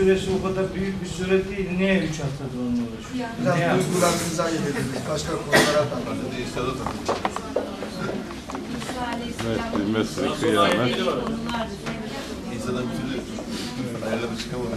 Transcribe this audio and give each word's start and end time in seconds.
Suresi 0.00 0.30
o 0.40 0.48
kadar 0.48 0.74
büyük 0.74 1.02
bir 1.02 1.08
sure 1.08 1.48
değil. 1.48 1.70
Niye 1.78 1.98
üç 1.98 2.18
haftada 2.20 2.56
onunla 2.60 2.82
uğraşıyor? 2.82 3.28
Biraz 3.42 3.56
Ne 3.56 3.62
yaptın? 3.62 3.84
duygularınıza 3.92 4.48
yedirdiniz. 4.48 5.02
Başka 5.10 5.32
konulara 5.32 5.84
takıldınız. 5.90 6.30
Mesle, 9.92 10.24
mesle, 10.24 10.40
kıyamet. 10.40 10.98
İnsanın 12.54 12.84
bir 12.90 12.96
türlü 12.96 14.04
ayarları 14.06 14.38
çıkamadı. 14.38 14.76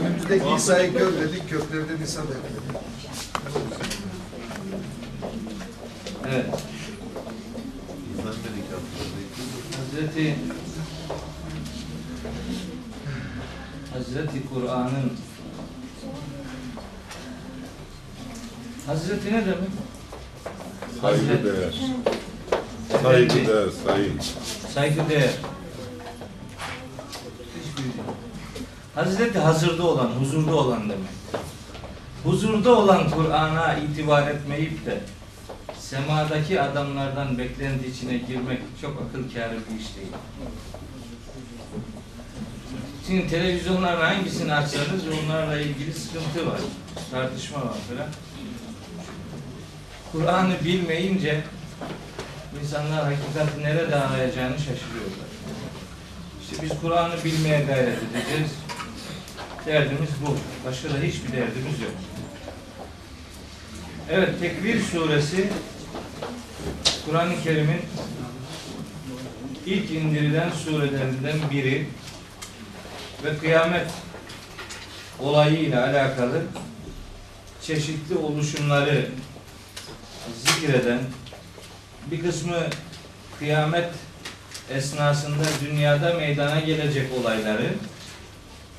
Önümüzdeki 0.00 0.44
İsa'yı 0.56 0.92
gör 0.92 1.12
dedik, 1.12 1.50
köklerden 1.50 2.04
İsa 2.04 2.22
dedik. 2.22 2.56
Evet. 6.28 6.46
İnsan 8.18 8.34
dedik 8.44 8.66
aslında. 8.76 9.12
Hazreti 9.76 10.36
Hazreti 14.32 14.48
Kur'an'ın 14.54 15.12
Hazreti 18.86 19.32
ne 19.32 19.46
demek? 19.46 19.70
Saygı 21.00 21.44
değer. 21.44 21.74
Saygı 23.02 23.34
değer, 23.34 23.68
saygı. 23.86 24.10
Saygı 24.74 25.08
değer. 25.10 25.30
Hiçbir 27.60 27.82
şey. 27.82 28.02
Hazreti 28.94 29.38
hazırda 29.38 29.86
olan, 29.86 30.08
huzurda 30.08 30.54
olan 30.54 30.82
demek. 30.82 31.10
Huzurda 32.24 32.78
olan 32.78 33.10
Kur'an'a 33.10 33.74
itibar 33.74 34.28
etmeyip 34.28 34.86
de 34.86 35.00
semadaki 35.78 36.60
adamlardan 36.60 37.38
beklenti 37.38 37.86
içine 37.86 38.16
girmek 38.16 38.60
çok 38.80 39.02
akıl 39.02 39.34
kârı 39.34 39.54
bir 39.54 39.80
iş 39.80 39.96
değil. 39.96 40.12
Şimdi 43.06 43.28
televizyonların 43.28 44.00
hangisini 44.00 44.54
açsanız 44.54 45.02
onlarla 45.08 45.60
ilgili 45.60 45.92
sıkıntı 45.92 46.46
var. 46.46 46.60
Tartışma 47.10 47.58
var 47.58 47.74
falan. 47.88 48.08
Kur'an'ı 50.12 50.64
bilmeyince 50.64 51.40
insanlar 52.62 53.04
hakikati 53.04 53.62
nerede 53.62 53.96
arayacağını 53.96 54.58
şaşırıyorlar. 54.58 55.28
İşte 56.42 56.62
biz 56.62 56.80
Kur'an'ı 56.80 57.24
bilmeye 57.24 57.64
gayret 57.64 57.98
edeceğiz. 57.98 58.50
Derdimiz 59.66 60.10
bu. 60.26 60.36
Başka 60.68 60.88
da 60.88 60.98
hiçbir 61.02 61.32
derdimiz 61.32 61.80
yok. 61.80 61.92
Evet, 64.10 64.40
Tekvir 64.40 64.82
suresi 64.82 65.48
Kur'an-ı 67.06 67.42
Kerim'in 67.44 67.80
ilk 69.66 69.90
indirilen 69.90 70.50
surelerinden 70.64 71.50
biri 71.50 71.86
ve 73.24 73.38
kıyamet 73.38 73.90
olayıyla 75.20 75.86
alakalı 75.86 76.42
çeşitli 77.62 78.16
oluşumları 78.16 79.06
zikreden 80.44 81.00
bir 82.10 82.22
kısmı 82.22 82.56
kıyamet 83.38 83.90
esnasında 84.70 85.44
dünyada 85.64 86.14
meydana 86.14 86.60
gelecek 86.60 87.12
olayları 87.20 87.74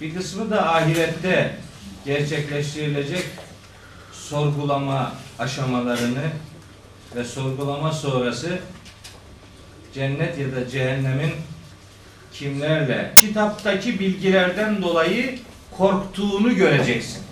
bir 0.02 0.16
kısmı 0.16 0.52
da 0.52 0.74
ahirette 0.76 1.58
gerçekleştirilecek 2.06 3.26
sorgulama 4.12 5.14
aşamalarını 5.40 6.24
ve 7.16 7.24
sorgulama 7.24 7.92
sonrası 7.92 8.60
cennet 9.94 10.38
ya 10.38 10.56
da 10.56 10.70
cehennemin 10.70 11.32
kimlerle 12.34 13.12
kitaptaki 13.18 14.00
bilgilerden 14.00 14.82
dolayı 14.82 15.40
korktuğunu 15.78 16.56
göreceksin. 16.56 17.24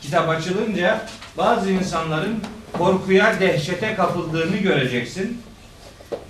Kitap 0.00 0.28
açılınca 0.28 1.00
bazı 1.36 1.70
insanların 1.70 2.42
korkuya, 2.72 3.40
dehşete 3.40 3.94
kapıldığını 3.94 4.56
göreceksin. 4.56 5.42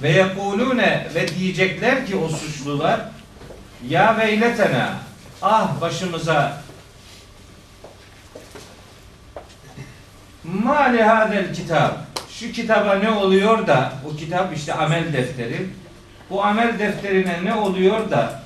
Ve 0.03 0.11
yekulune 0.11 1.07
ve 1.15 1.29
diyecekler 1.29 2.07
ki 2.07 2.17
o 2.17 2.29
suçlular 2.29 3.01
ya 3.89 4.19
veyletena 4.19 4.97
ah 5.43 5.81
başımıza 5.81 6.63
ma 10.45 10.83
li 10.83 11.03
hadel 11.03 11.55
kitap 11.55 12.07
şu 12.31 12.53
kitaba 12.53 12.95
ne 12.95 13.11
oluyor 13.11 13.67
da 13.67 13.93
o 14.07 14.17
kitap 14.17 14.57
işte 14.57 14.75
amel 14.75 15.13
defteri 15.13 15.67
bu 16.31 16.45
amel 16.45 16.79
defterine 16.79 17.45
ne 17.45 17.55
oluyor 17.55 18.11
da 18.11 18.43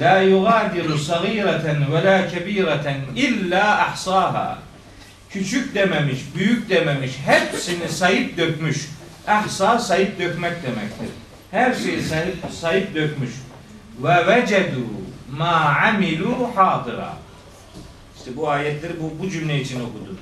la 0.00 0.20
yugadiru 0.20 0.98
sagireten 0.98 1.92
ve 1.92 2.04
la 2.04 2.28
kebireten 2.28 2.96
illa 3.16 3.78
ahsaha 3.78 4.58
küçük 5.30 5.74
dememiş, 5.74 6.18
büyük 6.36 6.70
dememiş, 6.70 7.12
hepsini 7.26 7.88
sayıp 7.88 8.36
dökmüş. 8.36 8.88
Ahsa 9.26 9.78
sayıp 9.78 10.18
dökmek 10.18 10.62
demektir. 10.62 11.08
Her 11.50 11.74
şeyi 11.74 12.02
sayıp, 12.02 12.36
sayıp 12.52 12.94
dökmüş. 12.94 13.30
Ve 14.02 14.26
vecedu 14.26 14.86
ma 15.36 15.76
amilu 15.86 16.50
hadira. 16.54 17.12
İşte 18.16 18.36
bu 18.36 18.50
ayetleri 18.50 18.92
bu, 19.00 19.22
bu 19.22 19.30
cümle 19.30 19.60
için 19.60 19.80
okudum. 19.80 20.18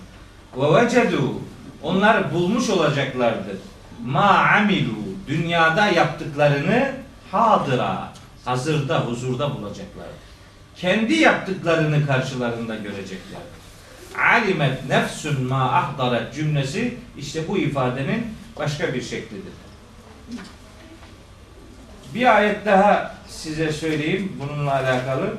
Ve 0.57 0.83
vecedu 0.83 1.41
onlar 1.83 2.35
bulmuş 2.35 2.71
olacaklardır. 2.71 3.57
Ma 4.05 4.39
amilu 4.57 5.06
dünyada 5.29 5.87
yaptıklarını 5.87 6.93
hadıra 7.33 8.13
hazırda 8.45 9.01
huzurda 9.01 9.55
bulacaklar. 9.55 10.07
Kendi 10.77 11.15
yaptıklarını 11.15 12.07
karşılarında 12.07 12.77
görecekler. 12.77 13.41
Alimet 14.19 14.89
nefsun 14.89 15.43
ma 15.43 15.73
ahdaret 15.73 16.35
cümlesi 16.35 16.97
işte 17.19 17.49
bu 17.49 17.59
ifadenin 17.59 18.27
başka 18.57 18.95
bir 18.95 19.03
şeklidir. 19.03 19.53
Bir 22.15 22.37
ayet 22.37 22.67
daha 22.67 23.15
size 23.29 23.73
söyleyeyim 23.73 24.33
bununla 24.41 24.73
alakalı. 24.73 25.35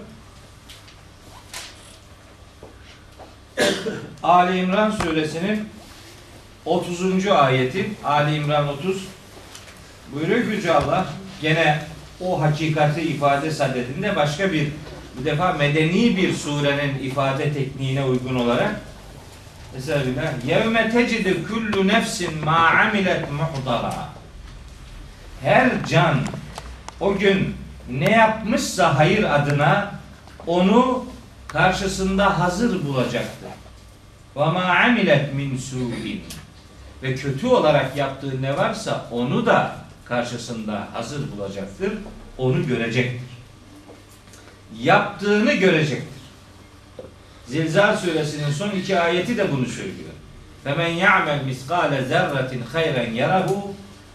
Ali 4.24 4.60
İmran 4.60 4.92
suresinin 4.92 5.70
30. 6.66 7.28
ayeti 7.28 7.92
Ali 8.04 8.36
İmran 8.36 8.68
30 8.68 9.08
buyuruyor 10.14 10.42
ki 10.42 10.56
Yüce 10.56 10.74
Allah 10.74 11.06
gene 11.42 11.80
o 12.22 12.42
hakikati 12.42 13.02
ifade 13.02 13.52
sadedinde 13.52 14.16
başka 14.16 14.52
bir 14.52 14.68
bu 15.20 15.26
defa 15.26 15.54
medeni 15.54 16.18
bir 16.18 16.34
surenin 16.34 17.00
ifade 17.00 17.54
tekniğine 17.54 18.04
uygun 18.04 18.36
olarak 18.36 18.82
mesela 19.74 20.04
yevme 20.48 20.90
tecidu 20.90 21.48
kullu 21.48 21.88
nefsin 21.88 22.46
ma 22.46 22.70
amilet 22.70 23.26
muhdara 23.32 24.10
her 25.42 25.86
can 25.90 26.20
o 27.00 27.18
gün 27.18 27.56
ne 27.90 28.12
yapmışsa 28.12 28.98
hayır 28.98 29.24
adına 29.24 29.92
onu 30.48 31.06
karşısında 31.48 32.40
hazır 32.40 32.86
bulacaktır. 32.86 33.50
Ve 34.36 34.46
ma 34.46 34.64
amilet 34.64 35.34
min 35.34 35.58
su'in 35.58 36.24
ve 37.04 37.16
kötü 37.16 37.48
olarak 37.48 37.98
yaptığı 37.98 38.42
ne 38.42 38.58
varsa 38.58 39.06
onu 39.12 39.46
da 39.46 39.76
karşısında 40.07 40.89
hazır 40.93 41.21
bulacaktır. 41.37 41.93
Onu 42.39 42.67
görecektir. 42.67 43.21
Yaptığını 44.81 45.53
görecektir. 45.53 46.23
Zilzal 47.47 47.97
suresinin 47.97 48.51
son 48.51 48.71
iki 48.71 49.01
ayeti 49.01 49.37
de 49.39 49.53
bunu 49.53 49.67
söylüyor. 49.67 50.13
فَمَنْ 50.65 50.99
يَعْمَلْ 51.07 51.39
مِسْقَالَ 51.51 52.09
زَرَّةٍ 52.09 52.53
خَيْرًا 52.75 53.05
يَرَهُ 53.21 53.49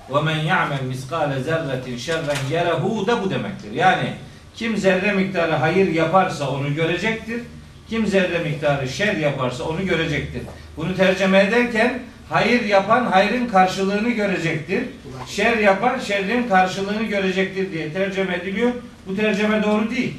وَمَنْ 0.10 0.40
يَعْمَلْ 0.52 0.82
مِسْقَالَ 0.94 1.44
زَرَّةٍ 1.44 1.86
شَرًّا 1.98 2.36
يَرَهُ 2.52 3.08
da 3.08 3.24
bu 3.24 3.30
demektir. 3.30 3.72
Yani 3.72 4.14
kim 4.56 4.78
zerre 4.78 5.12
miktarı 5.12 5.52
hayır 5.52 5.88
yaparsa 5.88 6.50
onu 6.50 6.76
görecektir. 6.76 7.42
Kim 7.90 8.08
zerre 8.08 8.40
miktarı 8.40 8.90
şer 8.90 9.16
yaparsa 9.16 9.64
onu 9.64 9.86
görecektir. 9.86 10.42
Bunu 10.78 10.96
tercüme 10.96 11.40
ederken 11.40 12.00
hayır 12.33 12.65
yapan 12.65 13.07
hayrın 13.07 13.47
karşılığını 13.47 14.11
görecektir. 14.11 14.83
Şer 15.27 15.57
yapan 15.57 15.99
şerrin 15.99 16.49
karşılığını 16.49 17.03
görecektir 17.03 17.73
diye 17.73 17.93
tercüme 17.93 18.35
ediliyor. 18.37 18.73
Bu 19.07 19.17
tercüme 19.17 19.63
doğru 19.63 19.91
değil. 19.91 20.15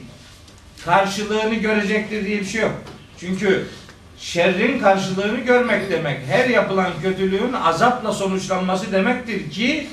Karşılığını 0.86 1.56
görecektir 1.56 2.26
diye 2.26 2.40
bir 2.40 2.46
şey 2.46 2.62
yok. 2.62 2.82
Çünkü 3.20 3.66
şerrin 4.18 4.80
karşılığını 4.80 5.40
görmek 5.40 5.92
demek 5.92 6.20
her 6.28 6.50
yapılan 6.50 6.92
kötülüğün 7.02 7.54
azapla 7.54 8.14
sonuçlanması 8.14 8.92
demektir 8.92 9.52
ki 9.52 9.88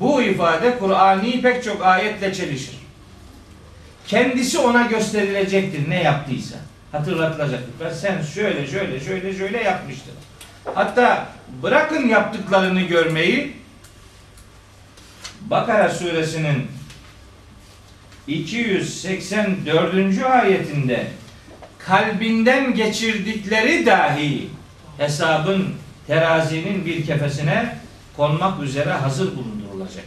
bu 0.00 0.22
ifade 0.22 0.78
Kur'ani 0.78 1.42
pek 1.42 1.64
çok 1.64 1.84
ayetle 1.84 2.34
çelişir. 2.34 2.74
kendisi 4.06 4.58
ona 4.58 4.82
gösterilecektir 4.82 5.90
ne 5.90 6.02
yaptıysa. 6.02 6.56
Hatırlatılacaktır. 6.92 7.70
Ben 7.84 7.92
sen 7.92 8.22
şöyle 8.22 8.66
şöyle 8.66 9.00
şöyle 9.00 9.34
şöyle 9.34 9.62
yapmıştın. 9.62 10.14
Hatta 10.64 11.28
bırakın 11.62 12.08
yaptıklarını 12.08 12.80
görmeyi 12.80 13.56
Bakara 15.40 15.88
suresinin 15.88 16.66
284. 18.26 20.24
ayetinde 20.24 21.06
kalbinden 21.78 22.74
geçirdikleri 22.74 23.86
dahi 23.86 24.48
hesabın 24.98 25.68
terazinin 26.06 26.86
bir 26.86 27.06
kefesine 27.06 27.78
konmak 28.16 28.62
üzere 28.62 28.92
hazır 28.92 29.36
bulundurulacaktır. 29.36 30.04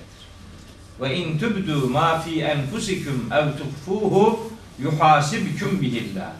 Ve 1.02 1.16
in 1.16 1.40
tubdu 1.40 1.90
ma 1.90 2.20
fi 2.20 2.42
enfusikum 2.42 3.30
ev 3.34 3.58
tukfuhu 3.58 4.52
yuhasibkum 4.80 5.82
bihillah. 5.82 6.32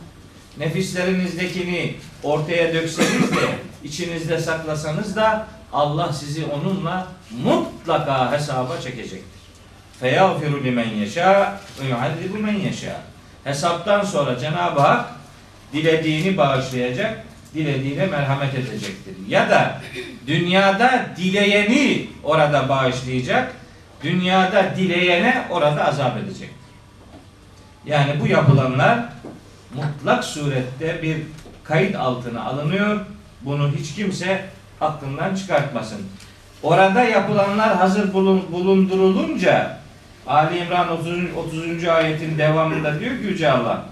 Nefislerinizdekini 0.58 1.96
ortaya 2.24 2.74
dökseniz 2.74 3.32
de 3.32 3.56
içinizde 3.84 4.40
saklasanız 4.40 5.16
da 5.16 5.48
Allah 5.74 6.14
sizi 6.14 6.46
onunla 6.46 7.08
mutlaka 7.44 8.32
hesaba 8.32 8.78
çekecektir. 8.82 9.38
Feyağfiru 10.00 10.64
limen 10.64 10.90
yeşâ 10.90 11.60
ve 11.82 11.88
yuazzibu 11.88 12.38
men 12.38 12.54
yeşâ. 12.54 13.02
Hesaptan 13.44 14.04
sonra 14.04 14.40
Cenab-ı 14.40 14.80
Hak 14.80 15.10
dilediğini 15.74 16.38
bağışlayacak, 16.38 17.24
dilediğine 17.54 18.06
merhamet 18.06 18.54
edecektir. 18.56 19.14
Ya 19.28 19.50
da 19.50 19.82
dünyada 20.28 21.06
dileyeni 21.18 22.10
orada 22.24 22.70
bağışlayacak, 22.70 23.54
dünyada 24.04 24.76
dileyene 24.78 25.48
orada 25.50 25.86
azap 25.86 26.18
edecektir. 26.18 26.58
Yani 27.86 28.20
bu 28.22 28.28
yapılanlar 28.28 29.00
mutlak 29.76 30.24
surette 30.24 31.02
bir 31.02 31.18
kayıt 31.68 31.96
altına 31.96 32.44
alınıyor. 32.44 33.00
Bunu 33.42 33.72
hiç 33.78 33.96
kimse 33.96 34.46
aklından 34.82 35.36
çıkartmasın. 35.36 36.02
Orada 36.64 37.04
yapılanlar 37.04 37.76
hazır 37.76 38.14
bulun- 38.14 38.52
bulundurulunca 38.52 39.78
Ali 40.28 40.58
İmran 40.58 40.90
30. 40.92 41.08
30. 41.38 41.88
ayetin 41.88 42.38
devamında 42.38 43.00
diyor 43.00 43.18
ki 43.18 43.24
Yüce 43.24 43.52
Allah 43.52 43.86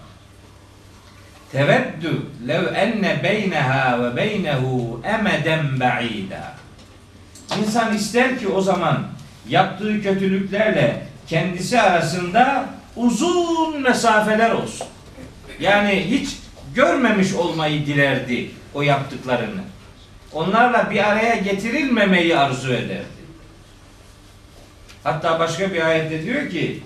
Teveddü 1.52 2.22
lev 2.48 2.76
enne 2.76 3.24
beyneha 3.24 4.04
ve 4.04 4.16
beynehu 4.16 5.02
emeden 5.04 5.80
ba'ida 5.80 6.54
İnsan 7.60 7.94
ister 7.96 8.40
ki 8.40 8.48
o 8.48 8.62
zaman 8.62 9.04
yaptığı 9.50 10.02
kötülüklerle 10.02 11.08
kendisi 11.28 11.82
arasında 11.82 12.66
uzun 12.96 13.82
mesafeler 13.82 14.52
olsun. 14.52 14.88
Yani 15.60 16.06
hiç 16.10 16.30
görmemiş 16.76 17.34
olmayı 17.34 17.86
dilerdi 17.86 18.52
o 18.74 18.82
yaptıklarını. 18.82 19.62
Onlarla 20.34 20.92
bir 20.92 21.12
araya 21.12 21.36
getirilmemeyi 21.36 22.38
arzu 22.38 22.74
ederdi. 22.74 23.06
Hatta 25.04 25.40
başka 25.40 25.74
bir 25.74 25.82
ayette 25.82 26.24
diyor 26.24 26.50
ki 26.50 26.84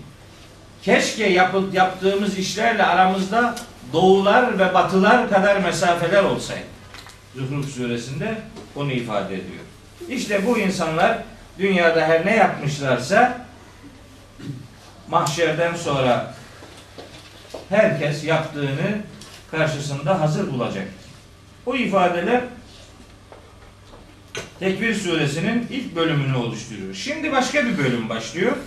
keşke 0.84 1.30
yapıp 1.30 1.74
yaptığımız 1.74 2.38
işlerle 2.38 2.84
aramızda 2.84 3.56
doğular 3.94 4.60
ve 4.60 4.74
batılar 4.74 5.30
kadar 5.30 5.58
mesafeler 5.58 6.24
olsaydı. 6.24 6.64
Zuhruf 7.36 7.70
suresinde 7.70 8.38
onu 8.76 8.92
ifade 8.92 9.34
ediyor. 9.34 9.64
İşte 10.10 10.46
bu 10.46 10.58
insanlar 10.58 11.18
dünyada 11.60 12.02
her 12.02 12.26
ne 12.26 12.36
yapmışlarsa 12.36 13.46
mahşerden 15.10 15.76
sonra 15.76 16.34
herkes 17.70 18.24
yaptığını 18.24 19.02
karşısında 19.52 20.22
hazır 20.22 20.54
bulacaktır. 20.54 21.10
O 21.66 21.76
ifadeler 21.76 22.42
Tekvir 24.60 24.96
suresinin 24.96 25.68
ilk 25.70 25.96
bölümünü 25.96 26.36
oluşturuyor. 26.36 26.94
Şimdi 26.94 27.32
başka 27.32 27.66
bir 27.66 27.78
bölüm 27.78 28.10
başlıyor. 28.10 28.58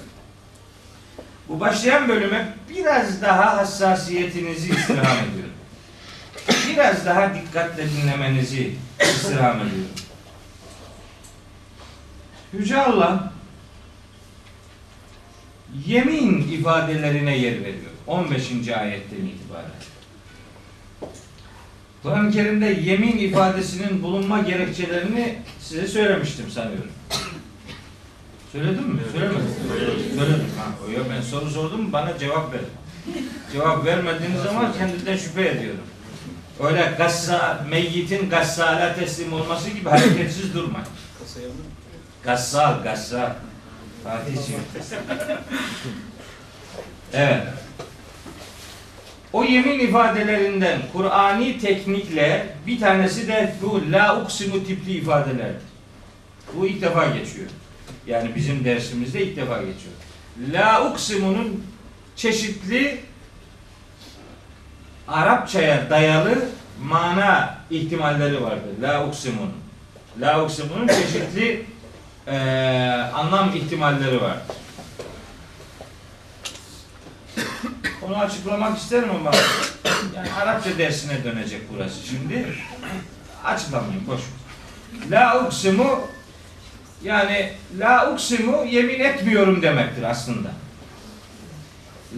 Bu 1.48 1.60
başlayan 1.60 2.08
bölüme 2.08 2.54
biraz 2.68 3.22
daha 3.22 3.56
hassasiyetinizi 3.56 4.70
istirham 4.70 5.16
ediyorum. 5.32 5.52
Biraz 6.68 7.06
daha 7.06 7.34
dikkatle 7.34 7.90
dinlemenizi 7.90 8.74
istirham 9.00 9.56
ediyorum. 9.56 9.90
Yüce 12.52 12.78
Allah 12.78 13.32
yemin 15.86 16.52
ifadelerine 16.52 17.38
yer 17.38 17.60
veriyor. 17.60 17.90
15. 18.06 18.50
ayetten 18.68 19.26
itibaren. 19.26 19.70
Kur'an-ı 22.02 22.30
Kerim'de 22.30 22.66
yemin 22.66 23.18
ifadesinin 23.18 24.02
bulunma 24.02 24.40
gerekçelerini 24.40 25.38
size 25.60 25.86
söylemiştim 25.86 26.50
sanıyorum. 26.50 26.90
Söyledim 28.52 28.84
mi? 28.88 29.00
Söylemedim. 29.12 29.54
Söyledim. 30.18 30.46
Ha, 30.58 30.90
yok 30.96 31.06
ben 31.10 31.20
soru 31.20 31.50
sordum 31.50 31.92
bana 31.92 32.18
cevap 32.18 32.54
ver. 32.54 32.60
Cevap 33.52 33.84
vermediğiniz 33.84 34.42
zaman 34.42 34.72
kendimden 34.72 35.16
şüphe 35.16 35.48
ediyorum. 35.48 35.80
Öyle 36.60 36.94
gassa, 36.98 37.66
meyyitin 37.70 38.30
gassala 38.30 38.94
teslim 38.94 39.32
olması 39.32 39.70
gibi 39.70 39.88
hareketsiz 39.88 40.54
durmayın. 40.54 40.86
Gassal, 42.24 42.82
gassal. 42.82 43.30
Fatih'ciğim. 44.04 44.60
Evet. 47.12 47.42
O 49.32 49.44
yemin 49.44 49.78
ifadelerinden 49.78 50.78
Kur'ani 50.92 51.58
teknikle 51.58 52.46
bir 52.66 52.80
tanesi 52.80 53.28
de 53.28 53.54
bu 53.62 53.92
la 53.92 54.22
uksimu 54.22 54.64
tipli 54.66 54.92
ifadelerdir. 54.92 55.62
Bu 56.54 56.66
ilk 56.66 56.82
defa 56.82 57.06
geçiyor. 57.06 57.48
Yani 58.06 58.34
bizim 58.34 58.64
dersimizde 58.64 59.22
ilk 59.26 59.36
defa 59.36 59.58
geçiyor. 59.58 59.94
La 60.52 60.90
uksimunun 60.90 61.64
çeşitli 62.16 63.00
Arapçaya 65.08 65.90
dayalı 65.90 66.44
mana 66.82 67.58
ihtimalleri 67.70 68.42
vardır. 68.42 68.70
La 68.82 69.06
uksimun. 69.06 69.50
La 70.20 70.44
uksimunun 70.44 70.86
çeşitli 70.86 71.66
eee, 72.26 72.32
anlam 73.14 73.56
ihtimalleri 73.56 74.20
vardır. 74.20 74.56
Onu 78.02 78.16
açıklamak 78.16 78.78
isterim 78.78 79.10
ama 79.10 79.30
yani 80.16 80.32
Arapça 80.32 80.78
dersine 80.78 81.24
dönecek 81.24 81.60
burası 81.72 82.06
şimdi. 82.06 82.54
Açıklamayayım 83.44 84.06
boş. 84.06 84.20
La 85.10 85.46
uksimu 85.46 86.00
yani 87.04 87.52
la 87.78 88.12
uksimu 88.12 88.64
yemin 88.64 89.00
etmiyorum 89.00 89.62
demektir 89.62 90.02
aslında. 90.02 90.48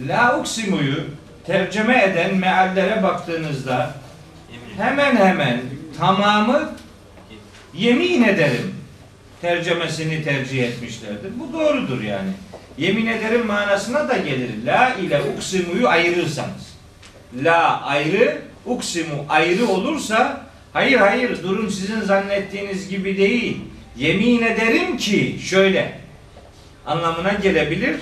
La 0.07 0.39
uksimuyu 0.39 1.03
tercüme 1.45 2.03
eden 2.03 2.35
meallere 2.35 3.03
baktığınızda 3.03 3.95
hemen 4.77 5.15
hemen 5.15 5.61
tamamı 5.99 6.71
yemin 7.73 8.23
ederim 8.23 8.74
tercümesini 9.45 10.23
tercih 10.23 10.63
etmişlerdir. 10.63 11.31
Bu 11.39 11.53
doğrudur 11.53 12.01
yani. 12.01 12.29
Yemin 12.77 13.05
ederim 13.05 13.45
manasına 13.45 14.09
da 14.09 14.17
gelir. 14.17 14.49
La 14.65 14.93
ile 14.93 15.21
uksimuyu 15.21 15.87
ayırırsanız. 15.87 16.75
La 17.43 17.81
ayrı, 17.81 18.41
uksimu 18.65 19.25
ayrı 19.29 19.67
olursa 19.67 20.41
hayır 20.73 20.97
hayır 20.97 21.43
durum 21.43 21.69
sizin 21.69 22.01
zannettiğiniz 22.01 22.89
gibi 22.89 23.17
değil. 23.17 23.57
Yemin 23.97 24.41
ederim 24.41 24.97
ki 24.97 25.39
şöyle 25.43 25.99
anlamına 26.85 27.33
gelebilir 27.33 27.95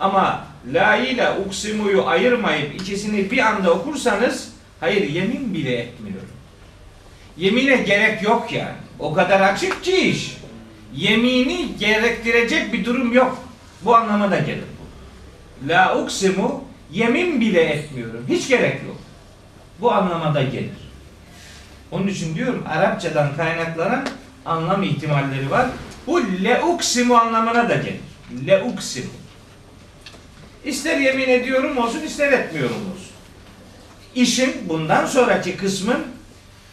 ama 0.00 0.46
la 0.72 0.96
ile 0.96 1.30
uksimuyu 1.46 2.06
ayırmayıp 2.06 2.74
ikisini 2.74 3.30
bir 3.30 3.38
anda 3.38 3.72
okursanız 3.72 4.52
hayır 4.80 5.10
yemin 5.10 5.54
bile 5.54 5.76
etmiyorum. 5.76 6.28
Yemine 7.36 7.76
gerek 7.76 8.22
yok 8.22 8.52
yani. 8.52 8.76
O 8.98 9.14
kadar 9.14 9.40
açık 9.40 9.84
ki 9.84 9.96
iş. 9.96 10.35
Yemini 10.94 11.76
gerektirecek 11.78 12.72
bir 12.72 12.84
durum 12.84 13.12
yok. 13.12 13.38
Bu 13.82 13.96
anlama 13.96 14.30
da 14.30 14.38
gelir 14.38 14.64
bu. 14.80 15.68
La 15.68 15.98
uksimu 15.98 16.64
yemin 16.92 17.40
bile 17.40 17.60
etmiyorum. 17.60 18.24
Hiç 18.28 18.48
gerek 18.48 18.82
yok. 18.86 18.96
Bu 19.80 19.92
anlamada 19.92 20.42
gelir. 20.42 20.70
Onun 21.90 22.06
için 22.06 22.34
diyorum 22.34 22.64
Arapçadan 22.68 23.36
kaynaklanan 23.36 24.06
anlam 24.46 24.82
ihtimalleri 24.82 25.50
var. 25.50 25.66
Bu 26.06 26.22
le 26.44 26.62
uksimu 26.62 27.16
anlamına 27.16 27.68
da 27.68 27.74
gelir. 27.74 28.00
Le 28.46 28.62
uksimu. 28.62 29.10
İster 30.64 30.98
yemin 30.98 31.28
ediyorum 31.28 31.78
olsun 31.78 32.00
ister 32.00 32.32
etmiyorum 32.32 32.76
olsun. 32.76 33.10
İşin 34.14 34.68
bundan 34.68 35.06
sonraki 35.06 35.56
kısmın 35.56 36.06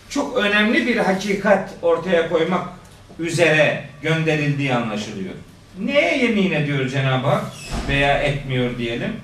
çok 0.09 0.37
önemli 0.37 0.87
bir 0.87 0.97
hakikat 0.97 1.69
ortaya 1.81 2.29
koymak 2.29 2.67
üzere 3.19 3.85
gönderildiği 4.01 4.73
anlaşılıyor. 4.73 5.33
Neye 5.79 6.17
yemin 6.17 6.51
ediyor 6.51 6.89
Cenab-ı 6.89 7.27
Hak 7.27 7.45
veya 7.87 8.17
etmiyor 8.17 8.77
diyelim? 8.77 9.21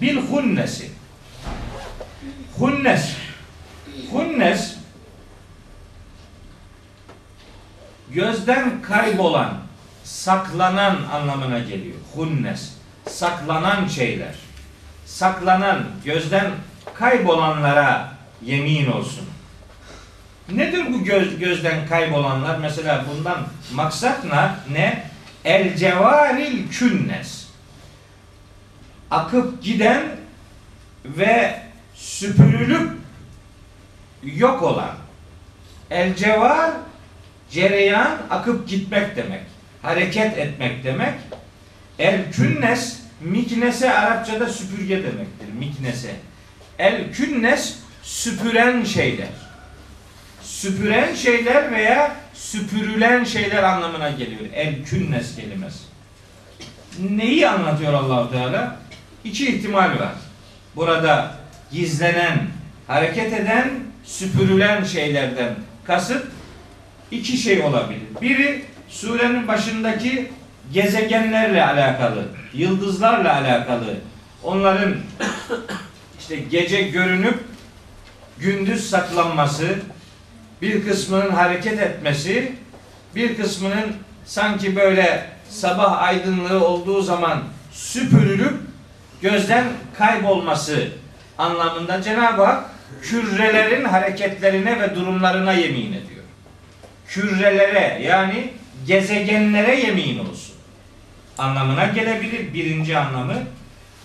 bil 0.00 0.16
hunnesi. 0.16 0.90
Hunnes. 2.58 3.16
Hunnes 4.12 4.74
gözden 8.10 8.82
kaybolan, 8.82 9.58
saklanan 10.04 10.96
anlamına 11.12 11.58
geliyor. 11.58 11.96
Hunnes. 12.14 12.72
Saklanan 13.08 13.88
şeyler. 13.88 14.34
Saklanan, 15.06 15.84
gözden 16.04 16.50
kaybolanlara 16.94 18.12
yemin 18.42 18.90
olsun. 18.90 19.24
Nedir 20.54 20.92
bu 20.92 21.04
göz, 21.04 21.38
gözden 21.38 21.86
kaybolanlar? 21.86 22.58
Mesela 22.58 23.04
bundan 23.10 23.46
maksat 23.74 24.24
ne? 24.70 25.04
El 25.44 25.76
cevaril 25.76 26.70
künnes. 26.70 27.46
Akıp 29.10 29.62
giden 29.62 30.02
ve 31.04 31.60
süpürülüp 31.94 32.90
yok 34.22 34.62
olan. 34.62 34.94
El 35.90 36.16
cevar 36.16 36.70
cereyan 37.50 38.18
akıp 38.30 38.68
gitmek 38.68 39.16
demek. 39.16 39.42
Hareket 39.82 40.38
etmek 40.38 40.84
demek. 40.84 41.14
El 41.98 42.32
künnes 42.32 43.00
miknese 43.20 43.94
Arapçada 43.94 44.48
süpürge 44.48 44.96
demektir. 44.96 45.52
Miknese. 45.58 46.14
El 46.78 47.12
künnes 47.12 47.78
süpüren 48.02 48.84
şeyler. 48.84 49.49
Süpüren 50.60 51.14
şeyler 51.14 51.72
veya 51.72 52.16
süpürülen 52.34 53.24
şeyler 53.24 53.62
anlamına 53.62 54.10
geliyor. 54.10 54.40
El 54.54 54.84
künnes 54.84 55.36
kelimesi. 55.36 55.78
Neyi 57.10 57.48
anlatıyor 57.48 57.92
Allahu 57.92 58.32
Teala? 58.32 58.76
İki 59.24 59.56
ihtimal 59.56 59.98
var. 59.98 60.14
Burada 60.76 61.34
gizlenen, 61.72 62.46
hareket 62.86 63.32
eden, 63.32 63.70
süpürülen 64.04 64.84
şeylerden 64.84 65.54
kasıt 65.84 66.26
iki 67.10 67.36
şey 67.36 67.62
olabilir. 67.62 68.02
Biri 68.20 68.64
surenin 68.88 69.48
başındaki 69.48 70.30
gezegenlerle 70.72 71.64
alakalı, 71.64 72.24
yıldızlarla 72.54 73.34
alakalı. 73.34 73.94
Onların 74.42 74.96
işte 76.18 76.36
gece 76.36 76.82
görünüp 76.82 77.38
gündüz 78.38 78.90
saklanması, 78.90 79.78
bir 80.62 80.88
kısmının 80.88 81.30
hareket 81.30 81.80
etmesi, 81.80 82.52
bir 83.14 83.36
kısmının 83.36 83.96
sanki 84.24 84.76
böyle 84.76 85.26
sabah 85.48 86.02
aydınlığı 86.02 86.64
olduğu 86.64 87.02
zaman 87.02 87.42
süpürülüp 87.72 88.54
gözden 89.22 89.64
kaybolması 89.98 90.88
anlamında 91.38 92.02
Cenab-ı 92.02 92.44
Hak 92.44 92.70
kürrelerin 93.02 93.84
hareketlerine 93.84 94.80
ve 94.80 94.94
durumlarına 94.94 95.52
yemin 95.52 95.92
ediyor. 95.92 96.24
Kürrelere 97.06 98.02
yani 98.02 98.50
gezegenlere 98.86 99.80
yemin 99.80 100.18
olsun. 100.18 100.54
Anlamına 101.38 101.86
gelebilir 101.86 102.54
birinci 102.54 102.98
anlamı. 102.98 103.34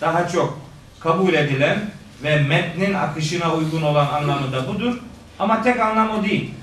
Daha 0.00 0.28
çok 0.28 0.60
kabul 1.00 1.34
edilen 1.34 1.78
ve 2.22 2.42
metnin 2.42 2.94
akışına 2.94 3.54
uygun 3.54 3.82
olan 3.82 4.06
anlamı 4.06 4.52
da 4.52 4.68
budur. 4.68 4.98
Ama 5.38 5.62
tek 5.62 5.80
anlamı 5.80 6.24
değil. 6.24 6.54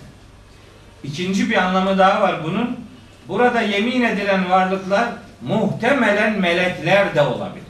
İkinci 1.04 1.50
bir 1.50 1.56
anlamı 1.56 1.98
daha 1.98 2.22
var 2.22 2.44
bunun. 2.44 2.80
Burada 3.28 3.62
yemin 3.62 4.02
edilen 4.02 4.50
varlıklar 4.50 5.06
muhtemelen 5.42 6.40
melekler 6.40 7.16
de 7.16 7.22
olabilir. 7.22 7.64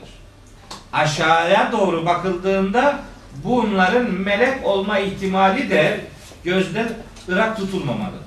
Aşağıya 0.92 1.72
doğru 1.72 2.06
bakıldığında 2.06 2.98
bunların 3.44 4.10
melek 4.10 4.66
olma 4.66 4.98
ihtimali 4.98 5.70
de 5.70 6.00
gözden 6.44 6.88
ırak 7.28 7.56
tutulmamalıdır. 7.56 8.24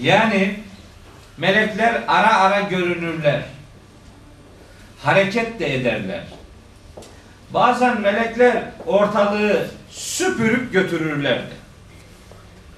Yani 0.00 0.60
melekler 1.38 2.02
ara 2.08 2.36
ara 2.36 2.60
görünürler. 2.60 3.42
Hareket 5.02 5.60
de 5.60 5.74
ederler. 5.74 6.24
Bazen 7.54 8.00
melekler 8.00 8.62
ortalığı 8.86 9.66
süpürüp 9.90 10.72
götürürlerdi. 10.72 11.54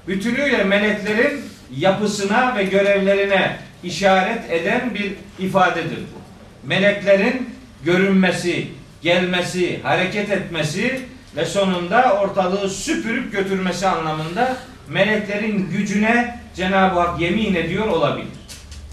Bütünüyle 0.09 0.65
meleklerin 0.65 1.41
yapısına 1.77 2.57
ve 2.57 2.65
görevlerine 2.65 3.57
işaret 3.85 4.51
eden 4.51 4.95
bir 4.95 5.13
ifadedir 5.39 5.99
bu. 5.99 6.23
Meleklerin 6.69 7.51
görünmesi, 7.85 8.67
gelmesi, 9.03 9.83
hareket 9.83 10.31
etmesi 10.31 11.01
ve 11.37 11.45
sonunda 11.45 12.21
ortalığı 12.21 12.71
süpürüp 12.71 13.33
götürmesi 13.33 13.87
anlamında 13.87 14.57
meleklerin 14.89 15.71
gücüne 15.71 16.39
Cenab-ı 16.57 17.01
Hak 17.01 17.21
yemin 17.21 17.55
ediyor 17.55 17.87
olabilir. 17.87 18.29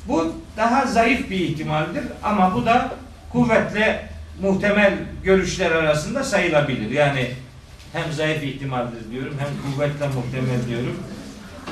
Bu 0.08 0.36
daha 0.58 0.86
zayıf 0.86 1.30
bir 1.30 1.40
ihtimaldir 1.40 2.04
ama 2.24 2.56
bu 2.56 2.66
da 2.66 2.92
kuvvetle 3.32 4.10
muhtemel 4.42 4.94
görüşler 5.24 5.72
arasında 5.72 6.24
sayılabilir. 6.24 6.92
Yani 6.92 7.28
hem 7.93 8.13
zayıf 8.13 8.43
ihtimaldir 8.43 9.12
diyorum 9.12 9.38
hem 9.39 9.74
kuvvetle 9.74 10.08
muhtemel 10.08 10.67
diyorum. 10.69 10.98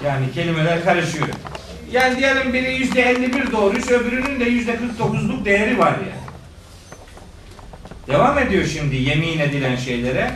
Yani 0.05 0.31
kelimeler 0.31 0.83
karışıyor. 0.83 1.27
Yani 1.91 2.17
diyelim 2.17 2.53
biri 2.53 2.73
yüzde 2.73 3.01
51 3.01 3.51
doğruysa 3.51 3.93
öbürünün 3.93 4.39
de 4.39 4.43
yüzde 4.43 4.71
49'luk 4.71 5.45
değeri 5.45 5.79
var 5.79 5.91
yani. 5.91 6.27
Devam 8.07 8.39
ediyor 8.39 8.65
şimdi 8.65 8.95
yemin 8.95 9.39
edilen 9.39 9.75
şeylere. 9.75 10.31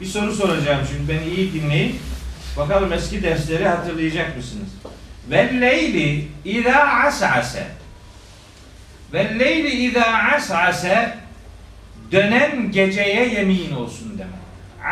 Bir 0.00 0.06
soru 0.06 0.32
soracağım 0.32 0.86
şimdi 0.90 1.08
beni 1.08 1.34
iyi 1.34 1.52
dinleyin. 1.52 1.98
Bakalım 2.56 2.92
eski 2.92 3.22
dersleri 3.22 3.68
hatırlayacak 3.68 4.36
mısınız? 4.36 4.68
Ve 5.30 5.60
leyli 5.60 6.28
izâ 6.44 6.76
as'ase 6.76 7.66
Ve 9.12 9.38
leyli 9.38 9.68
izâ 9.68 10.04
as'ase 10.36 11.18
dönen 12.12 12.72
geceye 12.72 13.28
yemin 13.28 13.72
olsun 13.72 14.18
demek. 14.18 14.35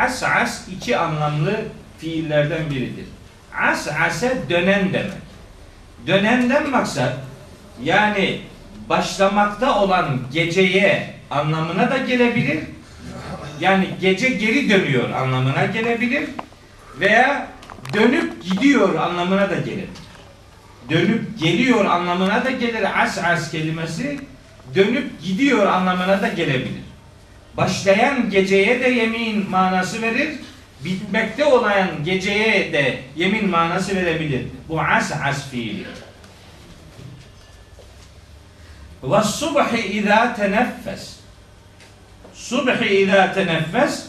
As'as 0.03 0.69
iki 0.69 0.97
anlamlı 0.97 1.61
fiillerden 1.99 2.71
biridir. 2.71 3.05
As'ase 3.59 4.39
dönen 4.51 4.93
demek. 4.93 5.25
Dönenden 6.07 6.71
maksat 6.71 7.13
yani 7.83 8.41
başlamakta 8.89 9.81
olan 9.81 10.21
geceye 10.33 11.15
anlamına 11.31 11.91
da 11.91 11.99
gelebilir. 11.99 12.59
Yani 13.61 13.89
gece 14.01 14.29
geri 14.29 14.71
dönüyor 14.71 15.11
anlamına 15.11 15.67
gelebilir 15.67 16.25
veya 17.01 17.47
dönüp 17.95 18.45
gidiyor 18.45 18.95
anlamına 18.95 19.51
da 19.51 19.55
gelebilir. 19.55 20.05
Dönüp 20.91 21.39
geliyor 21.39 21.85
anlamına 21.85 22.45
da 22.45 22.51
gelir 22.51 23.03
as 23.03 23.19
as 23.19 23.51
kelimesi 23.51 24.21
dönüp 24.75 25.23
gidiyor 25.23 25.67
anlamına 25.67 26.23
da 26.23 26.29
gelebilir. 26.29 26.83
Başlayan 27.57 28.31
geceye 28.31 28.81
de 28.81 28.89
yemin 28.89 29.51
manası 29.51 30.03
verir. 30.03 30.31
Bitmekte 30.85 31.45
olan 31.45 32.05
geceye 32.05 32.73
de 32.73 32.99
yemin 33.17 33.51
manası 33.51 33.97
verebilir. 33.97 34.47
Bu 34.69 34.81
as 34.81 35.13
as 35.13 35.51
fiili. 35.51 35.87
Ve 39.03 39.23
subhi 39.23 39.87
izâ 39.87 40.35
teneffes. 40.35 41.17
Subhi 42.35 42.87
izâ 42.87 43.33
teneffes. 43.33 44.07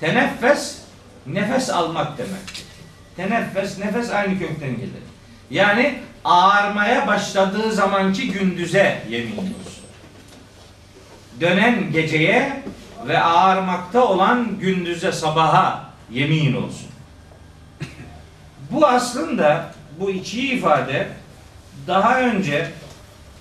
Teneffes 0.00 0.78
nefes 1.26 1.70
almak 1.70 2.18
demektir. 2.18 2.64
Teneffes 3.16 3.78
nefes 3.78 4.10
aynı 4.10 4.38
kökten 4.38 4.76
gelir. 4.76 5.02
Yani 5.50 5.98
ağarmaya 6.24 7.06
başladığı 7.06 7.72
zamanki 7.72 8.32
gündüze 8.32 9.02
yemin 9.10 9.32
olsun. 9.36 9.73
Dönen 11.40 11.92
geceye 11.92 12.62
ve 13.08 13.18
ağarmakta 13.18 14.04
olan 14.04 14.58
gündüze 14.60 15.12
sabaha 15.12 15.90
yemin 16.10 16.54
olsun. 16.54 16.88
Bu 18.70 18.86
aslında 18.86 19.74
bu 20.00 20.10
iki 20.10 20.48
ifade 20.48 21.08
daha 21.86 22.20
önce 22.20 22.70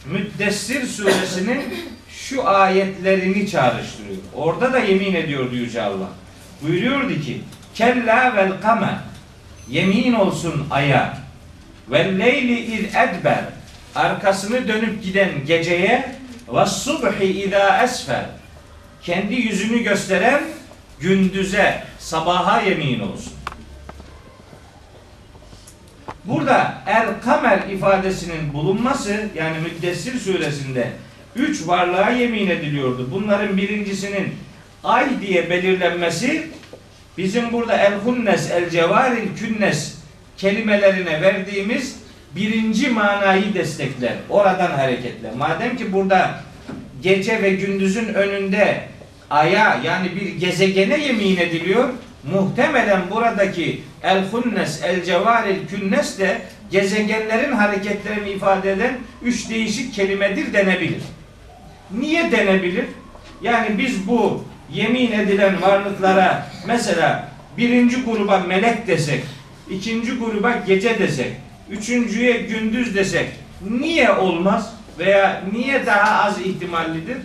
Müddessir 0.06 0.88
suresinin 0.88 1.64
şu 2.10 2.48
ayetlerini 2.48 3.50
çağrıştırıyor. 3.50 4.18
Orada 4.36 4.74
da 4.74 4.80
yemin 4.80 5.14
ediyordu 5.14 5.56
Yüce 5.56 5.82
Allah. 5.82 6.10
Buyuruyordu 6.62 7.22
ki 7.22 7.42
Kella 7.76 8.36
vel 8.36 8.62
kamer 8.62 8.96
Yemin 9.70 10.14
olsun 10.14 10.68
aya 10.72 11.18
Ve 11.92 12.20
leyli 12.20 12.60
iz 12.60 12.86
edber 12.86 13.44
Arkasını 13.96 14.68
dönüp 14.68 15.04
giden 15.04 15.30
geceye 15.48 16.16
Ve 16.54 16.66
subhi 16.66 17.26
izâ 17.26 17.84
esfer 17.84 18.26
Kendi 19.02 19.36
yüzünü 19.36 19.84
gösteren 19.84 20.44
gündüze, 21.00 21.84
sabaha 22.00 22.62
yemin 22.62 23.00
olsun. 23.00 23.34
Burada 26.26 26.84
el 26.88 27.22
kamer 27.26 27.60
ifadesinin 27.70 28.54
bulunması 28.54 29.30
yani 29.36 29.58
Müddessir 29.60 30.20
suresinde 30.20 30.92
üç 31.36 31.68
varlığa 31.68 32.10
yemin 32.10 32.50
ediliyordu. 32.50 33.10
Bunların 33.12 33.58
birincisinin 33.58 34.34
ay 34.84 35.22
diye 35.22 35.50
belirlenmesi 35.50 36.48
bizim 37.18 37.54
burada 37.54 37.78
el 37.78 37.94
hunnes 37.94 38.52
el 38.52 38.70
cevaril 38.70 39.38
künnes 39.38 39.96
kelimelerine 40.38 41.22
verdiğimiz 41.22 42.03
birinci 42.36 42.90
manayı 42.90 43.54
destekler. 43.54 44.14
Oradan 44.30 44.72
hareketle. 44.72 45.32
Madem 45.38 45.78
ki 45.78 45.94
burada 45.94 46.40
gece 47.02 47.42
ve 47.42 47.50
gündüzün 47.50 48.14
önünde 48.14 48.84
aya 49.30 49.80
yani 49.86 50.16
bir 50.16 50.40
gezegene 50.40 50.98
yemin 50.98 51.38
ediliyor. 51.38 51.90
Muhtemelen 52.32 53.02
buradaki 53.12 53.84
el 54.04 54.24
hunnes 54.24 54.84
el 54.84 55.04
cevaril 55.04 55.68
künnes 55.68 56.20
de 56.20 56.42
gezegenlerin 56.72 57.52
hareketlerini 57.52 58.30
ifade 58.30 58.72
eden 58.72 58.98
üç 59.24 59.50
değişik 59.50 59.94
kelimedir 59.94 60.54
denebilir. 60.54 61.02
Niye 62.00 62.32
denebilir? 62.32 62.86
Yani 63.42 63.78
biz 63.78 64.08
bu 64.08 64.44
yemin 64.72 65.12
edilen 65.12 65.62
varlıklara 65.62 66.48
mesela 66.68 67.30
birinci 67.58 68.04
gruba 68.04 68.40
melek 68.40 68.88
desek, 68.88 69.24
ikinci 69.70 70.18
gruba 70.18 70.64
gece 70.68 71.00
desek, 71.00 71.32
üçüncüye 71.78 72.42
gündüz 72.42 72.96
desek 72.96 73.30
niye 73.70 74.12
olmaz 74.12 74.74
veya 75.00 75.44
niye 75.54 75.86
daha 75.86 76.24
az 76.24 76.42
ihtimallidir? 76.42 77.18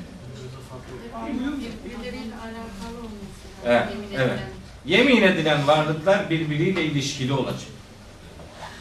Evet, 3.66 3.84
evet. 4.14 4.38
Yemin 4.86 5.22
edilen 5.22 5.66
varlıklar 5.66 6.30
birbiriyle 6.30 6.84
ilişkili 6.84 7.32
olacak. 7.32 7.70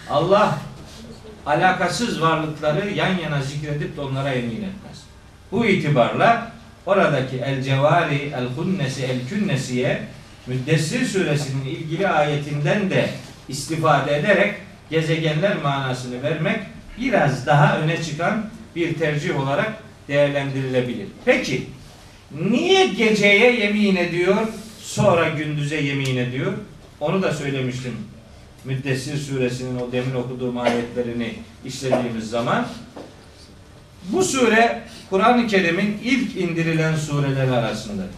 Allah 0.10 0.58
alakasız 1.46 2.22
varlıkları 2.22 2.90
yan 2.90 3.18
yana 3.18 3.42
zikredip 3.42 3.98
de 3.98 4.02
onlara 4.02 4.30
yemin 4.30 4.56
etmez. 4.56 5.04
Bu 5.52 5.66
itibarla 5.66 6.52
oradaki 6.86 7.38
el 7.38 7.64
cevari, 7.64 8.34
el 8.38 8.46
hunnesi, 8.46 9.04
el 9.06 9.28
künnesiye 9.30 10.08
Müddessir 10.48 11.06
suresinin 11.06 11.66
ilgili 11.66 12.08
ayetinden 12.08 12.90
de 12.90 13.10
istifade 13.50 14.18
ederek 14.18 14.56
gezegenler 14.90 15.58
manasını 15.64 16.24
vermek 16.24 16.60
biraz 17.02 17.46
daha 17.46 17.80
öne 17.80 18.04
çıkan 18.04 18.46
bir 18.76 18.94
tercih 18.94 19.40
olarak 19.40 19.74
değerlendirilebilir. 20.08 21.08
Peki 21.26 21.64
niye 22.32 22.88
geceye 22.88 23.60
yemin 23.60 23.96
ediyor 23.96 24.36
sonra 24.82 25.30
gündüze 25.30 25.82
yemin 25.82 26.18
ediyor? 26.18 26.54
Onu 27.00 27.22
da 27.22 27.34
söylemiştim. 27.34 27.94
Müddessir 28.66 29.18
suresinin 29.18 29.80
o 29.80 29.92
demin 29.92 30.16
okuduğum 30.16 30.58
ayetlerini 30.58 31.34
işlediğimiz 31.66 32.30
zaman 32.30 32.68
bu 34.04 34.24
sure 34.24 34.84
Kur'an-ı 35.10 35.48
Kerim'in 35.48 36.00
ilk 36.04 36.38
indirilen 36.38 36.96
sureleri 36.96 37.52
arasındadır. 37.52 38.10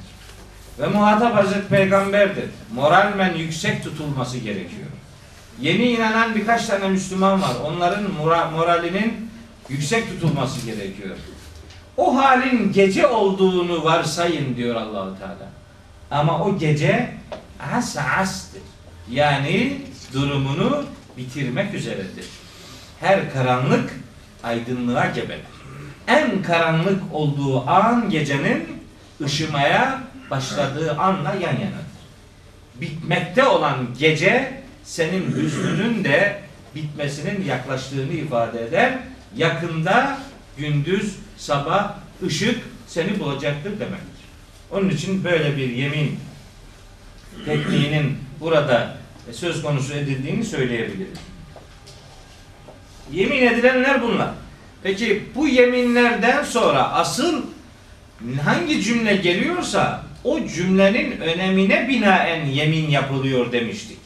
Ve 0.80 0.88
muhatap 0.88 1.36
Hazreti 1.36 1.68
Peygamber'dir. 1.68 2.46
Moralmen 2.74 3.36
yüksek 3.36 3.84
tutulması 3.84 4.38
gerekiyor. 4.38 4.89
Yeni 5.62 5.84
inanan 5.92 6.36
birkaç 6.36 6.66
tane 6.66 6.88
Müslüman 6.90 7.42
var. 7.42 7.52
Onların 7.66 8.04
mora- 8.04 8.52
moralinin 8.52 9.30
yüksek 9.70 10.08
tutulması 10.10 10.66
gerekiyor. 10.66 11.16
O 11.98 12.16
halin 12.16 12.72
gece 12.74 13.08
olduğunu 13.08 13.84
varsayın 13.84 14.56
diyor 14.56 14.76
Allahu 14.76 15.20
Teala. 15.20 15.50
Ama 16.12 16.44
o 16.46 16.58
gece 16.58 17.14
as 17.74 17.98
astır. 17.98 18.62
Yani 19.12 19.82
durumunu 20.14 20.84
bitirmek 21.18 21.74
üzeredir. 21.74 22.26
Her 23.00 23.34
karanlık 23.34 23.94
aydınlığa 24.44 25.06
gebedir. 25.06 25.46
En 26.08 26.42
karanlık 26.42 27.04
olduğu 27.14 27.70
an 27.70 28.10
gecenin 28.10 28.68
ışımaya 29.24 30.02
başladığı 30.32 30.98
anla 30.98 31.30
yan 31.34 31.54
yanadır. 31.54 31.90
Bitmekte 32.76 33.44
olan 33.44 33.76
gece 34.00 34.62
senin 34.90 35.32
hüznünün 35.36 36.04
de 36.04 36.40
bitmesinin 36.76 37.46
yaklaştığını 37.46 38.14
ifade 38.14 38.66
eder. 38.66 38.98
Yakında 39.38 40.18
gündüz, 40.58 41.16
sabah, 41.38 41.94
ışık 42.26 42.60
seni 42.88 43.20
bulacaktır 43.20 43.72
demektir. 43.72 44.26
Onun 44.72 44.90
için 44.90 45.24
böyle 45.24 45.58
bir 45.58 45.70
yemin 45.70 46.20
tekniğinin 47.46 48.18
burada 48.40 48.98
söz 49.32 49.62
konusu 49.62 49.94
edildiğini 49.94 50.46
söyleyebiliriz. 50.46 51.20
Yemin 53.12 53.42
edilenler 53.42 54.02
bunlar. 54.02 54.30
Peki 54.84 55.24
bu 55.36 55.48
yeminlerden 55.48 56.44
sonra 56.44 56.92
asıl 56.94 57.44
hangi 58.44 58.84
cümle 58.84 59.16
geliyorsa 59.16 60.04
o 60.24 60.48
cümlenin 60.48 61.22
önemine 61.22 61.88
binaen 61.90 62.46
yemin 62.46 62.90
yapılıyor 62.90 63.52
demiştik. 63.52 63.99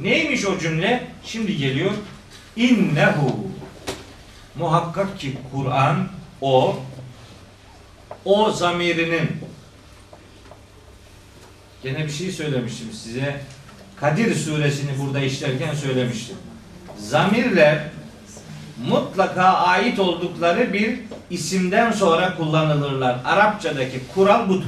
Neymiş 0.00 0.46
o 0.46 0.58
cümle? 0.58 1.06
Şimdi 1.24 1.56
geliyor. 1.56 1.90
İnnehu 2.56 3.46
muhakkak 4.54 5.20
ki 5.20 5.38
Kur'an 5.52 6.08
o 6.40 6.76
o 8.24 8.50
zamirinin 8.50 9.30
gene 11.82 12.04
bir 12.04 12.12
şey 12.12 12.32
söylemiştim 12.32 12.92
size. 12.92 13.40
Kadir 13.96 14.34
suresini 14.34 14.90
burada 14.98 15.20
işlerken 15.20 15.74
söylemiştim. 15.74 16.36
Zamirler 16.98 17.84
mutlaka 18.88 19.42
ait 19.44 19.98
oldukları 19.98 20.72
bir 20.72 20.98
isimden 21.30 21.92
sonra 21.92 22.36
kullanılırlar. 22.36 23.18
Arapçadaki 23.24 24.00
kural 24.14 24.48
budur. 24.48 24.66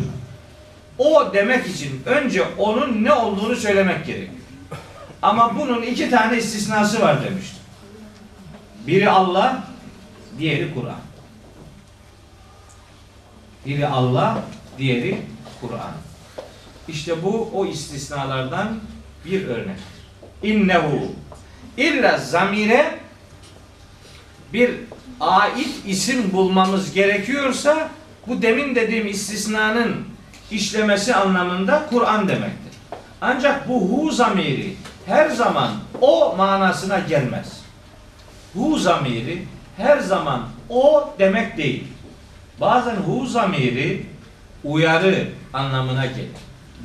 O 0.99 1.35
demek 1.35 1.67
için 1.67 2.03
önce 2.07 2.43
onun 2.59 3.05
ne 3.05 3.13
olduğunu 3.13 3.57
söylemek 3.57 4.07
gerekiyor. 4.07 4.44
Ama 5.25 5.57
bunun 5.59 5.83
iki 5.83 6.11
tane 6.11 6.37
istisnası 6.39 7.01
var 7.01 7.25
demiştim. 7.25 7.63
Biri 8.87 9.11
Allah, 9.11 9.63
diğeri 10.39 10.75
Kur'an. 10.75 11.01
Biri 13.67 13.87
Allah, 13.87 14.39
diğeri 14.79 15.23
Kur'an. 15.61 15.93
İşte 16.89 17.23
bu 17.23 17.51
o 17.55 17.67
istisnalardan 17.67 18.81
bir 19.25 19.47
örnek. 19.47 19.79
İnnehu 20.43 21.13
illa 21.77 22.19
zamire 22.19 22.99
bir 24.53 24.71
ait 25.21 25.75
isim 25.87 26.33
bulmamız 26.33 26.93
gerekiyorsa 26.93 27.91
bu 28.27 28.43
demin 28.43 28.75
dediğim 28.75 29.07
istisnanın 29.07 30.05
işlemesi 30.51 31.15
anlamında 31.15 31.87
Kur'an 31.91 32.29
demektir. 32.29 32.73
Ancak 33.21 33.69
bu 33.69 33.81
hu 33.81 34.11
zamiri 34.11 34.77
her 35.07 35.31
zaman 35.31 35.71
o 36.01 36.37
manasına 36.37 36.99
gelmez. 36.99 37.61
Hu 38.55 38.79
zamiri 38.79 39.45
her 39.77 39.99
zaman 39.99 40.49
o 40.69 41.15
demek 41.19 41.57
değil. 41.57 41.85
Bazen 42.61 42.97
hu 42.97 43.27
zamiri 43.27 44.07
uyarı 44.65 45.29
anlamına 45.53 46.07
gelir. 46.07 46.29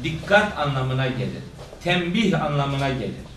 Dikkat 0.04 0.58
anlamına 0.58 1.08
gelir. 1.08 1.44
Tembih 1.84 2.44
anlamına 2.44 2.90
gelir. 2.90 3.30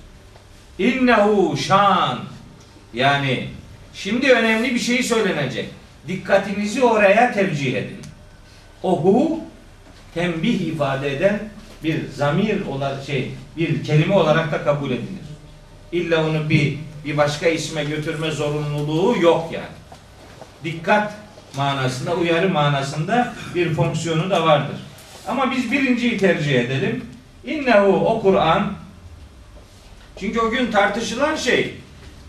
İnnehu 0.78 1.56
şan 1.56 2.18
yani 2.94 3.48
şimdi 3.94 4.32
önemli 4.32 4.74
bir 4.74 4.80
şey 4.80 5.02
söylenecek. 5.02 5.68
Dikkatinizi 6.08 6.84
oraya 6.84 7.32
tevcih 7.32 7.76
edin. 7.76 8.00
O 8.82 9.02
hu 9.02 9.40
tembih 10.14 10.60
ifade 10.60 11.16
eden 11.16 11.40
bir 11.84 12.10
zamir 12.10 12.66
olarak 12.66 13.04
şey 13.04 13.30
bir 13.56 13.84
kelime 13.84 14.14
olarak 14.14 14.52
da 14.52 14.64
kabul 14.64 14.90
edilir. 14.90 15.22
İlla 15.92 16.26
onu 16.26 16.50
bir 16.50 16.78
bir 17.04 17.16
başka 17.16 17.48
isme 17.48 17.84
götürme 17.84 18.30
zorunluluğu 18.30 19.18
yok 19.20 19.48
yani. 19.52 19.64
Dikkat 20.64 21.12
manasında, 21.56 22.14
uyarı 22.14 22.48
manasında 22.48 23.34
bir 23.54 23.74
fonksiyonu 23.74 24.30
da 24.30 24.46
vardır. 24.46 24.76
Ama 25.28 25.50
biz 25.50 25.72
birinciyi 25.72 26.18
tercih 26.18 26.60
edelim. 26.60 27.04
İnnehu 27.44 27.92
o 27.92 28.22
Kur'an 28.22 28.72
çünkü 30.20 30.40
o 30.40 30.50
gün 30.50 30.70
tartışılan 30.70 31.36
şey 31.36 31.74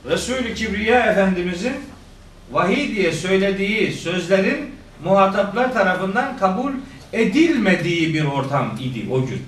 Resulü 0.09 0.53
Kibriya 0.53 0.99
Efendimizin 0.99 1.73
vahiy 2.51 2.95
diye 2.95 3.12
söylediği 3.12 3.93
sözlerin 3.93 4.75
muhataplar 5.03 5.73
tarafından 5.73 6.38
kabul 6.38 6.71
edilmediği 7.13 8.13
bir 8.13 8.25
ortam 8.25 8.77
idi 8.79 9.05
o 9.12 9.25
gün. 9.25 9.41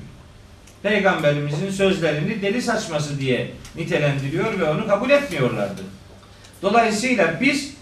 Peygamberimizin 0.85 1.71
sözlerini 1.71 2.41
deli 2.41 2.61
saçması 2.61 3.19
diye 3.19 3.51
nitelendiriyor 3.75 4.59
ve 4.59 4.69
onu 4.69 4.87
kabul 4.87 5.09
etmiyorlardı. 5.09 5.81
Dolayısıyla 6.61 7.41
biz 7.41 7.73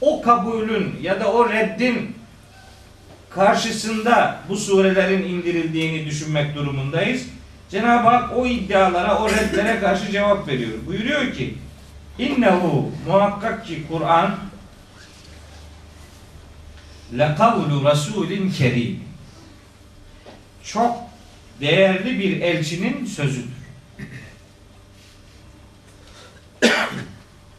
o 0.00 0.22
kabulün 0.22 0.98
ya 1.02 1.20
da 1.20 1.32
o 1.32 1.52
reddin 1.52 2.16
karşısında 3.30 4.40
bu 4.48 4.56
surelerin 4.56 5.22
indirildiğini 5.22 6.06
düşünmek 6.06 6.54
durumundayız. 6.54 7.22
Cenab-ı 7.70 8.08
Hak 8.08 8.36
o 8.36 8.46
iddialara, 8.46 9.18
o 9.18 9.30
reddlere 9.30 9.80
karşı 9.80 10.12
cevap 10.12 10.48
veriyor. 10.48 10.78
Buyuruyor 10.86 11.32
ki 11.32 11.54
İnnehu 12.18 12.90
muhakkak 13.06 13.66
ki 13.66 13.82
Kur'an 13.90 14.34
lekavlu 17.18 17.84
rasulin 17.84 18.50
kerim 18.50 19.00
çok 20.64 21.11
değerli 21.62 22.18
bir 22.18 22.40
elçinin 22.40 23.06
sözüdür. 23.06 23.52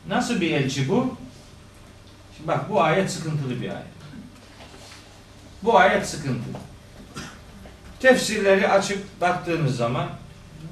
Nasıl 0.07 0.41
bir 0.41 0.51
elçi 0.51 0.89
bu? 0.89 1.17
Şimdi 2.37 2.47
bak 2.47 2.69
bu 2.69 2.81
ayet 2.81 3.11
sıkıntılı 3.11 3.61
bir 3.61 3.69
ayet. 3.69 3.93
Bu 5.63 5.77
ayet 5.77 6.07
sıkıntılı. 6.07 6.57
Tefsirleri 7.99 8.67
açıp 8.67 9.21
baktığınız 9.21 9.77
zaman 9.77 10.09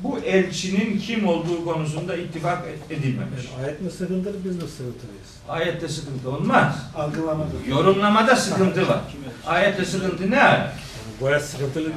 bu 0.03 0.19
elçinin 0.19 0.99
kim 0.99 1.27
olduğu 1.27 1.65
konusunda 1.65 2.15
ittifak 2.15 2.63
edilmemiş. 2.89 3.41
Ayet 3.63 3.81
mi 3.81 3.91
sıkıntılı 3.91 4.45
biz 4.45 4.55
mi 4.55 4.69
sıkıntılıyız? 4.69 5.29
Ayette 5.49 5.87
sıkıntı 5.87 6.29
olmaz. 6.29 6.75
Algılamadı. 6.95 7.51
Yorumlamada 7.67 8.35
sıkıntı 8.35 8.87
var. 8.87 9.01
Ayette 9.45 9.85
sıkıntı 9.85 10.31
ne? 10.31 10.41
ara? 10.41 10.73
Bu 11.21 11.27
ayet 11.27 11.45
sıkıntılı. 11.45 11.91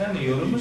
Yani 0.00 0.24
yorumu. 0.24 0.58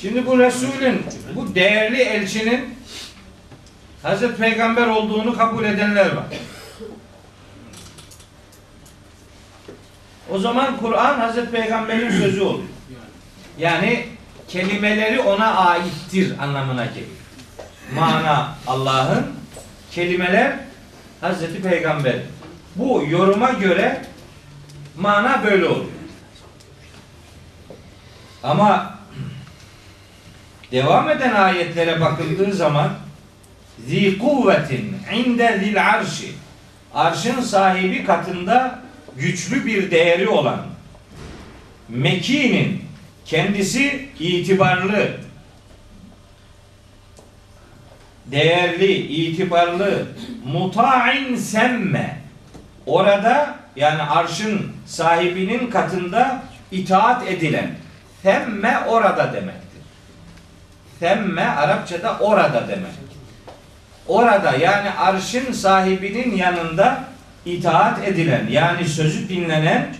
Şimdi 0.00 0.26
bu 0.26 0.38
Resulün, 0.38 1.02
bu 1.34 1.54
değerli 1.54 2.02
elçinin 2.02 2.74
Hazreti 4.02 4.36
Peygamber 4.36 4.86
olduğunu 4.86 5.36
kabul 5.36 5.64
edenler 5.64 6.16
var. 6.16 6.24
O 10.30 10.38
zaman 10.38 10.76
Kur'an 10.76 11.18
Hazreti 11.18 11.50
Peygamber'in 11.50 12.10
sözü 12.10 12.40
oluyor. 12.40 12.68
Yani 13.58 14.06
kelimeleri 14.48 15.20
ona 15.20 15.56
aittir 15.56 16.38
anlamına 16.38 16.86
geliyor. 16.86 17.08
Mana 17.94 18.54
Allah'ın, 18.66 19.26
kelimeler 19.90 20.56
Hazreti 21.20 21.62
Peygamber. 21.62 22.16
Bu 22.78 23.04
yoruma 23.10 23.50
göre 23.50 24.02
mana 24.96 25.44
böyle 25.44 25.64
oluyor. 25.64 25.86
Ama 28.42 28.98
devam 30.72 31.10
eden 31.10 31.34
ayetlere 31.34 32.00
bakıldığı 32.00 32.52
zaman 32.52 32.90
zi 33.86 34.18
kuvvetin 34.18 34.96
inde 35.14 35.58
zil 35.58 35.88
arşi 35.88 36.32
arşın 36.94 37.40
sahibi 37.40 38.04
katında 38.04 38.78
güçlü 39.16 39.66
bir 39.66 39.90
değeri 39.90 40.28
olan 40.28 40.66
mekinin 41.88 42.84
kendisi 43.24 44.08
itibarlı 44.18 45.18
değerli, 48.30 48.92
itibarlı, 48.92 50.06
muta'in 50.44 51.36
semme. 51.36 52.27
Orada 52.88 53.54
yani 53.76 54.02
arşın 54.02 54.72
sahibinin 54.86 55.70
katında 55.70 56.42
itaat 56.70 57.28
edilen. 57.28 57.70
Semme 58.22 58.78
orada 58.88 59.32
demektir. 59.32 59.82
Semme 61.00 61.42
Arapçada 61.42 62.18
orada 62.18 62.68
demek. 62.68 62.90
Orada 64.06 64.52
yani 64.56 64.90
arşın 64.90 65.52
sahibinin 65.52 66.36
yanında 66.36 67.04
itaat 67.44 68.08
edilen 68.08 68.46
yani 68.50 68.88
sözü 68.88 69.28
dinlenen 69.28 69.94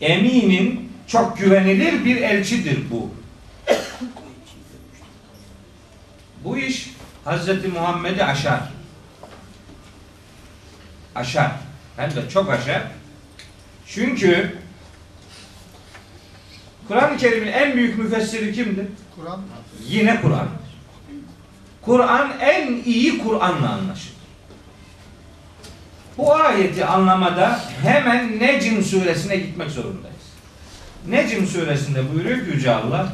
eminin 0.00 0.92
çok 1.06 1.38
güvenilir 1.38 2.04
bir 2.04 2.16
elçidir 2.16 2.78
bu. 2.90 3.14
Bu 6.44 6.58
iş 6.58 6.90
Hazreti 7.24 7.68
Muhammed'i 7.68 8.24
aşar. 8.24 8.60
Aşar. 11.14 11.52
Hem 11.96 12.10
de 12.10 12.28
çok 12.28 12.50
aşar. 12.50 12.82
Çünkü 13.86 14.56
Kur'an-ı 16.88 17.16
Kerim'in 17.16 17.52
en 17.52 17.76
büyük 17.76 17.98
müfessiri 17.98 18.52
kimdir? 18.52 18.86
Kur'an 19.16 19.40
Yine 19.88 20.20
Kur'an. 20.20 20.48
Kur'an 21.82 22.32
en 22.40 22.82
iyi 22.84 23.18
Kur'an'la 23.18 23.72
anlaşılır. 23.72 24.12
Bu 26.18 26.34
ayeti 26.34 26.84
anlamada 26.84 27.60
hemen 27.82 28.38
Necm 28.38 28.82
suresine 28.82 29.36
gitmek 29.36 29.70
zorundayız. 29.70 30.16
Necm 31.08 31.46
suresinde 31.46 32.14
buyuruyor 32.14 32.38
ki 32.38 32.50
Yüce 32.50 32.74
Allah 32.74 33.12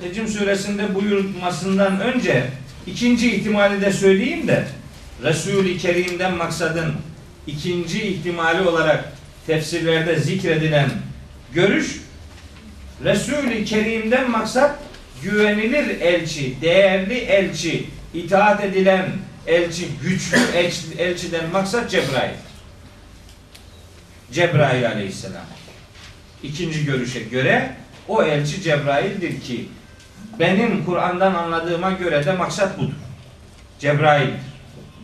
Necm 0.00 0.26
suresinde 0.26 0.94
buyurmasından 0.94 2.00
önce 2.00 2.50
ikinci 2.86 3.36
ihtimali 3.36 3.80
de 3.80 3.92
söyleyeyim 3.92 4.48
de 4.48 4.64
Resul-i 5.22 5.78
Kerim'den 5.78 6.36
maksadın 6.36 6.94
ikinci 7.46 8.02
ihtimali 8.02 8.68
olarak 8.68 9.12
tefsirlerde 9.46 10.18
zikredilen 10.18 10.90
görüş 11.52 12.00
Resul-i 13.04 13.64
Kerim'den 13.64 14.30
maksat 14.30 14.78
güvenilir 15.22 16.00
elçi, 16.00 16.60
değerli 16.60 17.14
elçi, 17.14 17.86
itaat 18.14 18.64
edilen 18.64 19.06
elçi, 19.46 19.84
güçlü 20.02 20.38
elçi, 20.54 20.80
elçiden 20.98 21.50
maksat 21.50 21.90
Cebrail. 21.90 22.34
Cebrail 24.32 24.88
aleyhisselam. 24.88 25.46
İkinci 26.42 26.84
görüşe 26.84 27.20
göre 27.20 27.76
o 28.08 28.22
elçi 28.22 28.62
Cebrail'dir 28.62 29.40
ki 29.40 29.68
benim 30.38 30.84
Kur'an'dan 30.84 31.34
anladığıma 31.34 31.90
göre 31.90 32.26
de 32.26 32.32
maksat 32.32 32.78
budur. 32.78 32.94
Cebrail'dir. 33.78 34.40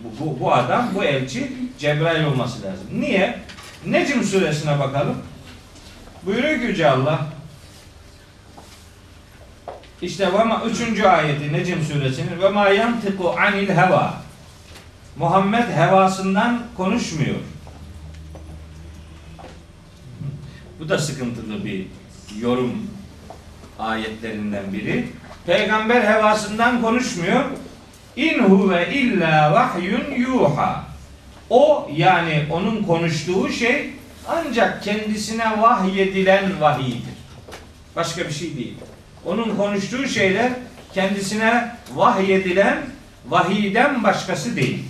Bu, 0.04 0.26
bu, 0.26 0.40
bu 0.40 0.54
adam, 0.54 0.88
bu 0.94 1.04
elçi 1.04 1.52
Cebrail 1.78 2.24
olması 2.24 2.62
lazım. 2.62 2.86
Niye? 2.92 3.38
Necm 3.86 4.22
suresine 4.22 4.78
bakalım. 4.78 5.16
Buyuruyor 6.26 6.60
ki 6.60 6.66
Yüce 6.66 6.90
Allah 6.90 7.26
işte 10.02 10.32
ve 10.32 10.44
ma 10.44 10.62
üçüncü 10.70 11.02
ayeti 11.02 11.52
Necm 11.52 11.82
suresinin 11.82 12.40
ve 12.40 12.48
ma 12.48 12.68
yantiku 12.68 13.30
anil 13.30 13.68
heva 13.68 14.14
Muhammed 15.16 15.68
hevasından 15.68 16.62
konuşmuyor. 16.76 17.36
Bu 20.80 20.88
da 20.88 20.98
sıkıntılı 20.98 21.64
bir 21.64 21.86
yorum 22.40 22.72
ayetlerinden 23.78 24.72
biri. 24.72 25.08
Peygamber 25.46 26.02
hevasından 26.02 26.82
konuşmuyor. 26.82 27.44
İn 28.16 28.38
huve 28.38 28.88
illa 28.92 29.52
vahyun 29.52 30.14
yuha. 30.16 30.84
O 31.50 31.88
yani 31.96 32.46
onun 32.50 32.82
konuştuğu 32.82 33.48
şey 33.48 33.90
ancak 34.28 34.82
kendisine 34.82 35.62
vahyedilen 35.62 36.60
vahiydir. 36.60 37.14
Başka 37.96 38.24
bir 38.24 38.32
şey 38.32 38.56
değil. 38.56 38.74
Onun 39.24 39.56
konuştuğu 39.56 40.08
şeyler 40.08 40.52
kendisine 40.94 41.76
vahyedilen 41.94 42.78
vahiyden 43.28 44.04
başkası 44.04 44.56
değil. 44.56 44.84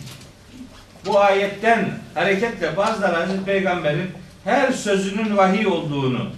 Bu 1.06 1.20
ayetten 1.20 1.90
hareketle 2.14 2.76
bazıları 2.76 3.16
Hazreti 3.16 3.44
Peygamber'in 3.44 4.10
her 4.44 4.72
sözünün 4.72 5.36
vahiy 5.36 5.66
olduğunu 5.66 6.30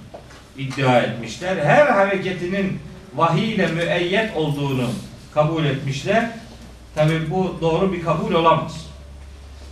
iddia 0.59 0.99
etmişler. 0.99 1.57
Her 1.57 1.87
hareketinin 1.87 2.81
vahiy 3.17 3.55
ile 3.55 3.67
müeyyet 3.67 4.37
olduğunu 4.37 4.91
kabul 5.35 5.65
etmişler. 5.65 6.31
Tabi 6.95 7.31
bu 7.31 7.59
doğru 7.61 7.93
bir 7.93 8.05
kabul 8.05 8.35
olamaz. 8.35 8.87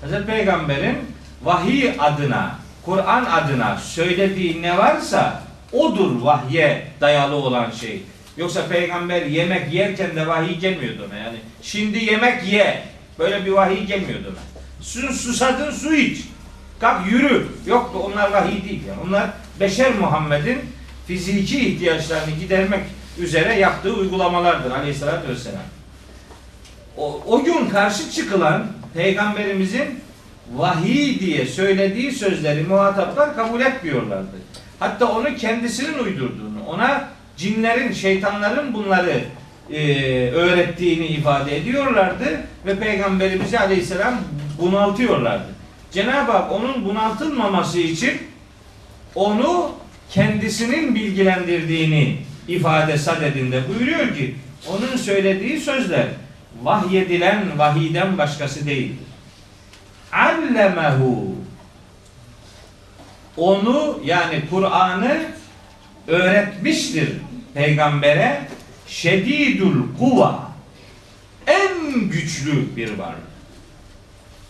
Hazreti 0.01 0.27
Peygamber'in 0.27 0.99
vahiy 1.43 1.91
adına, 1.99 2.59
Kur'an 2.85 3.25
adına 3.25 3.77
söylediği 3.77 4.63
ne 4.63 4.79
varsa 4.79 5.43
odur 5.73 6.23
vahye 6.23 6.87
dayalı 7.01 7.35
olan 7.35 7.71
şey. 7.71 8.03
Yoksa 8.37 8.67
peygamber 8.69 9.27
yemek 9.27 9.73
yerken 9.73 10.17
de 10.17 10.27
vahiy 10.27 10.59
gelmiyordu 10.59 11.09
ona 11.09 11.19
yani. 11.19 11.37
Şimdi 11.63 12.05
yemek 12.05 12.53
ye. 12.53 12.83
Böyle 13.19 13.47
bir 13.47 13.51
vahiy 13.51 13.85
gelmiyordu 13.85 14.25
ona. 14.29 14.63
Su, 14.81 15.13
susadın 15.13 15.71
su 15.71 15.95
iç. 15.95 16.25
Kalk 16.81 17.13
yürü. 17.13 17.47
Yok 17.67 18.03
onlar 18.05 18.33
vahiy 18.33 18.65
değil. 18.65 18.83
Yani. 18.89 19.01
Onlar 19.07 19.31
beşer 19.61 19.95
Muhammed'in 19.95 20.59
fiziki 21.07 21.69
ihtiyaçlarını 21.69 22.31
gidermek 22.41 22.81
üzere 23.19 23.55
yaptığı 23.55 23.95
uygulamalardır 23.95 24.71
aleyhissalatü 24.71 25.29
vesselam. 25.29 25.63
O, 26.97 27.23
o 27.27 27.45
gün 27.45 27.69
karşı 27.69 28.11
çıkılan 28.11 28.67
peygamberimizin 28.95 30.01
vahiy 30.55 31.21
diye 31.21 31.47
söylediği 31.47 32.13
sözleri 32.13 32.63
muhataplar 32.63 33.37
kabul 33.37 33.61
etmiyorlardı. 33.61 34.37
Hatta 34.79 35.07
onu 35.07 35.37
kendisinin 35.37 35.99
uydurduğunu, 35.99 36.67
ona 36.69 37.09
cinlerin, 37.37 37.93
şeytanların 37.93 38.75
bunları 38.75 39.25
e, 39.73 40.31
öğrettiğini 40.31 41.07
ifade 41.07 41.57
ediyorlardı 41.57 42.41
ve 42.67 42.79
Peygamberimizi 42.79 43.59
Aleyhisselam 43.59 44.15
bunaltıyorlardı. 44.61 45.47
Cenab-ı 45.93 46.33
Hak 46.33 46.53
onun 46.53 46.85
bunaltılmaması 46.85 47.79
için 47.79 48.13
onu 49.15 49.71
kendisinin 50.11 50.95
bilgilendirdiğini 50.95 52.19
ifade 52.49 52.99
sadedinde 52.99 53.63
buyuruyor 53.69 54.17
ki 54.17 54.35
onun 54.69 54.97
söylediği 54.97 55.61
sözler 55.61 56.07
vahyedilen 56.63 57.59
vahiden 57.59 58.19
başkası 58.19 58.67
değildir. 58.67 59.07
Allemehu 60.13 61.37
onu 63.37 64.01
yani 64.05 64.43
Kur'an'ı 64.51 65.21
öğretmiştir 66.07 67.09
peygambere 67.55 68.49
şedidul 68.87 69.97
kuva 69.99 70.53
en 71.47 72.01
güçlü 72.09 72.77
bir 72.77 72.99
varlık. 72.99 73.33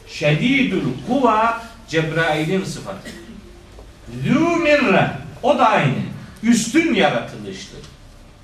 Şedidul 0.08 0.92
kuva 1.08 1.62
Cebrail'in 1.88 2.64
sıfatı. 2.64 3.10
Zümirre 4.24 5.10
o 5.42 5.58
da 5.58 5.68
aynı. 5.68 6.11
Üstün 6.42 6.94
yaratılıştır. 6.94 7.80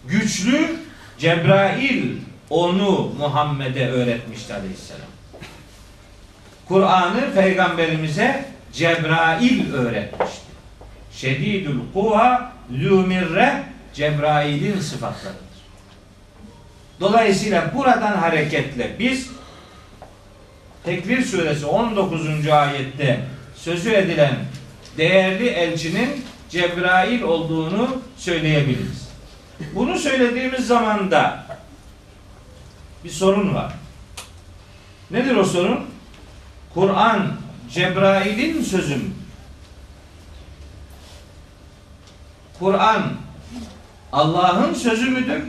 Güçlü 0.04 0.76
Cebrail 1.18 2.16
onu 2.50 3.12
Muhammed'e 3.18 3.88
öğretmişti 3.88 4.54
aleyhisselam. 4.54 5.08
Kur'an'ı 6.68 7.34
peygamberimize 7.34 8.44
Cebrail 8.72 9.72
öğretmişti. 9.72 10.48
Şedidül 11.12 11.78
kuva 11.92 12.52
zümirre 12.70 13.62
Cebrail'in 13.94 14.80
sıfatlarıdır. 14.80 15.48
Dolayısıyla 17.00 17.74
buradan 17.74 18.16
hareketle 18.16 18.96
biz 18.98 19.28
Tekvir 20.84 21.24
suresi 21.24 21.66
19. 21.66 22.48
ayette 22.48 23.20
sözü 23.56 23.90
edilen 23.90 24.34
değerli 24.98 25.48
elçinin 25.48 26.24
Cebrail 26.50 27.22
olduğunu 27.22 28.02
söyleyebiliriz. 28.16 29.08
Bunu 29.74 29.98
söylediğimiz 29.98 30.66
zaman 30.66 31.11
da 31.11 31.46
bir 33.04 33.11
sorun 33.11 33.54
var. 33.54 33.72
Nedir 35.11 35.37
o 35.37 35.44
sorun? 35.44 35.80
Kur'an 36.74 37.32
Cebrail'in 37.70 38.62
sözü 38.62 38.96
mü? 38.96 39.11
Kur'an 42.58 43.12
Allah'ın 44.12 44.74
sözü 44.74 45.11
müdür? 45.11 45.42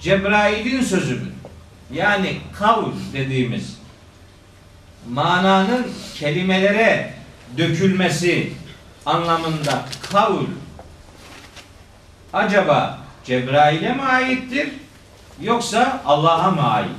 Cebrail'in 0.00 0.82
sözü 0.82 1.14
müdür? 1.14 1.32
Yani 1.92 2.36
kavl 2.52 2.92
dediğimiz 3.12 3.76
mananın 5.08 5.86
kelimelere 6.14 7.14
dökülmesi 7.58 8.52
anlamında 9.06 9.84
kavl 10.10 10.44
acaba 12.32 12.98
Cebrail'e 13.24 13.92
mi 13.92 14.02
aittir 14.02 14.68
yoksa 15.40 16.02
Allah'a 16.04 16.50
mı 16.50 16.70
aittir? 16.70 16.96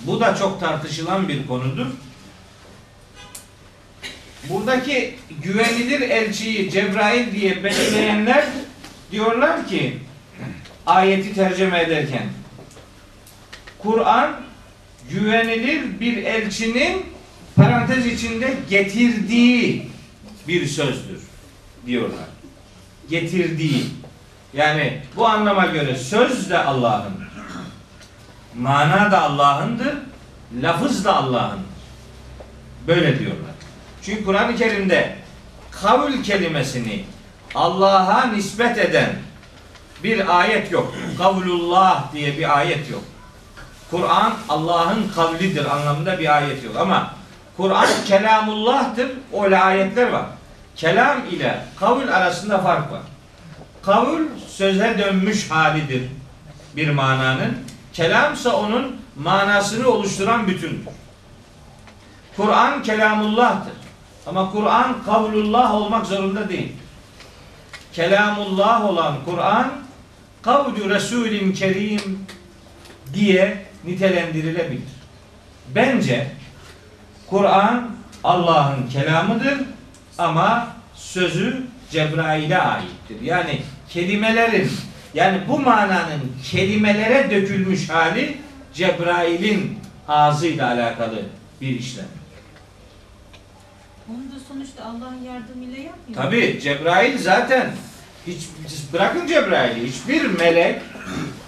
Bu 0.00 0.20
da 0.20 0.34
çok 0.36 0.60
tartışılan 0.60 1.28
bir 1.28 1.46
konudur. 1.46 1.86
Buradaki 4.48 5.14
güvenilir 5.42 6.00
elçiyi 6.00 6.70
Cebrail 6.70 7.32
diye 7.32 7.64
belirleyenler 7.64 8.44
diyorlar 9.10 9.68
ki 9.68 9.98
ayeti 10.86 11.34
tercüme 11.34 11.80
ederken 11.80 12.28
Kur'an 13.78 14.40
güvenilir 15.10 16.00
bir 16.00 16.16
elçinin 16.16 17.06
parantez 17.56 18.06
içinde 18.06 18.54
getirdiği 18.70 19.88
bir 20.48 20.66
sözdür 20.66 21.31
diyorlar. 21.86 22.26
Getirdiği. 23.10 23.86
Yani 24.52 25.02
bu 25.16 25.26
anlama 25.26 25.66
göre 25.66 25.96
söz 25.96 26.50
de 26.50 26.58
Allah'ın. 26.58 27.12
Mana 28.58 29.10
da 29.10 29.22
Allah'ındır. 29.22 29.94
Lafız 30.62 31.04
da 31.04 31.16
Allah'ındır. 31.16 31.72
Böyle 32.86 33.18
diyorlar. 33.18 33.52
Çünkü 34.02 34.24
Kur'an-ı 34.24 34.56
Kerim'de 34.56 35.16
kavl 35.70 36.22
kelimesini 36.22 37.04
Allah'a 37.54 38.24
nispet 38.24 38.78
eden 38.78 39.10
bir 40.04 40.40
ayet 40.40 40.72
yok. 40.72 40.94
Kavlullah 41.18 42.12
diye 42.12 42.38
bir 42.38 42.58
ayet 42.58 42.90
yok. 42.90 43.02
Kur'an 43.90 44.32
Allah'ın 44.48 45.10
kavlidir 45.14 45.64
anlamında 45.76 46.18
bir 46.18 46.36
ayet 46.36 46.64
yok. 46.64 46.76
Ama 46.78 47.14
Kur'an 47.56 47.88
kelamullah'tır. 48.06 49.10
Öyle 49.42 49.58
ayetler 49.58 50.12
var. 50.12 50.26
Kelam 50.76 51.18
ile 51.30 51.64
kavl 51.80 52.08
arasında 52.08 52.58
fark 52.58 52.92
var. 52.92 53.02
Kavl 53.82 54.20
söze 54.48 54.98
dönmüş 54.98 55.50
halidir 55.50 56.02
bir 56.76 56.90
mananın. 56.90 57.58
Kelamsa 57.92 58.56
onun 58.56 58.96
manasını 59.16 59.88
oluşturan 59.88 60.46
bütündür. 60.46 60.88
Kur'an 62.36 62.82
kelamullah'tır. 62.82 63.72
Ama 64.26 64.50
Kur'an 64.52 64.96
kavlullah 65.04 65.74
olmak 65.74 66.06
zorunda 66.06 66.48
değil. 66.48 66.72
Kelamullah 67.92 68.84
olan 68.84 69.14
Kur'an 69.24 69.72
kavlu 70.42 70.90
Resulin 70.90 71.52
Kerim 71.52 72.26
diye 73.14 73.66
nitelendirilebilir. 73.84 74.82
Bence 75.74 76.30
Kur'an 77.30 77.90
Allah'ın 78.24 78.88
kelamıdır 78.88 79.58
ama 80.18 80.76
sözü 80.94 81.62
Cebrail'e 81.90 82.58
aittir. 82.58 83.20
Yani 83.22 83.62
kelimelerin 83.88 84.70
yani 85.14 85.40
bu 85.48 85.58
mananın 85.58 86.20
kelimelere 86.50 87.30
dökülmüş 87.30 87.88
hali 87.88 88.38
Cebrail'in 88.74 89.78
ağzıyla 90.08 90.68
alakalı 90.68 91.22
bir 91.60 91.78
işlem. 91.78 92.06
Onu 94.10 94.16
da 94.16 94.44
sonuçta 94.48 94.84
Allah'ın 94.84 95.22
yardımıyla 95.24 95.78
yapmıyor. 95.78 96.22
Tabi 96.22 96.60
Cebrail 96.62 97.18
zaten 97.18 97.70
hiç 98.26 98.48
bırakın 98.92 99.26
Cebrail'i 99.26 99.88
hiçbir 99.88 100.26
melek 100.26 100.80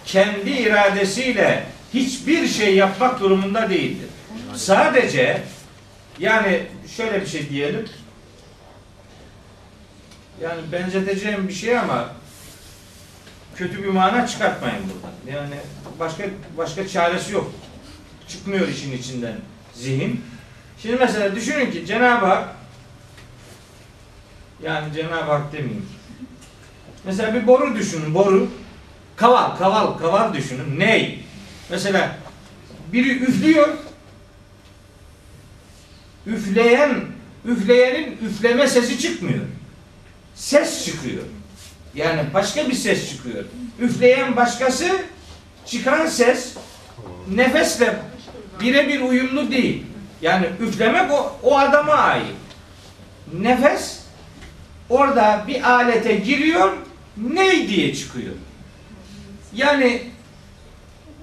kendi 0.06 0.50
iradesiyle 0.50 1.66
hiçbir 1.94 2.48
şey 2.48 2.76
yapmak 2.76 3.20
durumunda 3.20 3.70
değildir. 3.70 4.08
Sadece 4.54 5.42
yani 6.18 6.62
şöyle 6.96 7.20
bir 7.20 7.26
şey 7.26 7.48
diyelim. 7.48 7.88
Yani 10.42 10.60
benzeteceğim 10.72 11.48
bir 11.48 11.52
şey 11.52 11.78
ama 11.78 12.08
kötü 13.56 13.82
bir 13.82 13.88
mana 13.88 14.26
çıkartmayın 14.26 14.82
buradan. 14.82 15.38
Yani 15.38 15.54
başka 16.00 16.24
başka 16.56 16.88
çaresi 16.88 17.32
yok. 17.32 17.52
Çıkmıyor 18.28 18.68
işin 18.68 18.92
içinden 18.92 19.36
zihin. 19.74 20.24
Şimdi 20.82 20.96
mesela 20.96 21.34
düşünün 21.34 21.70
ki 21.70 21.86
Cenab-ı 21.86 22.26
Hak 22.26 22.48
yani 24.62 24.94
Cenab-ı 24.94 25.32
Hak 25.32 25.52
demeyeyim. 25.52 25.86
Mesela 27.04 27.34
bir 27.34 27.46
boru 27.46 27.76
düşünün, 27.76 28.14
boru. 28.14 28.48
Kaval, 29.16 29.56
kaval, 29.56 29.98
kaval 29.98 30.34
düşünün. 30.34 30.80
Ney? 30.80 31.24
Mesela 31.70 32.16
biri 32.92 33.18
üflüyor. 33.18 33.68
Üfleyen, 36.26 37.04
üfleyenin 37.44 38.18
üfleme 38.26 38.66
sesi 38.68 38.98
çıkmıyor. 38.98 39.44
Ses 40.34 40.84
çıkıyor. 40.84 41.22
Yani 41.94 42.20
başka 42.34 42.68
bir 42.68 42.74
ses 42.74 43.10
çıkıyor. 43.10 43.44
Üfleyen 43.80 44.36
başkası, 44.36 44.88
çıkan 45.66 46.06
ses 46.06 46.54
nefesle 47.34 47.96
birebir 48.60 49.00
uyumlu 49.00 49.50
değil. 49.50 49.86
Yani 50.22 50.46
üflemek 50.60 51.12
o, 51.12 51.36
o 51.42 51.58
adama 51.58 51.92
ait. 51.92 52.24
Nefes 53.32 54.00
orada 54.88 55.44
bir 55.48 55.70
alete 55.70 56.14
giriyor, 56.14 56.72
ney 57.16 57.68
diye 57.68 57.94
çıkıyor. 57.94 58.34
Yani 59.54 60.02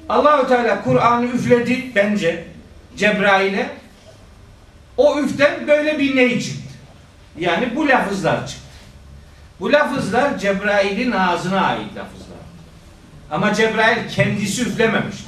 Allahu 0.09 0.47
Teala 0.47 0.83
Kur'an'ı 0.83 1.25
üfledi 1.25 1.91
bence 1.95 2.45
Cebrail'e. 2.97 3.69
O 4.97 5.19
üften 5.19 5.67
böyle 5.67 5.99
bir 5.99 6.15
ney 6.15 6.41
çıktı. 6.41 6.73
Yani 7.39 7.75
bu 7.75 7.87
lafızlar 7.87 8.47
çıktı. 8.47 8.60
Bu 9.61 9.71
lafızlar 9.71 10.37
Cebrail'in 10.37 11.11
ağzına 11.11 11.61
ait 11.61 11.95
lafızlar. 11.95 12.37
Ama 13.31 13.53
Cebrail 13.53 14.09
kendisi 14.15 14.61
üflememiştir. 14.61 15.25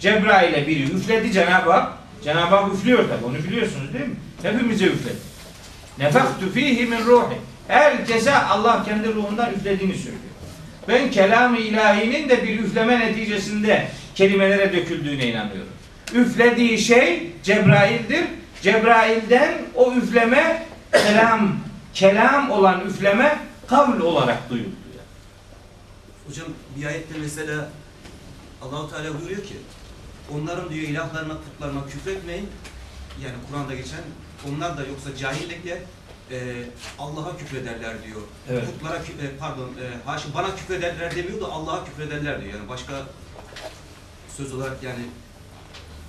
Cebrail'e 0.00 0.66
biri 0.66 0.82
üfledi 0.82 1.32
Cenab-ı 1.32 1.72
Hak. 1.72 1.92
Cenab-ı 2.24 2.56
Hak 2.56 2.74
üflüyor 2.74 3.08
tabi 3.08 3.24
onu 3.24 3.34
biliyorsunuz 3.34 3.92
değil 3.92 4.06
mi? 4.06 4.14
Hepimize 4.42 4.84
üfledi. 4.84 5.16
Nefaktu 5.98 6.52
fihi 6.54 6.86
min 6.86 6.98
ruhi. 6.98 7.36
Herkese 7.68 8.34
Allah 8.34 8.84
kendi 8.84 9.14
ruhundan 9.14 9.52
üflediğini 9.52 9.94
söylüyor. 9.94 10.22
Ben 10.88 11.10
kelam-ı 11.10 11.58
ilahinin 11.58 12.28
de 12.28 12.42
bir 12.42 12.58
üfleme 12.58 13.00
neticesinde 13.00 13.88
kelimelere 14.14 14.72
döküldüğüne 14.72 15.26
inanıyorum. 15.26 15.72
Üflediği 16.14 16.78
şey 16.78 17.30
Cebrail'dir. 17.42 18.24
Cebrail'den 18.62 19.52
o 19.74 19.92
üfleme 19.92 20.62
kelam, 20.92 21.56
kelam 21.94 22.50
olan 22.50 22.86
üfleme 22.86 23.38
kavl 23.66 24.00
olarak 24.00 24.50
duyuldu. 24.50 24.74
Hocam 26.26 26.46
bir 26.76 26.86
ayette 26.86 27.18
mesela 27.18 27.68
Allahu 28.62 28.90
Teala 28.90 29.20
buyuruyor 29.20 29.42
ki 29.42 29.56
onların 30.34 30.70
diyor 30.70 30.88
ilahlarına, 30.88 31.34
putlarına 31.38 31.86
küfretmeyin. 31.86 32.48
Yani 33.24 33.34
Kur'an'da 33.50 33.74
geçen 33.74 34.00
onlar 34.48 34.78
da 34.78 34.86
yoksa 34.86 35.16
cahillikle 35.16 35.82
e, 36.30 36.64
Allah'a 36.98 37.36
küfrederler 37.36 38.02
diyor. 38.02 38.20
Evet. 38.50 38.64
Putlara 38.66 38.96
e, 38.96 39.36
pardon 39.38 39.68
e, 39.68 40.06
haşa 40.06 40.34
bana 40.34 40.56
küfrederler 40.56 41.16
demiyor 41.16 41.40
da 41.40 41.46
Allah'a 41.46 41.84
küfrederler 41.84 42.40
diyor. 42.42 42.54
Yani 42.54 42.68
başka 42.68 42.92
söz 44.36 44.54
olarak 44.54 44.82
yani 44.82 45.04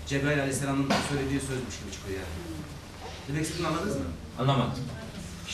Cebrail 0.07 0.39
Aleyhisselam'ın 0.39 0.89
söylediği 1.09 1.39
sözmüş 1.39 1.79
gibi 1.79 1.91
çıkıyor 1.91 2.19
yani. 2.19 2.57
Demek 3.27 3.43
istediğimi 3.43 3.67
anladınız 3.67 3.95
mı? 3.95 4.05
Anlamadım. 4.39 4.73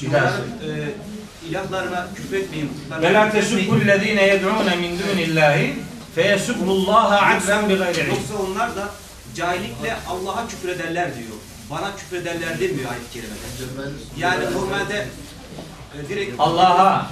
Onların 0.10 0.42
e, 0.42 1.50
ilahlarına 1.50 2.08
küfretmeyin, 2.16 2.72
Ve 3.02 3.14
la 3.14 3.32
tesubbü'llezîne 3.32 4.24
yed'ûne 4.28 4.76
min 4.76 5.00
dûnillâhi 5.00 5.74
feyesubbullâhe 6.16 7.36
adven 7.36 7.70
bi 7.70 7.76
gayri. 7.76 8.10
Yoksa 8.10 8.36
onlar 8.50 8.76
da 8.76 8.90
cahillikle 9.36 9.96
Allah'a 10.10 10.48
küfrederler 10.48 11.16
diyor. 11.16 11.38
Bana 11.72 11.96
küfrederler 11.96 12.60
demiyor 12.60 12.92
ayet-i 12.92 13.14
kerimede. 13.14 13.92
Yani 14.18 14.46
normalde 14.54 15.06
e, 15.96 16.10
direkt 16.10 16.36
Allah'a 16.40 17.08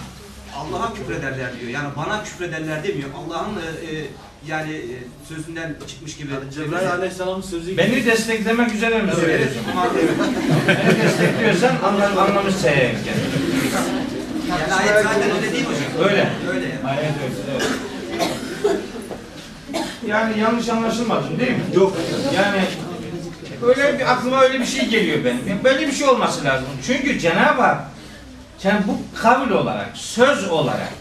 Allah'a 0.57 0.93
küfrederler 0.93 1.59
diyor. 1.59 1.71
Yani 1.71 1.89
bana 1.97 2.23
küfrederler 2.23 2.83
demiyor. 2.83 3.09
Allah'ın 3.17 3.55
e, 3.55 3.95
e, 3.95 4.07
yani 4.47 4.71
e, 4.71 4.95
sözünden 5.27 5.75
çıkmış 5.87 6.17
gibi. 6.17 6.29
Cebrail 6.55 6.91
Aleyhisselam'ın 6.91 7.41
sözü 7.41 7.77
beni 7.77 8.05
desteklemek 8.05 8.73
üzere 8.73 9.01
mi 9.01 9.11
Evet, 9.13 9.19
söylüyorsun? 9.19 9.61
Beni 10.67 11.03
destekliyorsan 11.03 11.75
anlam 11.83 12.17
anlamış 12.17 12.55
kendini. 12.61 13.19
Yani 14.49 14.73
ayet 14.73 15.03
zaten 15.03 15.31
öyle 15.35 15.51
değil 15.51 15.65
hocam. 15.65 16.09
Öyle. 16.09 16.29
Öyle 16.49 16.65
yani. 16.65 16.87
Ayet 16.87 17.03
öyle. 17.23 17.35
evet. 17.51 17.67
Yani 20.07 20.39
yanlış 20.39 20.69
anlaşılmadın 20.69 21.39
değil 21.39 21.51
mi? 21.51 21.63
Yok. 21.73 21.97
Yani 22.35 22.61
öyle 23.63 23.99
bir 23.99 24.11
aklıma 24.11 24.41
öyle 24.41 24.59
bir 24.59 24.65
şey 24.65 24.85
geliyor 24.85 25.25
benim. 25.25 25.47
Yani 25.47 25.63
Böyle 25.63 25.87
bir 25.87 25.91
şey 25.91 26.07
olması 26.07 26.43
lazım. 26.45 26.67
Çünkü 26.87 27.19
Cenab-ı 27.19 27.61
Hak 27.61 27.81
yani 28.63 28.79
bu 28.87 29.21
kavil 29.21 29.51
olarak, 29.51 29.89
söz 29.93 30.49
olarak 30.49 30.93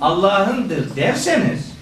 Allah'ındır 0.00 0.96
derseniz 0.96 1.77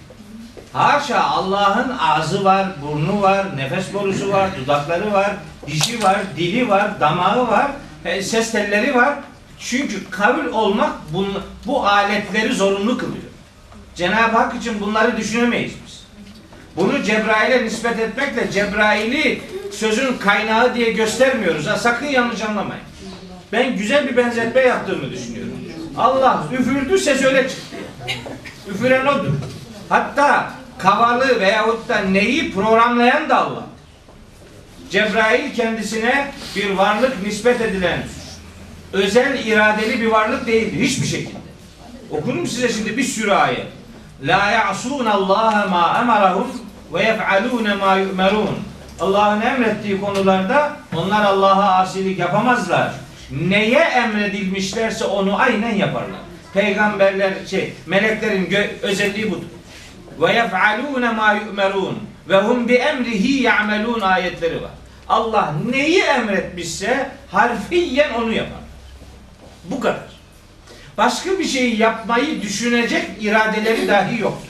haşa 0.76 1.20
Allah'ın 1.20 1.98
ağzı 1.98 2.44
var, 2.44 2.66
burnu 2.82 3.22
var, 3.22 3.56
nefes 3.56 3.94
borusu 3.94 4.32
var, 4.32 4.50
dudakları 4.60 5.12
var, 5.12 5.36
dişi 5.66 6.02
var, 6.02 6.18
dili 6.36 6.68
var, 6.68 7.00
damağı 7.00 7.48
var, 7.48 7.70
e, 8.04 8.22
ses 8.22 8.52
telleri 8.52 8.94
var. 8.94 9.14
Çünkü 9.58 10.10
kavil 10.10 10.46
olmak 10.46 10.92
bu, 11.12 11.26
bu 11.66 11.86
aletleri 11.86 12.54
zorunlu 12.54 12.98
kılıyor. 12.98 13.24
Cenab-ı 13.94 14.36
Hak 14.36 14.54
için 14.54 14.80
bunları 14.80 15.16
düşünemeyiz 15.16 15.72
biz. 15.86 16.06
Bunu 16.76 17.02
Cebrail'e 17.02 17.64
nispet 17.64 17.98
etmekle 17.98 18.50
Cebrail'i 18.50 19.42
sözün 19.72 20.18
kaynağı 20.18 20.74
diye 20.74 20.92
göstermiyoruz. 20.92 21.66
Ha, 21.66 21.76
sakın 21.76 22.06
yanlış 22.06 22.42
anlamayın. 22.42 22.84
Ben 23.52 23.76
güzel 23.76 24.08
bir 24.08 24.16
benzetme 24.16 24.60
yaptığımı 24.60 25.10
düşünüyorum. 25.10 25.52
Allah 25.98 26.44
üfürdü 26.52 26.98
ses 26.98 27.22
öyle 27.22 27.48
çıktı. 27.48 27.76
Üfüren 28.68 29.06
odur. 29.06 29.32
Hatta 29.88 30.52
kavalı 30.78 31.40
veyahut 31.40 31.88
da 31.88 31.98
neyi 31.98 32.54
programlayan 32.54 33.28
da 33.28 33.36
Allah. 33.36 33.64
Cebrail 34.90 35.54
kendisine 35.54 36.32
bir 36.56 36.70
varlık 36.70 37.22
nispet 37.26 37.60
edilen 37.60 38.02
özel 38.92 39.46
iradeli 39.46 40.00
bir 40.00 40.06
varlık 40.06 40.46
değildi 40.46 40.82
hiçbir 40.82 41.06
şekilde. 41.06 41.38
Okurum 42.10 42.46
size 42.46 42.68
şimdi 42.68 42.96
bir 42.96 43.02
sürü 43.04 43.32
ayet. 43.32 43.66
La 44.22 44.50
ya'sun 44.50 45.06
Allah 45.06 45.66
ma 45.70 45.98
emarahum 46.02 46.46
ve 46.94 47.02
yef'alun 47.02 47.78
ma 47.78 47.96
yu'merun. 47.96 48.58
Allah'ın 49.00 49.40
emrettiği 49.40 50.00
konularda 50.00 50.76
onlar 50.96 51.24
Allah'a 51.24 51.78
asilik 51.80 52.18
yapamazlar. 52.18 52.92
Neye 53.30 53.80
emredilmişlerse 53.80 55.04
onu 55.04 55.40
aynen 55.40 55.74
yaparlar. 55.74 56.20
Peygamberler 56.54 57.32
şey 57.50 57.72
meleklerin 57.86 58.46
gö- 58.46 58.80
özelliği 58.82 59.30
budur. 59.30 59.46
Ve 60.20 60.32
yef'alun 60.32 61.14
ma 61.16 61.32
yu'merun 61.32 61.98
ve 62.28 62.36
hum 62.36 62.68
bi 62.68 62.74
emrihi 62.74 63.42
ya'melun 63.42 64.00
ayetleri 64.00 64.62
var. 64.62 64.70
Allah 65.08 65.54
neyi 65.70 66.02
emretmişse 66.02 67.10
harfiyen 67.30 68.14
onu 68.14 68.32
yapar. 68.32 68.60
Bu 69.64 69.80
kadar 69.80 70.08
başka 70.96 71.38
bir 71.38 71.44
şeyi 71.44 71.76
yapmayı 71.76 72.42
düşünecek 72.42 73.04
iradeleri 73.20 73.88
dahi 73.88 74.20
yoktur. 74.20 74.48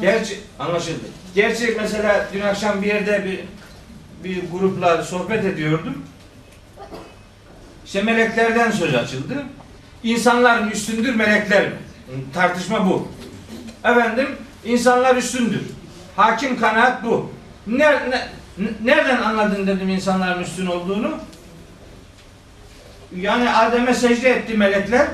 Gerçi 0.00 0.40
anlaşıldı. 0.58 1.04
Gerçi 1.34 1.76
mesela 1.80 2.28
dün 2.32 2.40
akşam 2.40 2.82
bir 2.82 2.86
yerde 2.86 3.24
bir 3.24 3.40
bir 4.24 4.50
grupla 4.50 5.02
sohbet 5.02 5.44
ediyordum. 5.44 6.04
İşte 7.86 8.02
meleklerden 8.02 8.70
söz 8.70 8.94
açıldı. 8.94 9.44
İnsanların 10.02 10.70
üstündür 10.70 11.14
melekler 11.14 11.68
mi? 11.68 11.76
Tartışma 12.34 12.86
bu. 12.86 13.08
Efendim 13.84 14.28
insanlar 14.64 15.16
üstündür. 15.16 15.62
Hakim 16.16 16.60
kanaat 16.60 17.04
bu. 17.04 17.32
Ner- 17.70 18.10
ne- 18.10 18.28
nereden 18.84 19.22
anladın 19.22 19.66
dedim 19.66 19.88
insanların 19.88 20.42
üstün 20.42 20.66
olduğunu? 20.66 21.10
Yani 23.16 23.50
Adem'e 23.50 23.94
secde 23.94 24.30
etti 24.30 24.54
melekler. 24.54 25.06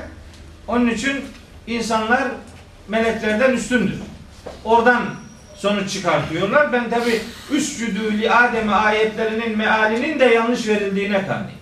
Onun 0.67 0.87
için 0.89 1.21
insanlar 1.67 2.23
meleklerden 2.87 3.51
üstündür. 3.53 3.95
Oradan 4.63 5.01
sonuç 5.55 5.93
çıkartıyorlar. 5.93 6.73
Ben 6.73 6.89
tabi 6.89 7.21
üscüdü 7.51 8.21
li 8.21 8.31
Adem'e 8.31 8.75
ayetlerinin 8.75 9.57
mealinin 9.57 10.19
de 10.19 10.25
yanlış 10.25 10.67
verildiğine 10.67 11.27
kanıyım. 11.27 11.59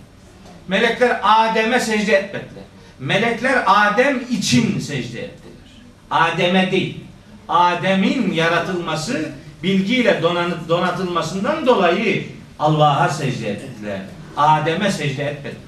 Melekler 0.67 1.19
Adem'e 1.24 1.80
secde 1.80 2.13
etmediler. 2.13 2.62
Melekler 2.99 3.63
Adem 3.65 4.23
için 4.32 4.79
secde 4.79 5.19
ettiler. 5.19 5.53
Adem'e 6.12 6.71
değil. 6.71 6.97
Adem'in 7.49 8.32
yaratılması 8.34 9.29
bilgiyle 9.63 10.21
donanıp 10.21 10.69
donatılmasından 10.69 11.65
dolayı 11.67 12.25
Allah'a 12.60 13.10
secde 13.10 13.49
ettiler. 13.49 14.01
Adem'e 14.38 14.91
secde 14.91 15.23
etmediler. 15.23 15.63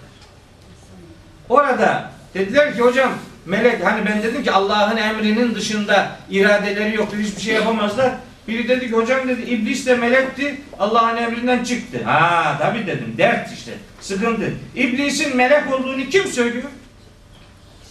Orada 1.50 2.12
dediler 2.34 2.76
ki 2.76 2.82
hocam 2.82 3.12
melek 3.46 3.86
hani 3.86 4.06
ben 4.06 4.24
dedim 4.24 4.44
ki 4.44 4.52
Allah'ın 4.52 4.98
emrinin 4.98 5.56
dışında 5.56 6.18
iradeleri 6.30 6.96
yoktur 6.96 7.18
hiçbir 7.18 7.42
şey 7.42 7.54
yapamazlar. 7.56 8.14
Biri 8.48 8.68
dedi 8.68 8.88
ki 8.88 8.92
hocam 8.92 9.28
dedi 9.28 9.42
iblis 9.42 9.86
de 9.86 9.96
melekti 9.96 10.62
Allah'ın 10.80 11.18
emrinden 11.18 11.64
çıktı. 11.64 11.98
Ha 12.06 12.58
tabi 12.60 12.88
dedim 12.88 13.14
dert 13.18 13.54
işte 13.54 13.72
sıkıntı. 14.02 14.54
İblisin 14.76 15.38
melek 15.38 15.74
olduğunu 15.74 16.10
kim 16.10 16.28
söylüyor? 16.28 16.70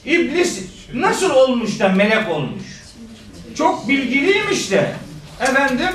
İblis 0.06 0.62
nasıl 0.94 1.30
olmuş 1.30 1.80
da 1.80 1.88
melek 1.88 2.30
olmuş? 2.30 2.62
Çok 3.58 3.88
bilgiliymiş 3.88 4.70
de 4.70 4.92
efendim 5.40 5.90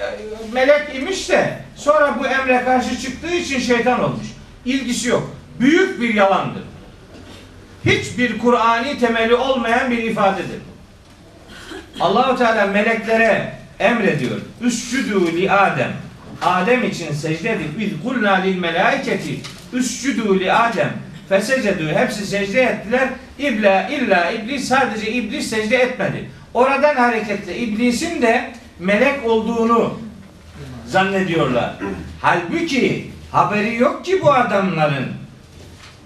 e, 0.00 0.04
melek 0.52 0.94
imiş 0.94 1.28
de 1.28 1.58
sonra 1.76 2.16
bu 2.20 2.26
emre 2.26 2.64
karşı 2.64 3.00
çıktığı 3.00 3.34
için 3.34 3.60
şeytan 3.60 4.04
olmuş. 4.04 4.26
İlgisi 4.64 5.08
yok. 5.08 5.36
Büyük 5.60 6.00
bir 6.00 6.14
yalandır 6.14 6.62
hiçbir 7.84 8.38
Kur'ani 8.38 8.98
temeli 8.98 9.34
olmayan 9.34 9.90
bir 9.90 10.02
ifadedir. 10.02 10.60
Allahu 12.00 12.38
Teala 12.38 12.66
meleklere 12.66 13.54
emrediyor. 13.78 14.40
Üscüdü 14.60 15.36
li 15.36 15.52
Adem. 15.52 15.92
Adem 16.42 16.84
için 16.84 17.12
secde 17.12 17.52
edin. 17.52 17.80
İz 17.80 17.90
kulna 18.04 18.34
lil 18.34 18.58
melaiketi 18.58 19.40
üscüdü 19.72 20.40
li 20.40 20.52
Adem. 20.52 20.92
Fesecedü. 21.30 21.94
Hepsi 21.94 22.26
secde 22.26 22.62
ettiler. 22.62 23.08
İbla 23.38 23.88
illa 23.88 24.30
iblis 24.30 24.68
sadece 24.68 25.12
iblis 25.12 25.50
secde 25.50 25.76
etmedi. 25.76 26.30
Oradan 26.54 26.96
hareketle 26.96 27.58
iblisin 27.58 28.22
de 28.22 28.50
melek 28.78 29.26
olduğunu 29.26 30.00
zannediyorlar. 30.86 31.74
Halbuki 32.20 33.10
haberi 33.32 33.74
yok 33.74 34.04
ki 34.04 34.22
bu 34.22 34.32
adamların. 34.32 35.06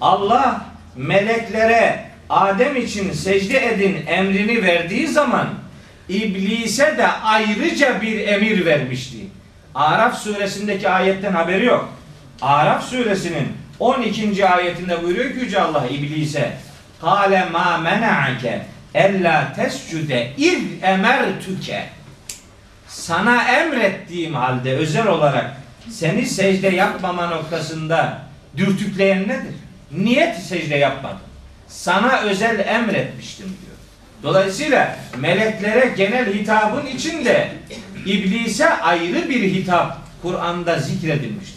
Allah 0.00 0.66
meleklere 0.96 2.04
Adem 2.30 2.76
için 2.76 3.12
secde 3.12 3.66
edin 3.66 4.06
emrini 4.06 4.62
verdiği 4.62 5.08
zaman 5.08 5.48
iblise 6.08 6.98
de 6.98 7.06
ayrıca 7.06 8.02
bir 8.02 8.28
emir 8.28 8.66
vermişti. 8.66 9.18
Araf 9.74 10.18
suresindeki 10.18 10.88
ayetten 10.88 11.32
haberi 11.32 11.64
yok. 11.64 11.88
Araf 12.42 12.84
suresinin 12.84 13.63
12. 13.78 14.48
ayetinde 14.48 15.02
buyuruyor 15.02 15.32
ki 15.32 15.38
Yüce 15.40 15.60
Allah 15.60 15.86
iblise 15.86 16.52
Kale 17.00 17.44
ma 17.44 17.78
mena'ake 17.78 18.66
ella 18.94 19.52
tescude 19.56 20.32
iz 20.36 20.62
emertüke 20.82 21.84
sana 22.88 23.42
emrettiğim 23.48 24.34
halde 24.34 24.72
özel 24.72 25.06
olarak 25.06 25.56
seni 25.90 26.26
secde 26.26 26.68
yapmama 26.68 27.26
noktasında 27.26 28.22
dürtükleyen 28.56 29.22
nedir? 29.22 29.54
Niyet 29.92 30.36
secde 30.38 30.76
yapmadın. 30.76 31.18
Sana 31.68 32.20
özel 32.20 32.58
emretmiştim 32.58 33.46
diyor. 33.46 33.76
Dolayısıyla 34.22 34.96
meleklere 35.18 35.94
genel 35.96 36.34
hitabın 36.34 36.86
içinde 36.86 37.50
İblise 38.06 38.70
ayrı 38.70 39.28
bir 39.28 39.42
hitap 39.42 39.98
Kur'an'da 40.22 40.78
zikredilmiştir. 40.78 41.53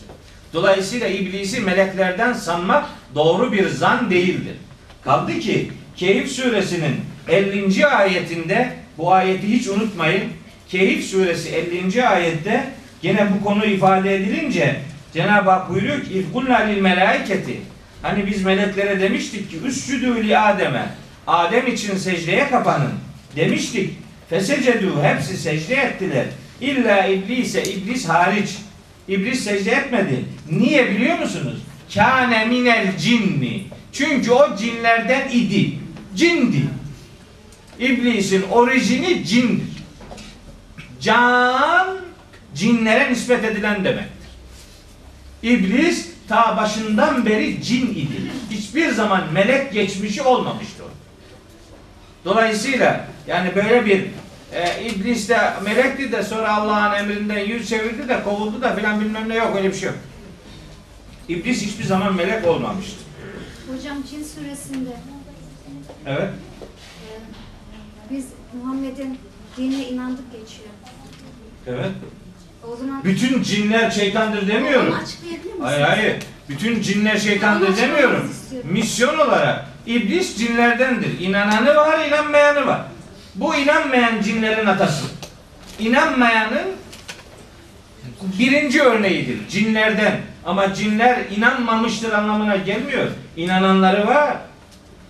Dolayısıyla 0.58 1.08
iblisi 1.08 1.62
meleklerden 1.62 2.34
sanmak 2.34 2.86
doğru 3.16 3.52
bir 3.52 3.70
zan 3.70 4.10
değildir. 4.10 4.56
Kaldı 5.04 5.40
ki 5.40 5.72
Kehif 5.96 6.32
suresinin 6.32 6.96
50. 7.28 7.88
ayetinde 7.88 8.74
bu 8.98 9.14
ayeti 9.14 9.48
hiç 9.48 9.68
unutmayın. 9.68 10.24
Kehif 10.70 11.06
suresi 11.06 11.50
50. 11.50 12.08
ayette 12.08 12.70
gene 13.02 13.28
bu 13.34 13.44
konu 13.44 13.66
ifade 13.66 14.16
edilince 14.16 14.76
Cenab-ı 15.14 15.50
Hak 15.50 15.70
buyuruyor 15.70 16.02
ki 16.02 16.14
İzkulna 16.14 16.58
lil 16.58 16.82
melaiketi 16.82 17.58
Hani 18.02 18.28
biz 18.28 18.44
meleklere 18.44 19.02
demiştik 19.02 19.52
ki 19.52 19.58
üscüdü 19.66 20.28
li 20.28 20.38
Adem'e 20.38 20.86
Adem 21.28 21.68
için 21.68 21.98
secdeye 21.98 22.50
kapanın 22.50 22.94
demiştik. 23.36 23.94
Fesecedü 24.30 24.92
hepsi 25.02 25.38
secde 25.38 25.76
ettiler. 25.76 26.26
İlla 26.62 27.06
iblise 27.06 27.64
iblis 27.64 28.10
hariç. 28.10 28.50
İblis 29.08 29.44
secde 29.44 29.72
etmedi. 29.72 30.26
Niye 30.52 30.92
biliyor 30.92 31.20
musunuz? 31.20 31.58
Kâne 31.94 32.46
minel 32.46 32.98
cinni. 32.98 33.64
Çünkü 33.92 34.32
o 34.32 34.56
cinlerden 34.58 35.30
idi. 35.30 35.80
Cindi. 36.16 36.62
İblisin 37.80 38.46
orijini 38.52 39.26
cindir. 39.26 39.78
Can 41.02 41.98
cinlere 42.56 43.12
nispet 43.12 43.44
edilen 43.44 43.84
demektir. 43.84 44.28
İblis 45.44 46.10
ta 46.28 46.58
başından 46.58 47.26
beri 47.26 47.64
cin 47.64 47.88
idi. 47.88 48.32
Hiçbir 48.52 48.92
zaman 48.92 49.24
melek 49.34 49.74
geçmişi 49.74 50.22
olmamıştı 50.22 50.84
o. 50.84 50.88
Dolayısıyla 52.26 53.08
yani 53.28 53.56
böyle 53.56 53.86
bir 53.86 54.06
e, 54.54 54.84
iblis 54.84 55.30
de 55.30 55.54
melekti 55.64 56.12
de 56.12 56.24
sonra 56.24 56.56
Allah'ın 56.56 56.96
emrinden 56.96 57.40
yüz 57.40 57.70
çevirdi 57.70 58.10
de 58.10 58.24
kovuldu 58.24 58.62
da 58.62 58.76
filan 58.76 59.00
bilmem 59.02 59.30
ne 59.30 59.36
yok 59.36 59.56
öyle 59.56 59.68
bir 59.70 59.78
şey 59.78 59.88
yok. 59.90 59.98
İblis 61.30 61.62
hiçbir 61.62 61.84
zaman 61.84 62.16
melek 62.16 62.48
olmamıştı. 62.48 62.96
Hocam 63.72 63.98
Cin 64.12 64.24
suresinde 64.24 64.90
Evet. 66.06 66.30
e, 66.30 67.14
biz 68.10 68.26
Muhammed'in 68.54 69.20
dinine 69.58 69.88
inandık 69.90 70.32
geçiyor. 70.32 70.70
Evet. 71.68 71.92
O 72.72 72.76
zaman 72.76 73.04
Bütün 73.04 73.44
cinler 73.44 73.92
şeytandır 73.92 74.48
demiyorum. 74.48 74.94
Onu 74.94 75.02
açıklayabilir 75.02 75.44
misiniz? 75.44 75.62
Hayır 75.62 75.82
hayır. 75.82 76.16
Bütün 76.50 76.82
cinler 76.82 77.18
şeytandır 77.18 77.78
demiyorum. 77.78 78.32
Misyon 78.64 79.18
olarak 79.18 79.66
iblis 79.86 80.38
cinlerdendir. 80.38 81.20
İnananı 81.20 81.76
var, 81.76 82.08
inanmayanı 82.08 82.68
var. 82.68 82.82
Bu 83.38 83.56
inanmayan 83.56 84.22
cinlerin 84.22 84.66
atası. 84.66 85.06
İnanmayanın 85.80 86.68
birinci 88.40 88.82
örneğidir. 88.82 89.50
Cinlerden. 89.50 90.16
Ama 90.46 90.74
cinler 90.74 91.20
inanmamıştır 91.38 92.12
anlamına 92.12 92.56
gelmiyor. 92.56 93.08
İnananları 93.38 94.08
var. 94.08 94.38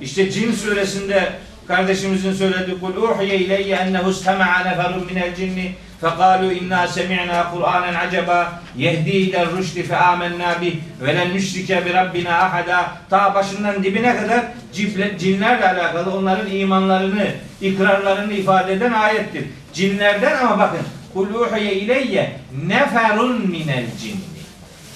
İşte 0.01 0.31
Cin 0.31 0.51
suresinde 0.51 1.33
kardeşimizin 1.67 2.33
söylediği 2.33 2.79
kul 2.79 2.95
uhiye 2.95 3.37
ileyye 3.37 3.75
ennehu 3.75 4.11
istema'a 4.11 4.59
neferun 4.59 5.05
minel 5.05 5.35
cinni 5.35 5.75
Kur'anen 7.51 7.95
acaba 7.95 8.61
yehdi 8.77 9.09
ile 9.09 9.45
rüşdi 9.45 9.83
fe 9.83 9.97
amennâ 9.97 10.61
bih 10.61 10.75
ve 11.01 11.15
len 11.15 11.33
nüşrike 11.33 11.85
bi 11.85 11.93
rabbina 11.93 12.37
ahada 12.37 12.91
ta 13.09 13.35
başından 13.35 13.83
dibine 13.83 14.17
kadar 14.17 14.45
cinlerle 15.19 15.69
alakalı 15.69 16.17
onların 16.17 16.51
imanlarını, 16.51 17.27
ikrarlarını 17.61 18.33
ifade 18.33 18.73
eden 18.73 18.93
ayettir. 18.93 19.43
Cinlerden 19.73 20.37
ama 20.37 20.59
bakın 20.59 20.81
kul 21.13 21.33
uhiye 21.33 21.73
ileyye 21.73 22.39
neferun 22.67 23.49
minel 23.49 23.85
cinni 24.01 24.37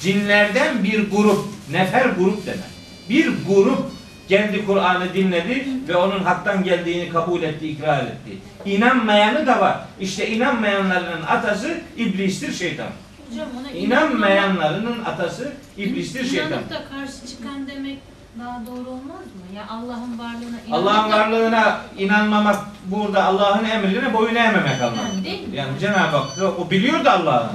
cinlerden 0.01 0.83
bir 0.83 1.11
grup, 1.11 1.45
nefer 1.71 2.05
grup 2.05 2.45
demek. 2.45 2.71
Bir 3.09 3.25
grup 3.47 3.91
geldi 4.31 4.65
Kur'an'ı 4.65 5.13
dinledi 5.13 5.67
ve 5.87 5.95
onun 5.95 6.23
haktan 6.23 6.63
geldiğini 6.63 7.09
kabul 7.09 7.41
etti, 7.43 7.67
ikrar 7.67 8.03
etti. 8.03 8.37
İnanmayanı 8.65 9.47
da 9.47 9.61
var. 9.61 9.79
İşte 9.99 10.27
inanmayanların 10.27 11.21
atası 11.27 11.77
iblistir 11.97 12.53
şeytan. 12.53 12.87
Hocam 13.29 13.47
ona 13.59 13.71
İnanmayanlarının 13.71 15.05
atası 15.05 15.51
iblistir 15.77 16.25
şeytan. 16.25 16.47
İnanıp 16.47 16.69
da 16.69 16.81
karşı 16.89 17.27
çıkan 17.27 17.67
demek 17.67 17.97
daha 18.39 18.61
doğru 18.67 18.89
olmaz 18.89 19.25
mı? 19.35 19.55
Ya 19.55 19.63
Allah'ın 19.69 20.19
varlığına 20.19 20.57
Allah'ın 20.71 21.11
varlığına 21.11 21.81
inanmamak 21.97 22.59
burada 22.85 23.23
Allah'ın 23.23 23.65
emrine 23.65 24.13
boyun 24.13 24.35
eğmemek 24.35 24.81
anlamında. 24.81 25.01
Yani 25.01 25.25
değil 25.25 25.47
mi? 25.47 25.55
Yani 25.55 25.79
Cenab-ı 25.79 26.17
Hak 26.17 26.59
o 26.59 26.71
biliyordu 26.71 27.09
Allah'ı. 27.09 27.49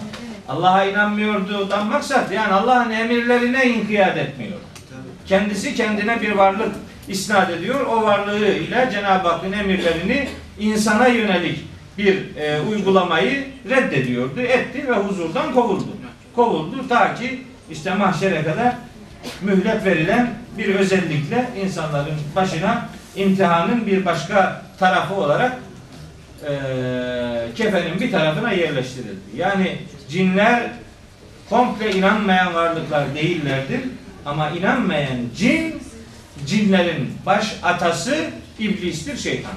Allah'a 0.48 0.84
inanmıyordu 0.84 1.70
dan 1.70 1.86
maksat 1.86 2.32
yani 2.32 2.52
Allah'ın 2.52 2.90
emirlerine 2.90 3.66
inkiyat 3.66 4.16
etmiyor. 4.16 4.58
Kendisi 5.28 5.74
kendine 5.74 6.20
bir 6.20 6.32
varlık 6.32 6.72
isnat 7.08 7.50
ediyor. 7.50 7.86
O 7.86 8.02
varlığıyla 8.02 8.90
Cenab-ı 8.90 9.28
Hakk'ın 9.28 9.52
emirlerini 9.52 10.28
insana 10.58 11.06
yönelik 11.06 11.64
bir 11.98 12.36
e, 12.36 12.60
uygulamayı 12.60 13.46
reddediyordu. 13.70 14.40
Etti 14.40 14.88
ve 14.88 14.92
huzurdan 14.92 15.54
kovuldu. 15.54 15.88
Kovuldu 16.34 16.88
ta 16.88 17.14
ki 17.14 17.42
işte 17.70 17.94
mahşere 17.94 18.42
kadar 18.42 18.74
mühlet 19.42 19.84
verilen 19.84 20.30
bir 20.58 20.74
özellikle 20.74 21.50
insanların 21.64 22.14
başına 22.36 22.88
imtihanın 23.16 23.86
bir 23.86 24.04
başka 24.04 24.62
tarafı 24.78 25.14
olarak 25.14 25.52
e, 26.48 26.52
kefenin 27.54 28.00
bir 28.00 28.12
tarafına 28.12 28.52
yerleştirildi. 28.52 29.36
Yani 29.36 29.78
cinler 30.08 30.62
komple 31.50 31.92
inanmayan 31.92 32.54
varlıklar 32.54 33.14
değillerdir. 33.14 33.80
Ama 34.26 34.50
inanmayan 34.50 35.18
cin, 35.36 35.82
cinlerin 36.46 37.18
baş 37.26 37.56
atası 37.62 38.30
iblistir, 38.58 39.16
şeytan. 39.16 39.52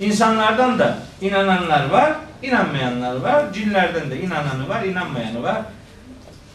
İnsanlardan 0.00 0.78
da 0.78 0.98
inananlar 1.20 1.90
var, 1.90 2.12
inanmayanlar 2.42 3.16
var. 3.16 3.52
Cinlerden 3.52 4.10
de 4.10 4.20
inananı 4.20 4.68
var, 4.68 4.82
inanmayanı 4.82 5.42
var. 5.42 5.62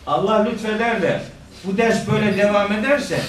Allah 0.08 0.44
lütfeder 0.44 1.02
de 1.02 1.22
bu 1.64 1.78
ders 1.78 2.08
böyle 2.08 2.38
devam 2.38 2.72
ederse 2.72 3.22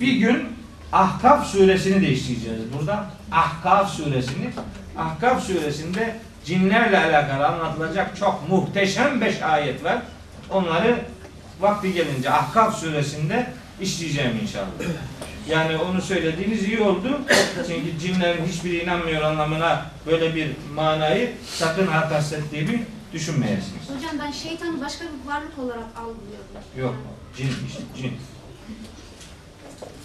bir 0.00 0.12
gün 0.12 0.48
Ahkaf 0.92 1.46
suresini 1.46 2.02
de 2.02 2.08
işleyeceğiz 2.08 2.60
burada. 2.78 3.04
Ahkaf 3.32 3.90
suresini. 3.90 4.50
Ahkaf 4.98 5.44
suresinde 5.44 6.16
cinlerle 6.44 6.98
alakalı 6.98 7.46
anlatılacak 7.46 8.16
çok 8.16 8.48
muhteşem 8.48 9.20
beş 9.20 9.42
ayet 9.42 9.84
var. 9.84 9.98
Onları 10.50 10.96
vakti 11.62 11.92
gelince 11.92 12.30
Ahkaf 12.30 12.78
suresinde 12.78 13.52
işleyeceğim 13.80 14.38
inşallah. 14.42 14.66
Yani 15.48 15.76
onu 15.76 16.02
söylediğiniz 16.02 16.68
iyi 16.68 16.80
oldu. 16.80 17.20
Çünkü 17.66 17.98
cinlerin 18.00 18.46
hiçbiri 18.46 18.82
inanmıyor 18.82 19.22
anlamına 19.22 19.86
böyle 20.06 20.34
bir 20.34 20.50
manayı 20.74 21.32
sakın 21.54 21.86
ha 21.86 22.08
kastettiğimi 22.08 22.86
düşünmeyesiniz. 23.12 23.82
Hocam 23.96 24.26
ben 24.26 24.30
şeytanı 24.30 24.80
başka 24.80 25.04
bir 25.04 25.30
varlık 25.30 25.58
olarak 25.58 25.84
algılıyorum. 25.96 26.46
Yok. 26.76 26.94
Cin 27.36 27.48
işte 27.68 27.82
cin. 27.96 28.12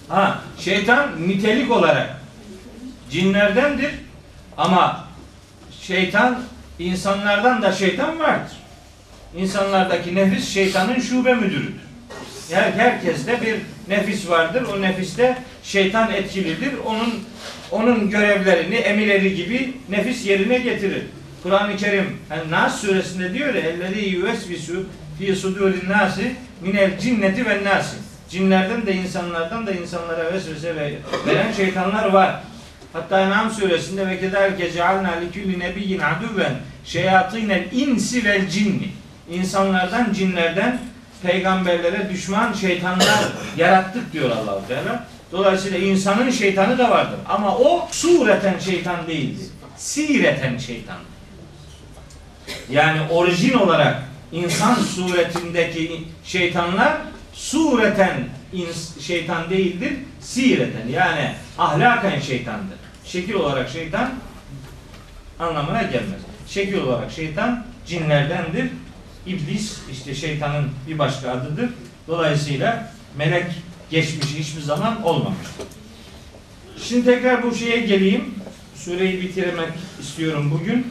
Ha 0.08 0.39
şeytan 0.60 1.28
nitelik 1.28 1.72
olarak 1.72 2.22
cinlerdendir 3.12 3.91
ama 4.58 5.08
şeytan 5.82 6.43
insanlardan 6.80 7.62
da 7.62 7.72
şeytan 7.72 8.20
vardır. 8.20 8.58
İnsanlardaki 9.36 10.15
nefis 10.15 10.49
şeytanın 10.49 10.99
şube 10.99 11.34
müdürüdür. 11.34 11.73
Her, 12.51 12.71
herkeste 12.71 13.41
bir 13.41 13.55
nefis 13.95 14.30
vardır. 14.30 14.63
O 14.78 14.82
nefiste 14.82 15.38
şeytan 15.63 16.11
etkilidir. 16.13 16.71
Onun 16.86 17.13
onun 17.71 18.09
görevlerini, 18.09 18.75
emirleri 18.75 19.36
gibi 19.36 19.73
nefis 19.89 20.25
yerine 20.25 20.57
getirir. 20.57 21.01
Kur'an-ı 21.43 21.78
Kerim 21.78 22.17
yani 22.30 22.51
Nas 22.51 22.82
suresinde 22.82 23.34
diyor 23.34 23.53
ya 23.53 23.61
ellezî 23.61 23.99
yuvesvisu 23.99 24.86
fi 25.19 25.36
sudurin 25.36 25.89
nasi 25.89 26.36
minel 26.61 26.99
cinneti 26.99 27.45
ve 27.45 27.63
nasi. 27.63 27.95
Cinlerden 28.30 28.86
de 28.86 28.93
insanlardan 28.93 29.67
da 29.67 29.71
insanlara 29.71 30.34
vesvese 30.34 30.75
ve- 30.75 30.93
veren 31.28 31.51
şeytanlar 31.51 32.05
var. 32.05 32.41
Hatta 32.93 33.21
En'am 33.21 33.51
suresinde 33.51 34.07
ve 34.07 34.19
kederke 34.19 34.71
cealna 34.71 35.11
li 35.11 35.32
kulli 35.32 35.59
nebiyyin 35.59 35.99
aduven 35.99 36.53
şeyatinel 36.86 37.63
insi 37.71 38.25
vel 38.25 38.49
cinni. 38.49 38.88
İnsanlardan, 39.32 40.13
cinlerden 40.13 40.80
peygamberlere 41.23 42.09
düşman 42.09 42.53
şeytanlar 42.53 43.19
yarattık 43.57 44.13
diyor 44.13 44.32
Allahu 44.32 44.67
Teala. 44.67 45.07
Dolayısıyla 45.32 45.78
insanın 45.78 46.30
şeytanı 46.30 46.78
da 46.78 46.89
vardır. 46.89 47.19
Ama 47.30 47.57
o 47.57 47.88
sureten 47.91 48.59
şeytan 48.59 49.07
değildir. 49.07 49.47
Sireten 49.78 50.57
şeytan. 50.57 50.97
Yani 52.69 52.99
orijin 53.09 53.53
olarak 53.53 54.03
insan 54.32 54.75
suretindeki 54.75 56.03
şeytanlar 56.23 56.97
sureten 57.34 58.13
şeytan 59.01 59.49
değildir, 59.49 59.93
sireten 60.19 60.88
yani 60.88 61.34
ahlaken 61.57 62.19
şeytandır. 62.19 62.78
Şekil 63.05 63.34
olarak 63.34 63.69
şeytan 63.69 64.09
anlamına 65.39 65.82
gelmez. 65.82 66.21
Şekil 66.47 66.78
olarak 66.78 67.11
şeytan 67.11 67.65
cinlerdendir. 67.88 68.69
İblis 69.28 69.78
işte 69.91 70.15
şeytanın 70.15 70.69
bir 70.88 70.99
başka 70.99 71.32
adıdır. 71.32 71.69
Dolayısıyla 72.07 72.91
melek 73.17 73.45
geçmişi 73.89 74.39
hiçbir 74.39 74.61
zaman 74.61 75.03
olmamıştır. 75.03 75.65
Şimdi 76.84 77.05
tekrar 77.05 77.43
bu 77.43 77.55
şeye 77.55 77.80
geleyim. 77.80 78.36
Sureyi 78.75 79.21
bitirmek 79.21 79.69
istiyorum 80.01 80.51
bugün. 80.51 80.88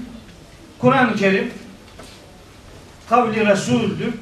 Kur'an-ı 0.78 1.16
Kerim 1.16 1.50
kavli 3.08 3.46
Resul'dür. 3.46 4.14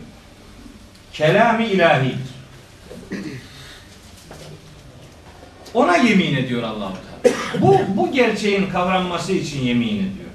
Kelami 1.12 1.66
ilahidir. 1.66 2.34
Ona 5.74 5.96
yemin 5.96 6.36
ediyor 6.36 6.62
allah 6.62 6.92
Teala. 7.22 7.34
Bu, 7.62 7.80
bu 7.96 8.12
gerçeğin 8.12 8.70
kavranması 8.70 9.32
için 9.32 9.60
yemin 9.60 9.88
ediyor. 9.88 10.30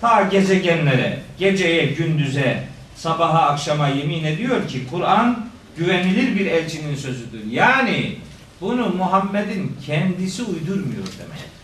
Ta 0.00 0.22
gezegenlere, 0.22 1.22
geceye, 1.38 1.86
gündüze, 1.86 2.68
sabaha, 2.96 3.42
akşama 3.42 3.88
yemin 3.88 4.24
ediyor 4.24 4.68
ki 4.68 4.86
Kur'an 4.90 5.48
güvenilir 5.76 6.38
bir 6.38 6.46
elçinin 6.46 6.96
sözüdür. 6.96 7.50
Yani 7.50 8.16
bunu 8.60 8.88
Muhammed'in 8.88 9.76
kendisi 9.86 10.42
uydurmuyor 10.42 11.06
demek. 11.18 11.54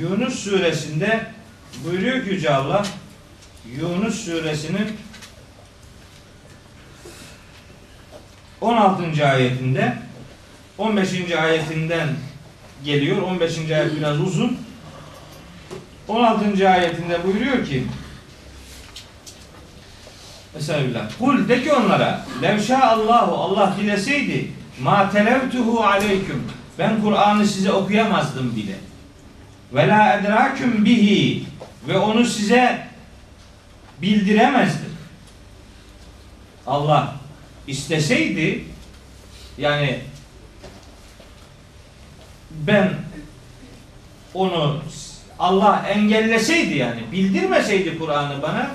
Yunus 0.00 0.38
suresinde 0.38 1.26
buyuruyor 1.84 2.24
ki 2.24 2.30
Yüce 2.30 2.54
Allah 2.54 2.86
Yunus 3.76 4.24
suresinin 4.24 4.96
16. 8.60 9.26
ayetinde 9.26 9.98
15. 10.78 11.32
ayetinden 11.32 12.08
geliyor. 12.84 13.22
15. 13.22 13.58
ayet 13.58 13.96
biraz 13.96 14.20
uzun. 14.20 14.58
16. 16.08 16.70
ayetinde 16.70 17.24
buyuruyor 17.24 17.66
ki 17.66 17.84
Estağfirullah. 20.58 21.10
Kul 21.18 21.48
de 21.48 21.62
ki 21.62 21.72
onlara 21.72 22.26
Levşa 22.42 22.82
Allahu 22.82 23.34
Allah 23.36 23.74
dileseydi 23.80 24.50
ma 24.82 25.10
televtuhu 25.10 25.84
aleyküm 25.84 26.44
ben 26.78 27.02
Kur'an'ı 27.02 27.46
size 27.46 27.72
okuyamazdım 27.72 28.56
bile. 28.56 28.74
Ve 29.72 29.88
la 29.88 30.12
edraküm 30.12 30.84
bihi 30.84 31.44
ve 31.88 31.98
onu 31.98 32.24
size 32.24 32.86
bildiremezdim. 34.02 34.92
Allah 36.66 37.14
isteseydi 37.66 38.64
yani 39.58 40.00
ben 42.50 42.90
onu 44.34 44.82
Allah 45.38 45.84
engelleseydi 45.88 46.76
yani 46.76 47.00
bildirmeseydi 47.12 47.98
Kur'an'ı 47.98 48.42
bana 48.42 48.70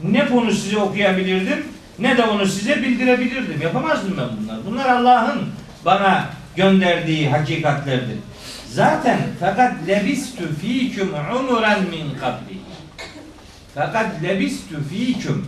ne 0.00 0.32
bunu 0.32 0.52
size 0.52 0.78
okuyabilirdim 0.78 1.64
ne 1.98 2.16
de 2.16 2.24
onu 2.24 2.46
size 2.46 2.82
bildirebilirdim. 2.82 3.62
Yapamazdım 3.62 4.16
ben 4.18 4.28
bunlar. 4.40 4.58
Bunlar 4.66 4.88
Allah'ın 4.88 5.42
bana 5.84 6.28
gönderdiği 6.56 7.28
hakikatlerdir. 7.28 8.16
Zaten 8.68 9.18
fakat 9.40 9.74
lebistü 9.86 10.56
fîküm 10.56 11.08
umuran 11.40 11.80
min 11.80 12.18
kabli. 12.20 12.58
Fakat 13.74 14.22
lebistü 14.22 14.76
fîküm 14.88 15.46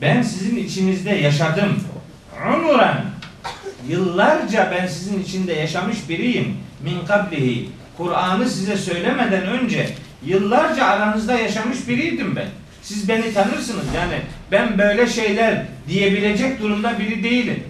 ben 0.00 0.22
sizin 0.22 0.56
içinizde 0.56 1.10
yaşadım. 1.10 1.80
Umuran 2.54 3.04
yıllarca 3.88 4.72
ben 4.72 4.86
sizin 4.86 5.22
içinde 5.22 5.52
yaşamış 5.52 6.08
biriyim. 6.08 6.56
Min 6.84 7.06
kablihi. 7.06 7.68
Kur'an'ı 7.96 8.48
size 8.48 8.76
söylemeden 8.76 9.46
önce 9.46 9.90
yıllarca 10.26 10.84
aranızda 10.84 11.38
yaşamış 11.38 11.88
biriydim 11.88 12.36
ben. 12.36 12.46
Siz 12.82 13.08
beni 13.08 13.34
tanırsınız. 13.34 13.84
Yani 13.96 14.14
ben 14.52 14.78
böyle 14.78 15.06
şeyler 15.06 15.62
diyebilecek 15.88 16.62
durumda 16.62 16.98
biri 16.98 17.24
değilim. 17.24 17.64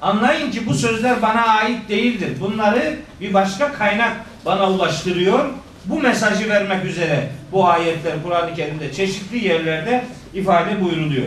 Anlayın 0.00 0.50
ki 0.50 0.66
bu 0.66 0.74
sözler 0.74 1.22
bana 1.22 1.46
ait 1.46 1.88
değildir. 1.88 2.30
Bunları 2.40 2.96
bir 3.20 3.34
başka 3.34 3.72
kaynak 3.72 4.12
bana 4.44 4.70
ulaştırıyor. 4.70 5.48
Bu 5.84 6.00
mesajı 6.00 6.48
vermek 6.48 6.84
üzere 6.84 7.28
bu 7.52 7.68
ayetler 7.68 8.14
Kur'an-ı 8.22 8.54
Kerim'de 8.54 8.92
çeşitli 8.92 9.44
yerlerde 9.44 10.04
ifade 10.34 10.80
buyruluyor. 10.80 11.26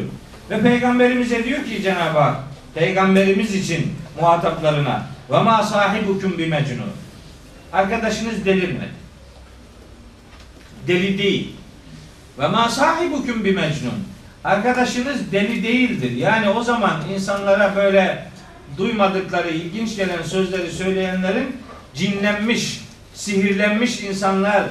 Ve 0.49 0.61
peygamberimize 0.61 1.43
diyor 1.43 1.65
ki 1.65 1.83
Cenab-ı 1.83 2.19
Hak 2.19 2.35
peygamberimiz 2.75 3.55
için 3.55 3.95
muhataplarına 4.21 5.07
ve 5.31 5.39
ma 5.39 5.63
sahibukum 5.63 6.37
bi 6.37 6.45
mecnun. 6.47 6.91
Arkadaşınız 7.73 8.45
delirmedi. 8.45 8.99
Deli 10.87 11.17
değil. 11.17 11.55
Ve 12.39 12.47
ma 12.47 12.69
sahibukum 12.69 13.45
bi 13.45 13.51
mecnun. 13.51 14.03
Arkadaşınız 14.43 15.31
deli 15.31 15.63
değildir. 15.63 16.11
Yani 16.11 16.49
o 16.49 16.63
zaman 16.63 17.01
insanlara 17.13 17.75
böyle 17.75 18.27
duymadıkları, 18.77 19.49
ilginç 19.49 19.95
gelen 19.95 20.21
sözleri 20.23 20.71
söyleyenlerin 20.71 21.57
cinlenmiş, 21.95 22.81
sihirlenmiş 23.13 23.99
insanlar 23.99 24.63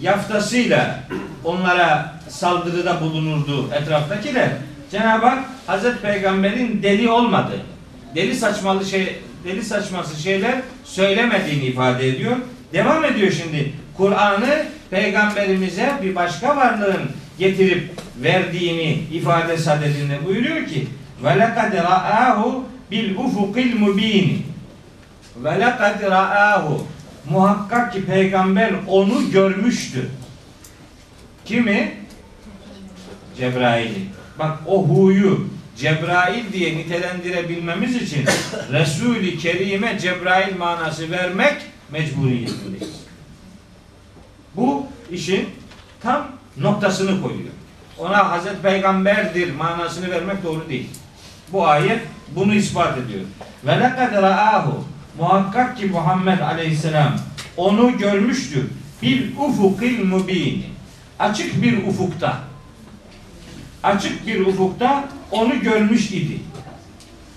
yaftasıyla 0.00 1.00
onlara 1.44 2.14
saldırıda 2.28 3.00
bulunurdu 3.00 3.70
etraftakiler. 3.72 4.50
Cenab-ı 4.94 5.26
Hak 5.26 5.44
Hazreti 5.66 6.00
Peygamber'in 6.00 6.82
deli 6.82 7.10
olmadı. 7.10 7.60
Deli 8.14 8.34
saçmalı 8.34 8.84
şey 8.84 9.18
deli 9.44 9.62
saçması 9.62 10.22
şeyler 10.22 10.54
söylemediğini 10.84 11.64
ifade 11.64 12.08
ediyor. 12.08 12.36
Devam 12.72 13.04
ediyor 13.04 13.32
şimdi. 13.32 13.72
Kur'an'ı 13.96 14.66
peygamberimize 14.90 15.92
bir 16.02 16.14
başka 16.14 16.56
varlığın 16.56 17.10
getirip 17.38 17.90
verdiğini 18.22 18.92
ifade 19.12 19.56
sadedinde 19.56 20.26
buyuruyor 20.26 20.66
ki 20.66 20.86
ve 21.24 21.34
lekad 21.34 21.72
ra'ahu 21.72 22.64
bil 22.90 23.16
ufukil 23.16 23.78
mubin 23.78 24.46
ve 25.36 25.54
lekad 25.54 26.02
ra'ahu 26.10 26.86
muhakkak 27.30 27.92
ki 27.92 28.04
peygamber 28.04 28.72
onu 28.88 29.30
görmüştü. 29.30 30.10
Kimi? 31.44 31.94
Cebrail'i. 33.38 34.23
Bak 34.38 34.58
o 34.66 34.88
huyu 34.88 35.46
Cebrail 35.76 36.52
diye 36.52 36.76
nitelendirebilmemiz 36.76 37.96
için 37.96 38.24
Resul-i 38.72 39.38
Kerim'e 39.38 39.98
Cebrail 39.98 40.56
manası 40.58 41.10
vermek 41.10 41.56
mecburiyetindeyiz. 41.90 43.04
Bu 44.56 44.86
işin 45.10 45.48
tam 46.02 46.26
noktasını 46.56 47.22
koyuyor. 47.22 47.50
Ona 47.98 48.30
Hazreti 48.30 48.62
Peygamberdir 48.62 49.54
manasını 49.54 50.10
vermek 50.10 50.44
doğru 50.44 50.68
değil. 50.68 50.88
Bu 51.52 51.66
ayet 51.66 52.00
bunu 52.36 52.54
ispat 52.54 52.98
ediyor. 52.98 53.24
Ve 53.66 53.80
lekad 53.80 54.22
ra'ahu 54.22 54.84
muhakkak 55.18 55.78
ki 55.78 55.86
Muhammed 55.86 56.40
Aleyhisselam 56.40 57.16
onu 57.56 57.98
görmüştür. 57.98 58.64
Bil 59.02 59.36
ufukil 59.38 60.04
mubin. 60.04 60.64
Açık 61.18 61.62
bir 61.62 61.86
ufukta. 61.86 62.38
Açık 63.84 64.26
bir 64.26 64.40
ufukta 64.40 65.04
onu 65.30 65.60
görmüş 65.60 66.10
idi. 66.10 66.40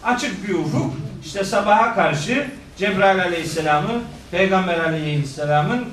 Açık 0.03 0.47
bir 0.47 0.53
ufuk 0.53 0.93
işte 1.25 1.43
sabaha 1.43 1.95
karşı 1.95 2.47
Cebrail 2.77 3.21
Aleyhisselam'ı 3.21 4.01
Peygamber 4.31 4.79
Aleyhisselam'ın 4.79 5.85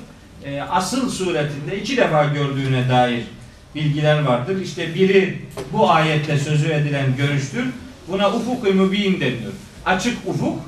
e, 0.45 0.61
asıl 0.61 1.09
suretinde 1.09 1.79
iki 1.81 1.97
defa 1.97 2.25
gördüğüne 2.25 2.89
dair 2.89 3.23
bilgiler 3.75 4.23
vardır. 4.23 4.61
İşte 4.61 4.95
biri 4.95 5.41
bu 5.73 5.91
ayette 5.91 6.37
sözü 6.37 6.71
edilen 6.71 7.15
görüştür. 7.17 7.65
Buna 8.07 8.33
ufuk-i 8.33 8.73
mübin 8.73 9.21
deniyor. 9.21 9.51
Açık 9.85 10.17
ufuk. 10.27 10.59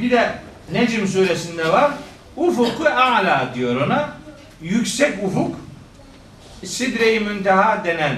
Bir 0.00 0.10
de 0.10 0.34
Necm 0.72 1.06
suresinde 1.06 1.72
var. 1.72 1.90
Ufuk-u 2.36 2.84
a'la 2.84 3.50
diyor 3.54 3.86
ona. 3.86 4.10
Yüksek 4.62 5.24
ufuk. 5.24 5.56
Sidre-i 6.64 7.20
Münteha 7.20 7.84
denen 7.84 8.16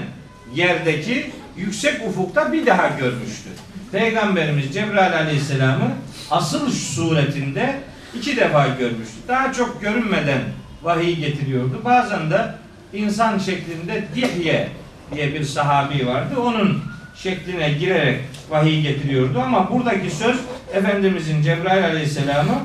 yerdeki 0.55 1.31
yüksek 1.57 2.07
ufukta 2.07 2.53
bir 2.53 2.65
daha 2.65 2.87
görmüştü. 2.87 3.49
Peygamberimiz 3.91 4.73
Cebrail 4.73 5.17
Aleyhisselam'ı 5.17 5.91
asıl 6.31 6.71
suretinde 6.71 7.75
iki 8.15 8.37
defa 8.37 8.67
görmüştü. 8.67 9.15
Daha 9.27 9.53
çok 9.53 9.81
görünmeden 9.81 10.41
vahiy 10.83 11.15
getiriyordu. 11.15 11.81
Bazen 11.85 12.31
de 12.31 12.55
insan 12.93 13.37
şeklinde 13.37 14.03
Dihye 14.15 14.69
diye 15.15 15.33
bir 15.33 15.43
sahabi 15.43 16.07
vardı. 16.07 16.39
Onun 16.39 16.81
şekline 17.15 17.71
girerek 17.71 18.19
vahiy 18.49 18.81
getiriyordu 18.81 19.39
ama 19.39 19.71
buradaki 19.71 20.11
söz 20.11 20.35
Efendimizin 20.73 21.41
Cebrail 21.41 21.85
Aleyhisselam'ı 21.85 22.55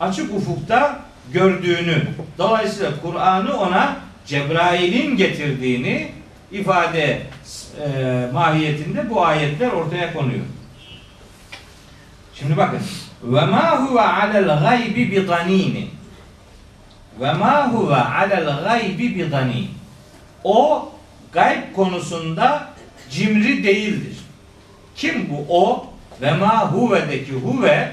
açık 0.00 0.34
ufukta 0.34 1.00
gördüğünü 1.32 2.02
dolayısıyla 2.38 2.90
Kur'an'ı 3.02 3.56
ona 3.56 3.96
Cebrail'in 4.26 5.16
getirdiğini 5.16 6.08
ifade 6.52 7.22
e, 7.84 8.28
mahiyetinde 8.32 9.10
bu 9.10 9.24
ayetler 9.24 9.70
ortaya 9.70 10.12
konuyor. 10.12 10.44
Şimdi 12.34 12.56
bakın 12.56 12.80
ve 13.22 13.46
ma 13.46 13.78
huve 13.78 14.00
alel 14.00 14.60
gaybi 14.60 15.10
bi 15.10 15.28
danini 15.28 15.88
ve 17.20 17.32
ma 17.32 17.72
huve 17.72 17.96
alel 17.96 18.64
gaybi 18.64 19.16
bidani. 19.16 19.68
O 20.44 20.88
gayb 21.32 21.62
konusunda 21.76 22.68
cimri 23.10 23.64
değildir. 23.64 24.16
Kim 24.96 25.28
bu 25.30 25.46
o? 25.48 25.86
Ve 26.20 26.32
ma 26.32 26.72
huve'deki 26.72 27.32
huve 27.32 27.92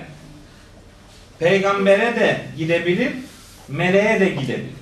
peygambere 1.39 2.15
de 2.15 2.41
gidebilir, 2.57 3.13
meleğe 3.67 4.19
de 4.19 4.29
gidebilir. 4.29 4.79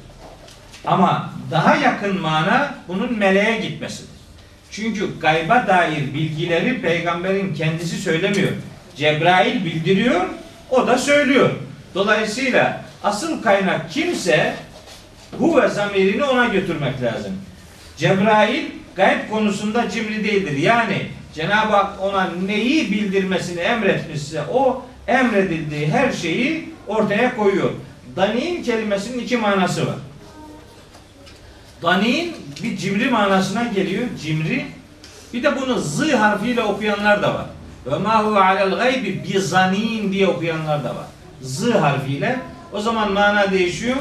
Ama 0.85 1.33
daha 1.51 1.75
yakın 1.75 2.21
mana 2.21 2.75
bunun 2.87 3.17
meleğe 3.17 3.57
gitmesidir. 3.57 4.17
Çünkü 4.71 5.19
gayba 5.19 5.67
dair 5.67 6.13
bilgileri 6.13 6.81
peygamberin 6.81 7.53
kendisi 7.53 7.97
söylemiyor. 7.97 8.51
Cebrail 8.95 9.65
bildiriyor, 9.65 10.21
o 10.69 10.87
da 10.87 10.97
söylüyor. 10.97 11.49
Dolayısıyla 11.95 12.81
asıl 13.03 13.43
kaynak 13.43 13.91
kimse 13.91 14.53
huve 15.39 15.67
zamirini 15.67 16.23
ona 16.23 16.45
götürmek 16.45 17.01
lazım. 17.01 17.33
Cebrail 17.97 18.65
gayb 18.95 19.29
konusunda 19.29 19.89
cimri 19.89 20.23
değildir. 20.23 20.57
Yani 20.57 21.07
Cenab-ı 21.33 21.75
Hak 21.75 22.01
ona 22.01 22.29
neyi 22.45 22.91
bildirmesini 22.91 23.59
emretmişse 23.59 24.41
o 24.53 24.85
emredildiği 25.07 25.87
her 25.87 26.11
şeyi 26.11 26.69
ortaya 26.87 27.35
koyuyor. 27.35 27.69
Danin 28.15 28.63
kelimesinin 28.63 29.19
iki 29.19 29.37
manası 29.37 29.87
var. 29.87 29.95
Danin 31.81 32.35
bir 32.63 32.77
cimri 32.77 33.09
manasına 33.09 33.63
geliyor. 33.63 34.03
Cimri. 34.21 34.65
Bir 35.33 35.43
de 35.43 35.61
bunu 35.61 35.79
z 35.79 36.13
harfiyle 36.13 36.63
okuyanlar 36.63 37.21
da 37.21 37.33
var. 37.33 37.45
Ve 37.85 37.97
ma 37.97 38.23
huve 38.23 38.39
alel 38.39 38.75
gaybi 38.75 39.23
bi 39.23 40.11
diye 40.11 40.27
okuyanlar 40.27 40.83
da 40.83 40.89
var. 40.89 41.05
Z 41.41 41.69
harfiyle. 41.69 42.39
O 42.73 42.81
zaman 42.81 43.13
mana 43.13 43.51
değişiyor. 43.51 43.97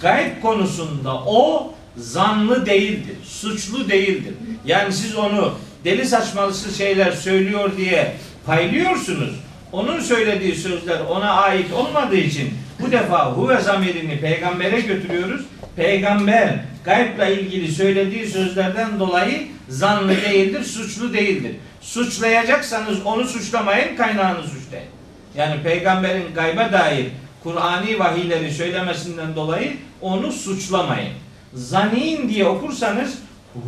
Gayb 0.00 0.42
konusunda 0.42 1.14
o 1.14 1.74
zanlı 1.96 2.66
değildir. 2.66 3.16
Suçlu 3.24 3.88
değildir. 3.88 4.34
Yani 4.64 4.92
siz 4.92 5.16
onu 5.16 5.54
deli 5.84 6.06
saçmalısı 6.06 6.76
şeyler 6.76 7.12
söylüyor 7.12 7.76
diye 7.76 8.16
paylıyorsunuz. 8.46 9.34
Onun 9.72 10.00
söylediği 10.00 10.54
sözler 10.54 11.00
ona 11.00 11.30
ait 11.30 11.72
olmadığı 11.72 12.16
için 12.16 12.54
bu 12.80 12.92
defa 12.92 13.32
huve 13.32 13.60
zamirini 13.60 14.20
peygambere 14.20 14.80
götürüyoruz. 14.80 15.42
Peygamber 15.76 16.54
gaybla 16.84 17.26
ilgili 17.26 17.72
söylediği 17.72 18.26
sözlerden 18.26 19.00
dolayı 19.00 19.46
zanlı 19.68 20.16
değildir, 20.22 20.64
suçlu 20.64 21.14
değildir. 21.14 21.56
Suçlayacaksanız 21.80 23.06
onu 23.06 23.24
suçlamayın, 23.24 23.96
kaynağını 23.96 24.42
suçlayın. 24.42 24.88
Yani 25.36 25.62
peygamberin 25.62 26.34
gayba 26.34 26.72
dair 26.72 27.06
Kur'ani 27.42 27.98
vahiyleri 27.98 28.52
söylemesinden 28.52 29.36
dolayı 29.36 29.72
onu 30.00 30.32
suçlamayın. 30.32 31.12
Zanin 31.54 32.28
diye 32.28 32.44
okursanız 32.46 33.18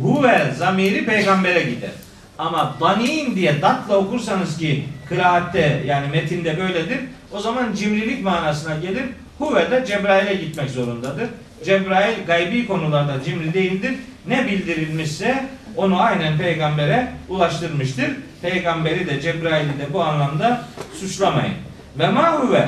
huve 0.01 0.53
zamiri 0.57 1.05
peygambere 1.05 1.63
gider. 1.63 1.91
Ama 2.37 2.75
danin 2.81 3.35
diye 3.35 3.61
datla 3.61 3.97
okursanız 3.97 4.57
ki 4.57 4.85
kıraatte 5.09 5.83
yani 5.85 6.07
metinde 6.07 6.59
böyledir. 6.59 6.99
O 7.31 7.39
zaman 7.39 7.73
cimrilik 7.73 8.23
manasına 8.23 8.75
gelir. 8.75 9.03
Huve 9.39 9.71
de 9.71 9.85
Cebrail'e 9.85 10.35
gitmek 10.35 10.69
zorundadır. 10.69 11.29
Cebrail 11.65 12.25
gaybi 12.27 12.67
konularda 12.67 13.23
cimri 13.23 13.53
değildir. 13.53 13.93
Ne 14.27 14.45
bildirilmişse 14.45 15.45
onu 15.75 16.01
aynen 16.01 16.37
peygambere 16.37 17.11
ulaştırmıştır. 17.29 18.11
Peygamberi 18.41 19.07
de 19.07 19.21
Cebrail'i 19.21 19.79
de 19.79 19.93
bu 19.93 20.03
anlamda 20.03 20.65
suçlamayın. 20.99 21.55
Ve 21.99 22.07
ma 22.07 22.33
huve 22.33 22.67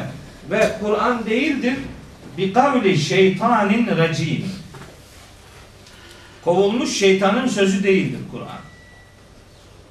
ve 0.52 0.72
Kur'an 0.82 1.26
değildir 1.26 1.74
bi 2.38 2.54
kavli 2.54 2.98
şeytanin 2.98 3.98
racim. 3.98 4.46
Kovulmuş 6.44 6.98
şeytanın 6.98 7.48
sözü 7.48 7.84
değildir 7.84 8.20
Kur'an. 8.32 8.67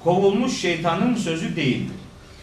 Kovulmuş 0.03 0.57
şeytanın 0.57 1.15
sözü 1.15 1.55
değildir. 1.55 1.95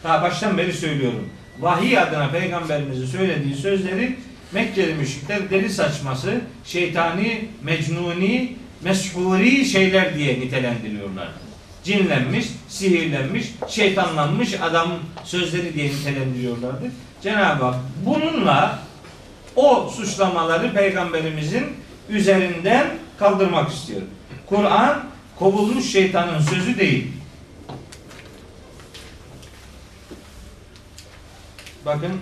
Daha 0.05 0.23
baştan 0.23 0.59
beri 0.59 0.73
söylüyorum. 0.73 1.29
Vahiy 1.61 1.99
adına 1.99 2.31
peygamberimizin 2.31 3.07
söylediği 3.07 3.55
sözleri 3.55 4.17
Mekkeli 4.55 4.95
müşrikler 4.95 5.51
deli 5.51 5.71
saçması, 5.71 6.41
şeytani, 6.65 7.45
mecnuni, 7.63 8.57
meshuri 8.83 9.65
şeyler 9.65 10.15
diye 10.19 10.41
nitelendiriyorlar. 10.41 11.29
Cinlenmiş, 11.85 12.47
sihirlenmiş, 12.69 13.55
şeytanlanmış 13.69 14.61
adam 14.61 14.89
sözleri 15.25 15.75
diye 15.75 15.89
nitelendiriyorlardı. 15.89 16.91
Cenab-ı 17.23 17.65
Hak 17.65 17.75
bununla 18.07 18.79
o 19.57 19.91
suçlamaları 19.97 20.75
peygamberimizin 20.75 21.65
üzerinden 22.09 22.87
kaldırmak 23.19 23.71
istiyor. 23.71 24.03
Kur'an 24.47 25.05
kovulmuş 25.39 25.93
şeytanın 25.93 26.41
sözü 26.41 26.79
değil. 26.79 27.13
Bakın 31.87 32.21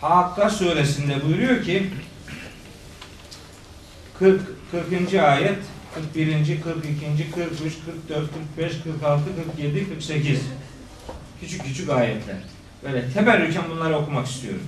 Hakka 0.00 0.50
suresinde 0.50 1.24
buyuruyor 1.24 1.64
ki 1.64 1.90
40 4.18 4.40
40. 4.70 5.14
ayet 5.14 5.58
41. 5.94 6.60
42. 6.62 7.30
43 7.34 7.74
44 8.08 8.30
45 8.56 8.72
46 8.82 9.24
47 9.56 9.88
48 9.88 10.40
küçük 11.40 11.64
küçük 11.64 11.90
ayetler. 11.90 12.36
Böyle 12.84 13.10
teberrüken 13.10 13.62
bunları 13.70 13.96
okumak 13.96 14.26
istiyorum. 14.26 14.66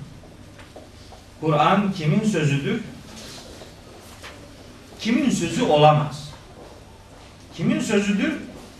Kur'an 1.40 1.92
kimin 1.92 2.24
sözüdür? 2.24 2.80
Kimin 5.00 5.30
sözü 5.30 5.62
olamaz? 5.62 6.30
Kimin 7.56 7.80
sözüdür? 7.80 8.32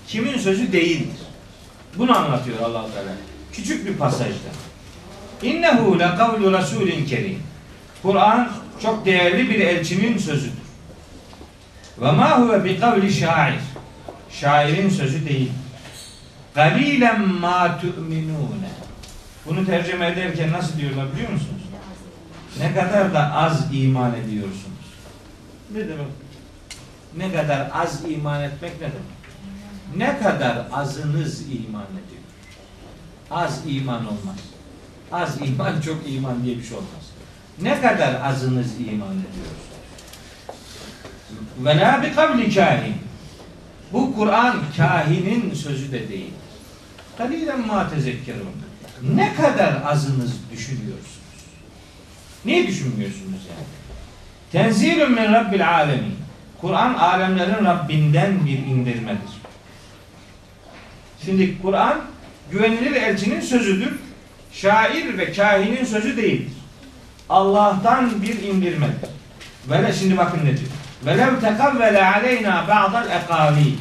Kimin 0.09 0.39
sözü 0.39 0.73
değildir? 0.73 1.28
Bunu 1.97 2.19
anlatıyor 2.19 2.61
allah 2.61 2.93
Teala. 2.93 3.11
Küçük 3.53 3.87
bir 3.87 3.95
pasajda. 3.95 4.49
İnnehu 5.43 5.99
le 5.99 6.17
kavlu 6.17 6.53
rasulin 6.53 7.07
kerim. 7.07 7.43
Kur'an 8.03 8.51
çok 8.83 9.05
değerli 9.05 9.51
bir 9.51 9.61
elçinin 9.61 10.19
sözüdür. 10.19 10.59
Ve 12.01 12.13
ma 12.13 12.41
huve 12.41 12.65
bi 12.65 12.81
kavli 12.81 13.13
şair. 13.13 13.61
Şairin 14.31 14.91
sözü 14.91 15.29
değil. 15.29 15.53
Galilen 16.55 17.29
ma 17.29 17.81
tu'minune. 17.81 18.71
Bunu 19.47 19.67
tercüme 19.67 20.07
ederken 20.07 20.53
nasıl 20.53 20.79
diyorlar 20.79 21.13
biliyor 21.13 21.31
musunuz? 21.31 21.63
Ne 22.59 22.75
kadar 22.75 23.15
da 23.15 23.35
az 23.35 23.67
iman 23.73 24.15
ediyorsunuz. 24.15 24.89
Ne 25.71 25.81
demek? 25.81 26.07
Ne 27.17 27.33
kadar 27.33 27.71
az 27.75 28.05
iman 28.09 28.43
etmek 28.43 28.73
ne 28.73 28.81
demek? 28.81 29.18
Ne 29.97 30.19
kadar 30.19 30.67
azınız 30.73 31.41
iman 31.41 31.87
ediyor? 31.93 32.23
Az 33.31 33.63
iman 33.67 34.07
olmaz. 34.07 34.39
Az 35.13 35.39
iman 35.43 35.81
çok 35.85 36.13
iman 36.13 36.45
diye 36.45 36.59
bir 36.59 36.65
şey 36.65 36.77
olmaz. 36.77 37.05
Ne 37.63 37.81
kadar 37.81 38.21
azınız 38.25 38.81
iman 38.81 39.13
ediyorsunuz? 39.13 39.69
Ve 41.59 41.79
la 41.79 42.03
bi 42.03 42.15
kavli 42.15 42.55
kahin. 42.55 42.95
Bu 43.93 44.15
Kur'an 44.15 44.57
kahinin 44.77 45.55
sözü 45.55 45.93
de 45.93 46.09
değil. 46.09 46.33
Kalilen 47.19 47.67
ma 47.67 47.91
tezekkerun. 47.91 48.49
Ne 49.15 49.35
kadar 49.35 49.83
azınız 49.85 50.33
düşünüyorsunuz? 50.53 51.19
Niye 52.45 52.67
düşünmüyorsunuz 52.67 53.41
yani? 53.49 53.67
Tenzilun 54.53 55.13
min 55.13 55.33
Rabbil 55.33 55.69
alemin. 55.69 56.15
Kur'an 56.61 56.95
alemlerin 56.95 57.65
Rabbinden 57.65 58.47
bir 58.47 58.59
indirmedir. 58.59 59.38
Şimdi 61.29 61.63
Kur'an 61.63 62.01
güvenilir 62.51 62.93
elçinin 62.93 63.41
sözüdür. 63.41 63.93
Şair 64.53 65.19
ve 65.19 65.33
kahinin 65.33 65.85
sözü 65.85 66.17
değildir. 66.17 66.53
Allah'tan 67.29 68.23
bir 68.23 68.43
indirmedir. 68.43 69.11
Ve 69.71 69.93
şimdi 69.93 70.17
bakın 70.17 70.39
ne 70.39 70.57
diyor. 70.57 70.71
Velev 71.07 71.41
tekavvele 71.41 72.05
aleyna 72.05 72.69
ba'dal 72.69 73.11
ekavî. 73.11 73.75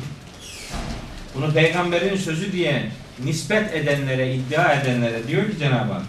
Bunu 1.35 1.53
peygamberin 1.53 2.17
sözü 2.17 2.51
diye 2.51 2.83
nispet 3.23 3.73
edenlere, 3.73 4.33
iddia 4.33 4.73
edenlere 4.73 5.27
diyor 5.27 5.51
ki 5.51 5.57
Cenab-ı 5.59 5.93
Hak 5.93 6.03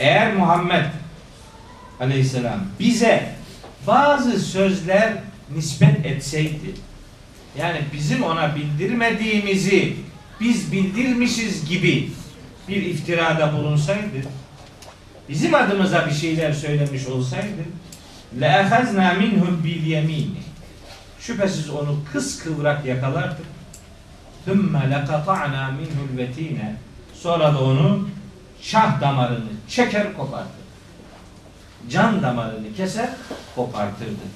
eğer 0.00 0.34
Muhammed 0.34 0.84
aleyhisselam 2.00 2.60
bize 2.80 3.28
bazı 3.86 4.40
sözler 4.40 5.12
nispet 5.54 6.06
etseydi 6.06 6.74
yani 7.58 7.78
bizim 7.92 8.22
ona 8.22 8.56
bildirmediğimizi 8.56 9.94
biz 10.41 10.71
bildirmişiz 10.71 11.69
gibi 11.69 12.11
bir 12.67 12.85
iftirada 12.85 13.53
bulunsaydı 13.53 14.23
bizim 15.29 15.55
adımıza 15.55 16.07
bir 16.07 16.13
şeyler 16.13 16.53
söylemiş 16.53 17.07
olsaydı 17.07 17.63
لَاَخَزْنَا 18.39 19.17
مِنْهُ 19.17 19.63
بِالْيَم۪ينِ 19.63 20.29
Şüphesiz 21.19 21.69
onu 21.69 21.99
kıskıvrak 22.13 22.85
yakalardık. 22.85 23.45
ثُمَّ 24.47 24.73
لَقَطَعْنَا 24.93 25.69
مِنْهُ 25.77 25.97
الْوَت۪ينَ 26.15 26.57
Sonra 27.13 27.53
da 27.53 27.63
onu 27.63 28.09
şah 28.61 29.01
damarını 29.01 29.49
çeker 29.69 30.13
kopardık. 30.13 30.67
can 31.89 32.21
damarını 32.21 32.73
keser, 32.77 33.09
kopartırdı. 33.55 34.27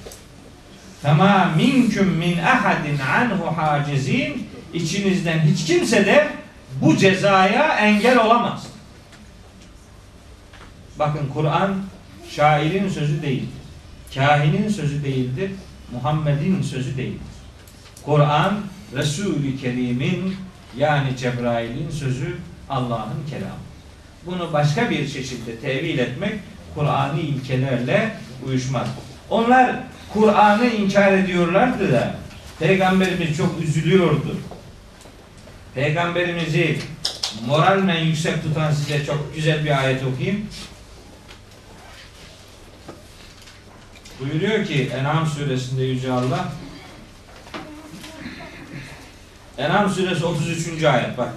Fema 1.02 1.52
minküm 1.56 2.08
min 2.08 2.38
ahadin 2.38 2.98
anhu 2.98 3.56
hacizin 3.56 4.48
içinizden 4.73 5.39
hiç 5.39 5.65
kimse 5.65 6.05
de 6.05 6.27
bu 6.81 6.97
cezaya 6.97 7.77
engel 7.77 8.25
olamaz. 8.25 8.67
Bakın 10.99 11.29
Kur'an 11.33 11.75
şairin 12.29 12.89
sözü 12.89 13.21
değildir. 13.21 13.49
Kahinin 14.15 14.69
sözü 14.69 15.03
değildir. 15.03 15.51
Muhammed'in 15.91 16.61
sözü 16.61 16.97
değildir. 16.97 17.21
Kur'an 18.05 18.59
Resul-i 18.95 19.61
Kerim'in 19.61 20.35
yani 20.77 21.17
Cebrail'in 21.17 21.89
sözü 21.89 22.37
Allah'ın 22.69 23.25
kelamı. 23.29 23.67
Bunu 24.25 24.53
başka 24.53 24.89
bir 24.89 25.07
şekilde 25.07 25.59
tevil 25.59 25.97
etmek 25.97 26.33
Kur'an'ı 26.75 27.19
ilkelerle 27.19 28.11
uyuşmaz. 28.45 28.87
Onlar 29.29 29.75
Kur'an'ı 30.13 30.65
inkar 30.65 31.13
ediyorlardı 31.13 31.91
da 31.91 32.15
Peygamberimiz 32.59 33.37
çok 33.37 33.61
üzülüyordu. 33.63 34.37
Peygamberimizi 35.76 36.78
moralmen 37.46 37.98
yüksek 37.98 38.42
tutan 38.42 38.72
size 38.72 39.04
çok 39.06 39.34
güzel 39.34 39.64
bir 39.64 39.78
ayet 39.78 40.02
okuyayım. 40.04 40.46
Buyuruyor 44.20 44.66
ki 44.66 44.90
En'am 45.00 45.26
suresinde 45.26 45.82
Yüce 45.84 46.12
Allah 46.12 46.52
En'am 49.58 49.90
suresi 49.90 50.24
33. 50.24 50.84
ayet 50.84 51.18
bak. 51.18 51.32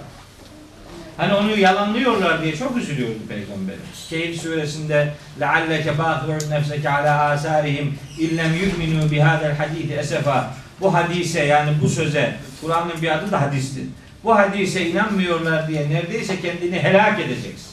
Hani 1.16 1.34
onu 1.34 1.58
yalanlıyorlar 1.58 2.42
diye 2.42 2.56
çok 2.56 2.76
üzülüyordu 2.76 3.18
Peygamberimiz. 3.28 4.08
Keyif 4.08 4.42
suresinde 4.42 5.14
لَعَلَّكَ 5.40 5.84
بَاخِرٌ 5.84 6.38
نَفْسَكَ 6.50 6.82
عَلَى 6.82 7.36
آثَارِهِمْ 7.36 7.88
اِلَّمْ 8.18 8.52
يُؤْمِنُوا 8.54 9.10
بِهَذَا 9.10 9.56
الْحَد۪يثِ 9.56 9.98
esefa. 9.98 10.54
Bu 10.80 10.94
hadise 10.94 11.44
yani 11.44 11.70
bu 11.82 11.88
söze, 11.88 12.36
Kur'an'ın 12.60 13.02
bir 13.02 13.14
adı 13.14 13.32
da 13.32 13.40
hadistir. 13.40 13.84
Bu 14.23 14.35
hadise 14.35 14.87
inanmıyorlar 14.89 15.67
diye 15.67 15.89
neredeyse 15.89 16.41
kendini 16.41 16.79
helak 16.79 17.19
edeceksin. 17.19 17.71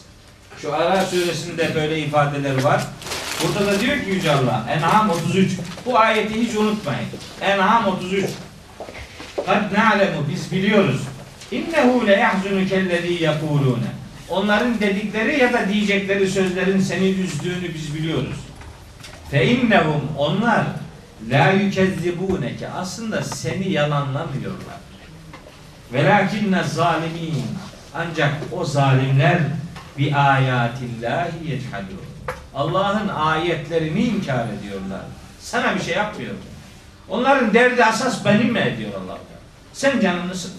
Şu 0.62 0.74
Ara 0.74 1.06
suresinde 1.06 1.74
böyle 1.74 1.98
ifadeler 1.98 2.62
var. 2.62 2.82
Burada 3.42 3.66
da 3.66 3.80
diyor 3.80 3.96
ki 3.96 4.10
Yüce 4.10 4.32
Allah, 4.32 4.66
En'am 4.70 5.10
33. 5.10 5.52
Bu 5.86 5.98
ayeti 5.98 6.40
hiç 6.40 6.56
unutmayın. 6.56 7.08
En'am 7.40 7.86
33. 7.86 8.24
Kad 9.46 9.72
na'lemu 9.72 10.26
biz 10.32 10.52
biliyoruz. 10.52 11.00
İnnehu 11.52 12.06
le 12.06 12.12
yahzunu 12.12 12.68
kellezî 12.68 13.12
yekulûne. 13.12 13.92
Onların 14.28 14.80
dedikleri 14.80 15.40
ya 15.40 15.52
da 15.52 15.68
diyecekleri 15.68 16.30
sözlerin 16.30 16.80
seni 16.80 17.08
üzdüğünü 17.08 17.74
biz 17.74 17.94
biliyoruz. 17.94 18.36
Fe 19.30 19.46
innehum 19.46 20.02
onlar 20.18 20.64
la 21.30 21.50
yükezzibûneke 21.50 22.68
aslında 22.68 23.22
seni 23.22 23.72
yalanlamıyorlar. 23.72 24.87
Velakinne 25.92 26.62
zalimin 26.62 27.44
ancak 27.94 28.34
o 28.52 28.64
zalimler 28.64 29.38
bi 29.98 30.14
ayatillahi 30.14 31.50
yechadûn. 31.50 32.08
Allah'ın 32.54 33.08
ayetlerini 33.08 34.02
inkar 34.02 34.46
ediyorlar. 34.58 35.00
Sana 35.40 35.74
bir 35.74 35.80
şey 35.80 35.94
yapmıyor. 35.94 36.34
Onların 37.08 37.54
derdi 37.54 37.84
asas 37.84 38.24
benim 38.24 38.52
mi 38.52 38.58
ediyor 38.58 38.90
Allah? 39.04 39.18
Sen 39.72 40.00
canını 40.00 40.34
sıkma. 40.34 40.58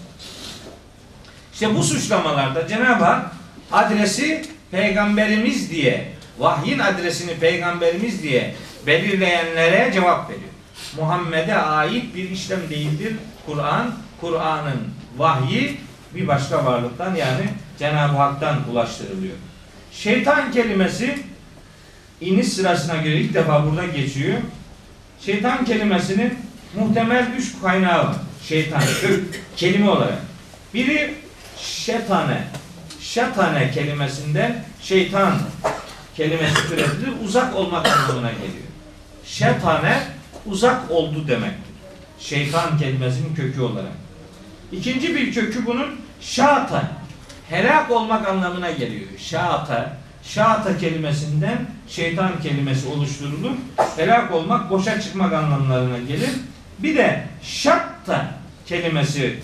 İşte 1.52 1.74
bu 1.74 1.82
suçlamalarda 1.82 2.68
Cenab-ı 2.68 3.04
Hak 3.04 3.32
adresi 3.72 4.44
peygamberimiz 4.70 5.70
diye, 5.70 6.12
vahyin 6.38 6.78
adresini 6.78 7.34
peygamberimiz 7.38 8.22
diye 8.22 8.54
belirleyenlere 8.86 9.92
cevap 9.92 10.30
veriyor. 10.30 10.49
Muhammed'e 10.96 11.54
ait 11.54 12.16
bir 12.16 12.30
işlem 12.30 12.70
değildir. 12.70 13.16
Kur'an, 13.46 13.94
Kur'an'ın 14.20 14.80
vahyi 15.16 15.80
bir 16.14 16.28
başka 16.28 16.64
varlıktan 16.64 17.14
yani 17.14 17.44
Cenab-ı 17.78 18.16
Hak'tan 18.16 18.70
ulaştırılıyor. 18.70 19.34
Şeytan 19.92 20.52
kelimesi 20.52 21.18
iniş 22.20 22.48
sırasına 22.48 22.96
göre 22.96 23.14
ilk 23.14 23.34
defa 23.34 23.66
burada 23.66 23.86
geçiyor. 23.86 24.38
Şeytan 25.20 25.64
kelimesinin 25.64 26.38
muhtemel 26.74 27.26
üç 27.38 27.60
kaynağı 27.62 28.06
var. 28.06 28.16
Şeytan, 28.48 28.82
kelime 29.56 29.90
olarak. 29.90 30.18
Biri 30.74 31.14
şetane. 31.58 32.44
Şetane 33.00 33.70
kelimesinden 33.70 34.64
şeytan 34.82 35.38
kelimesi 36.16 36.68
türetilir. 36.68 37.12
Uzak 37.24 37.56
olmak 37.56 37.86
anlamına 37.86 38.30
geliyor. 38.30 38.66
Şetane 39.24 40.02
uzak 40.46 40.90
oldu 40.90 41.28
demektir. 41.28 41.74
Şeytan 42.20 42.78
kelimesinin 42.78 43.34
kökü 43.34 43.60
olarak. 43.60 43.92
İkinci 44.72 45.14
bir 45.14 45.34
kökü 45.34 45.66
bunun 45.66 45.86
şata. 46.20 46.92
Helak 47.48 47.90
olmak 47.90 48.28
anlamına 48.28 48.70
geliyor. 48.70 49.08
Şata. 49.18 49.96
Şata 50.22 50.78
kelimesinden 50.78 51.66
şeytan 51.88 52.40
kelimesi 52.42 52.88
oluşturulur. 52.88 53.52
Helak 53.96 54.32
olmak, 54.32 54.70
boşa 54.70 55.00
çıkmak 55.00 55.32
anlamlarına 55.32 55.98
gelir. 55.98 56.30
Bir 56.78 56.96
de 56.96 57.26
şatta 57.42 58.34
kelimesi 58.66 59.38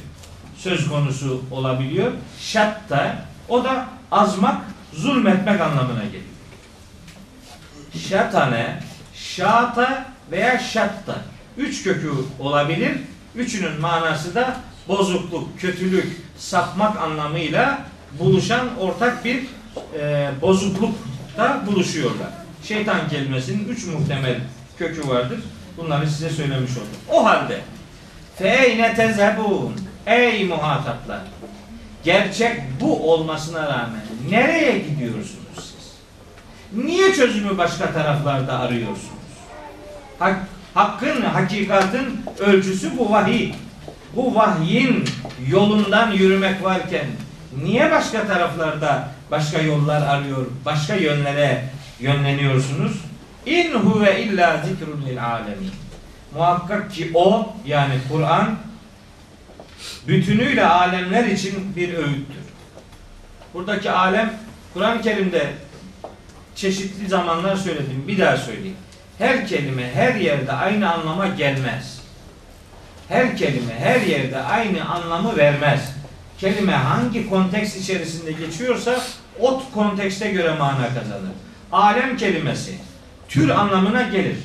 söz 0.58 0.88
konusu 0.88 1.44
olabiliyor. 1.50 2.12
Şatta 2.40 3.24
o 3.48 3.64
da 3.64 3.86
azmak, 4.10 4.62
zulmetmek 4.92 5.60
anlamına 5.60 6.04
geliyor. 6.04 6.22
Şatane, 8.08 8.80
şata 9.14 10.06
veya 10.30 10.58
şatta. 10.58 11.16
Üç 11.56 11.84
kökü 11.84 12.10
olabilir. 12.38 12.92
Üçünün 13.34 13.80
manası 13.80 14.34
da 14.34 14.56
bozukluk, 14.88 15.60
kötülük, 15.60 16.22
sapmak 16.38 17.00
anlamıyla 17.00 17.78
buluşan 18.18 18.78
ortak 18.78 19.24
bir 19.24 19.42
e, 19.98 20.30
bozuklukta 20.42 21.62
buluşuyorlar. 21.66 22.28
Şeytan 22.62 23.08
kelimesinin 23.08 23.68
üç 23.68 23.86
muhtemel 23.86 24.40
kökü 24.78 25.08
vardır. 25.08 25.40
Bunları 25.76 26.10
size 26.10 26.30
söylemiş 26.30 26.70
oldum. 26.70 26.88
O 27.10 27.24
halde 27.24 27.60
feyne 28.38 28.94
tezhebun 28.94 29.74
ey 30.06 30.44
muhataplar 30.44 31.20
gerçek 32.04 32.60
bu 32.80 33.12
olmasına 33.12 33.62
rağmen 33.62 34.02
nereye 34.30 34.78
gidiyorsunuz 34.78 35.54
siz? 35.54 35.92
Niye 36.84 37.14
çözümü 37.14 37.58
başka 37.58 37.92
taraflarda 37.92 38.58
arıyorsunuz? 38.58 39.15
Hak, 40.18 40.36
hakkın, 40.74 41.22
hakikatin 41.22 42.20
ölçüsü 42.38 42.98
bu 42.98 43.12
vahiy. 43.12 43.52
Bu 44.16 44.34
vahyin 44.34 45.04
yolundan 45.48 46.12
yürümek 46.12 46.64
varken 46.64 47.06
niye 47.62 47.90
başka 47.90 48.26
taraflarda 48.26 49.08
başka 49.30 49.60
yollar 49.60 50.02
arıyor, 50.02 50.46
başka 50.64 50.94
yönlere 50.94 51.64
yönleniyorsunuz? 52.00 52.92
İn 53.46 53.72
huve 53.74 54.22
illa 54.22 54.62
zikrun 54.66 55.02
lil 55.06 55.24
alemin. 55.24 55.70
Muhakkak 56.34 56.92
ki 56.92 57.10
o 57.14 57.54
yani 57.66 57.94
Kur'an 58.12 58.56
bütünüyle 60.08 60.66
alemler 60.66 61.24
için 61.24 61.76
bir 61.76 61.94
öğüttür. 61.94 62.46
Buradaki 63.54 63.90
alem 63.90 64.34
Kur'an-ı 64.74 65.02
Kerim'de 65.02 65.52
çeşitli 66.54 67.08
zamanlar 67.08 67.56
söyledim. 67.56 68.04
Bir 68.08 68.18
daha 68.18 68.36
söyleyeyim. 68.36 68.76
Her 69.18 69.46
kelime 69.46 69.90
her 69.94 70.14
yerde 70.14 70.52
aynı 70.52 70.92
anlama 70.92 71.26
gelmez. 71.26 72.00
Her 73.08 73.36
kelime 73.36 73.74
her 73.78 74.00
yerde 74.00 74.40
aynı 74.40 74.88
anlamı 74.88 75.36
vermez. 75.36 75.92
Kelime 76.38 76.72
hangi 76.72 77.30
konteks 77.30 77.76
içerisinde 77.76 78.32
geçiyorsa 78.32 79.00
o 79.40 79.62
kontekste 79.74 80.30
göre 80.30 80.54
mana 80.54 80.88
kazanır. 80.88 81.32
Alem 81.72 82.16
kelimesi 82.16 82.74
tür 83.28 83.48
anlamına 83.48 84.02
gelir. 84.02 84.36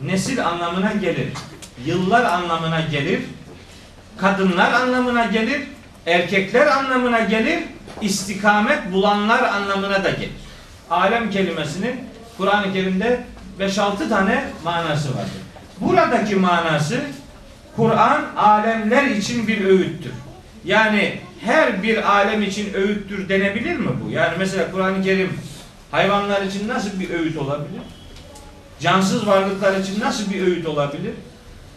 Nesil 0.00 0.46
anlamına 0.46 0.92
gelir. 0.92 1.28
Yıllar 1.84 2.24
anlamına 2.24 2.80
gelir. 2.80 3.20
Kadınlar 4.16 4.72
anlamına 4.72 5.24
gelir. 5.24 5.62
Erkekler 6.06 6.66
anlamına 6.66 7.20
gelir. 7.20 7.62
istikamet 8.00 8.92
bulanlar 8.92 9.42
anlamına 9.42 10.04
da 10.04 10.10
gelir. 10.10 10.30
Alem 10.90 11.30
kelimesinin 11.30 12.00
Kur'an-ı 12.36 12.72
Kerim'de 12.72 13.20
5-6 13.60 14.08
tane 14.08 14.44
manası 14.64 15.08
vardır. 15.08 15.42
Buradaki 15.80 16.36
manası 16.36 17.00
Kur'an 17.76 18.22
alemler 18.36 19.04
için 19.04 19.48
bir 19.48 19.64
öğüttür. 19.64 20.12
Yani 20.64 21.18
her 21.44 21.82
bir 21.82 22.12
alem 22.12 22.42
için 22.42 22.74
öğüttür 22.74 23.28
denebilir 23.28 23.76
mi 23.76 23.88
bu? 24.04 24.10
Yani 24.10 24.34
mesela 24.38 24.70
Kur'an-ı 24.70 25.02
Kerim 25.02 25.32
hayvanlar 25.90 26.42
için 26.42 26.68
nasıl 26.68 27.00
bir 27.00 27.10
öğüt 27.10 27.36
olabilir? 27.36 27.80
Cansız 28.80 29.26
varlıklar 29.26 29.80
için 29.80 30.00
nasıl 30.00 30.30
bir 30.30 30.46
öğüt 30.46 30.66
olabilir? 30.66 31.12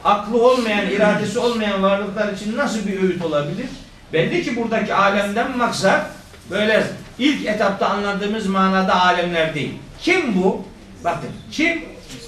Aklı 0.04 0.48
olmayan, 0.48 0.90
iradesi 0.90 1.40
olmayan 1.40 1.84
varlıklar 1.84 2.34
için 2.34 2.58
nasıl 2.58 2.88
bir 2.88 3.02
öğüt 3.02 3.26
olabilir? 3.26 3.66
Belli 4.14 4.44
ki 4.44 4.56
buradaki 4.56 4.94
alemden 4.94 5.58
maksat 5.58 6.06
böyle 6.50 6.84
ilk 7.20 7.46
etapta 7.46 7.88
anladığımız 7.88 8.48
manada 8.48 9.02
alemler 9.02 9.56
değil. 9.56 9.74
Kim 10.02 10.44
bu? 10.44 10.66
Bakın 11.04 11.30
kim? 11.52 11.84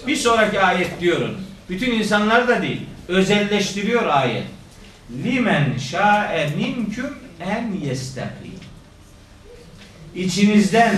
Bir 0.07 0.15
sonraki 0.15 0.61
ayet 0.61 1.01
diyorum. 1.01 1.37
Bütün 1.69 1.91
insanlar 1.91 2.47
da 2.47 2.61
değil. 2.61 2.81
Özelleştiriyor 3.07 4.05
ayet. 4.05 4.43
Limen 5.23 5.77
şa'e 5.77 6.49
minküm 6.55 7.17
en 7.39 7.71
yestakim. 7.85 8.51
İçinizden 10.15 10.95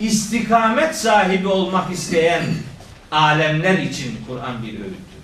istikamet 0.00 0.96
sahibi 0.96 1.48
olmak 1.48 1.92
isteyen 1.92 2.42
alemler 3.10 3.78
için 3.78 4.20
Kur'an 4.28 4.62
bir 4.62 4.72
öğüttür. 4.72 5.14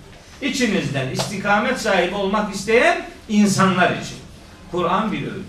İçinizden 0.41 1.09
istikamet 1.09 1.81
sahibi 1.81 2.15
olmak 2.15 2.55
isteyen 2.55 3.05
insanlar 3.29 3.91
için 3.91 4.17
Kur'an 4.71 5.11
bir 5.11 5.21
öğüt. 5.21 5.45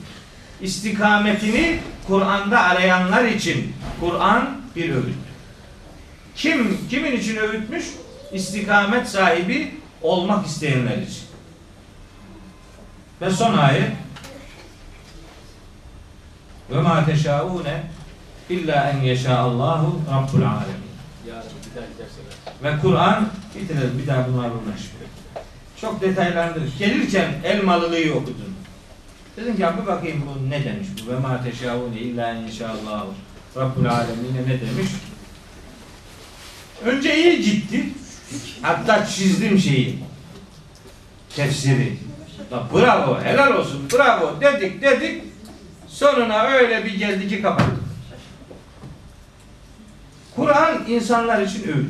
İstikametini 0.60 1.78
Kur'an'da 2.06 2.60
arayanlar 2.60 3.24
için 3.24 3.74
Kur'an 4.00 4.50
bir 4.76 4.90
öğüt. 4.90 5.31
Kim 6.36 6.88
kimin 6.90 7.12
için 7.12 7.36
öğütmüş? 7.36 7.84
İstikamet 8.32 9.08
sahibi 9.08 9.74
olmak 10.02 10.46
isteyenler 10.46 10.96
için. 10.98 11.22
Ve 13.20 13.30
son 13.30 13.58
ayet 13.58 13.90
ve 16.70 16.80
ma 16.80 17.04
teşaune 17.04 17.82
illa 18.48 18.90
en 18.90 19.00
yeşa 19.00 19.38
Allahu 19.38 20.00
Rabbul 20.10 20.42
alemin. 20.42 20.82
Ve 22.62 22.78
Kur'an 22.82 23.28
bitirelim 23.54 23.98
bir 23.98 24.06
daha 24.06 24.28
bunlarla 24.28 24.54
uğraşmıyor. 24.54 25.08
Çok 25.80 26.00
detaylandırır. 26.00 26.78
Gelirken 26.78 27.32
Elmalılı'yı 27.44 28.14
okudum. 28.14 28.54
Dedim 29.36 29.56
ki 29.56 29.66
abi 29.66 29.86
bakayım 29.86 30.22
bu 30.26 30.50
ne 30.50 30.64
demiş 30.64 30.88
bu 31.06 31.12
ve 31.12 31.18
ma 31.18 31.44
teşaune 31.44 31.98
illa 31.98 32.30
en 32.30 32.36
yeşa 32.36 32.68
Allahu 32.68 33.14
Rabbul 33.56 33.84
alemin 33.84 34.34
ne 34.46 34.60
demiş? 34.60 34.90
Önce 36.84 37.16
iyi 37.16 37.42
gitti. 37.42 37.84
Hatta 38.62 39.06
çizdim 39.06 39.58
şeyi. 39.58 39.98
Tefsiri. 41.36 41.96
La 42.52 42.68
bravo, 42.74 43.20
helal 43.24 43.56
olsun, 43.56 43.88
bravo 43.92 44.40
dedik 44.40 44.82
dedik. 44.82 45.22
Sonuna 45.88 46.42
öyle 46.42 46.84
bir 46.84 46.94
geldi 46.94 47.28
ki 47.28 47.42
kapattık. 47.42 47.82
Kur'an 50.36 50.84
insanlar 50.88 51.42
için 51.42 51.68
öğüt. 51.68 51.88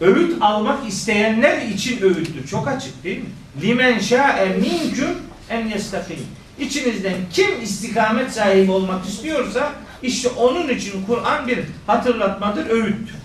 Öğüt 0.00 0.42
almak 0.42 0.88
isteyenler 0.88 1.62
için 1.62 2.02
öğüttür. 2.02 2.46
Çok 2.46 2.68
açık 2.68 3.04
değil 3.04 3.18
mi? 3.18 3.28
Limen 3.62 3.98
şa'e 3.98 4.48
minküm 4.48 5.16
en 5.50 5.68
yestakim. 5.68 6.16
İçinizden 6.58 7.14
kim 7.32 7.62
istikamet 7.62 8.32
sahibi 8.32 8.70
olmak 8.70 9.06
istiyorsa 9.06 9.72
işte 10.02 10.28
onun 10.28 10.68
için 10.68 11.06
Kur'an 11.06 11.48
bir 11.48 11.58
hatırlatmadır, 11.86 12.70
öğüttür. 12.70 13.23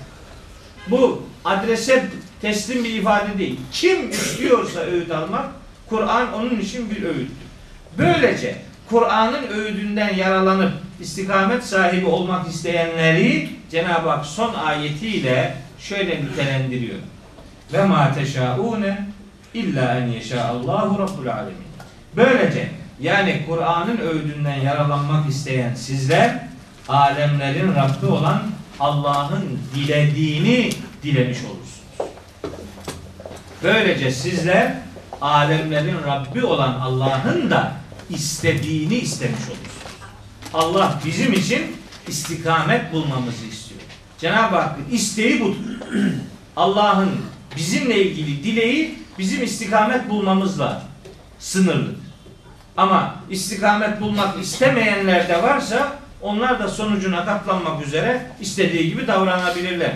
Bu 0.88 1.24
adrese 1.46 2.06
teslim 2.42 2.84
bir 2.84 2.94
ifade 2.94 3.38
değil. 3.38 3.60
Kim 3.72 4.10
istiyorsa 4.10 4.80
öğüt 4.80 5.12
almak, 5.12 5.46
Kur'an 5.90 6.34
onun 6.34 6.60
için 6.60 6.90
bir 6.90 7.04
öğüttür. 7.04 7.50
Böylece 7.98 8.56
Kur'an'ın 8.90 9.48
öğüdünden 9.48 10.16
yaralanıp 10.16 10.74
istikamet 11.02 11.64
sahibi 11.64 12.06
olmak 12.06 12.48
isteyenleri 12.48 13.50
Cenab-ı 13.72 14.10
Hak 14.10 14.26
son 14.26 14.54
ayetiyle 14.54 15.56
şöyle 15.80 16.24
nitelendiriyor. 16.24 17.00
Ve 17.74 17.84
ma 17.86 18.14
teşaune 18.14 19.08
illa 19.54 20.00
en 20.00 20.08
yeşa 20.08 20.46
Allahu 20.46 21.00
Rabbul 21.00 21.28
alemin. 21.28 21.70
Böylece 22.16 22.70
yani 23.02 23.46
Kur'an'ın 23.48 23.98
öğüdünden 23.98 24.56
yaralanmak 24.56 25.30
isteyen 25.30 25.74
sizler 25.74 26.40
alemlerin 26.90 27.76
Rabbi 27.76 28.06
olan 28.06 28.42
Allah'ın 28.80 29.60
dilediğini 29.76 30.70
dilemiş 31.04 31.38
olursunuz. 31.38 31.80
Böylece 33.64 34.12
sizler 34.12 34.74
alemlerin 35.22 35.98
Rabbi 36.08 36.46
olan 36.46 36.80
Allah'ın 36.80 37.50
da 37.50 37.74
istediğini 38.10 38.96
istemiş 38.96 39.40
olursunuz. 39.40 39.70
Allah 40.54 41.00
bizim 41.06 41.34
için 41.34 41.78
istikamet 42.08 42.94
bulmamızı 42.94 43.46
istiyor. 43.46 43.82
Cenab-ı 44.18 44.56
Hakk'ın 44.56 44.96
isteği 44.96 45.42
budur. 45.42 45.56
Allah'ın 46.56 47.10
bizimle 47.56 48.04
ilgili 48.04 48.44
dileği 48.44 49.00
bizim 49.18 49.44
istikamet 49.44 50.10
bulmamızla 50.10 50.84
sınırlıdır. 51.40 52.10
Ama 52.78 53.16
istikamet 53.30 54.02
bulmak 54.02 54.40
istemeyenler 54.44 55.30
de 55.30 55.44
varsa 55.44 56.00
onlar 56.22 56.60
da 56.60 56.68
sonucuna 56.68 57.26
katlanmak 57.26 57.88
üzere 57.88 58.32
istediği 58.42 58.90
gibi 58.90 59.08
davranabilirler. 59.08 59.92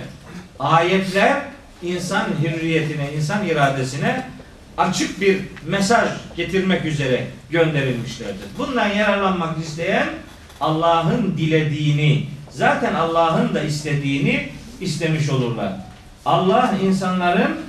Ayetler 0.59 1.41
insan 1.81 2.25
hürriyetine, 2.43 3.13
insan 3.13 3.47
iradesine 3.47 4.25
açık 4.77 5.21
bir 5.21 5.41
mesaj 5.67 6.09
getirmek 6.37 6.85
üzere 6.85 7.27
gönderilmişlerdir. 7.49 8.47
Bundan 8.57 8.87
yararlanmak 8.87 9.57
isteyen 9.57 10.09
Allah'ın 10.61 11.37
dilediğini, 11.37 12.27
zaten 12.49 12.93
Allah'ın 12.93 13.55
da 13.55 13.61
istediğini 13.61 14.49
istemiş 14.81 15.29
olurlar. 15.29 15.73
Allah 16.25 16.73
insanların 16.83 17.59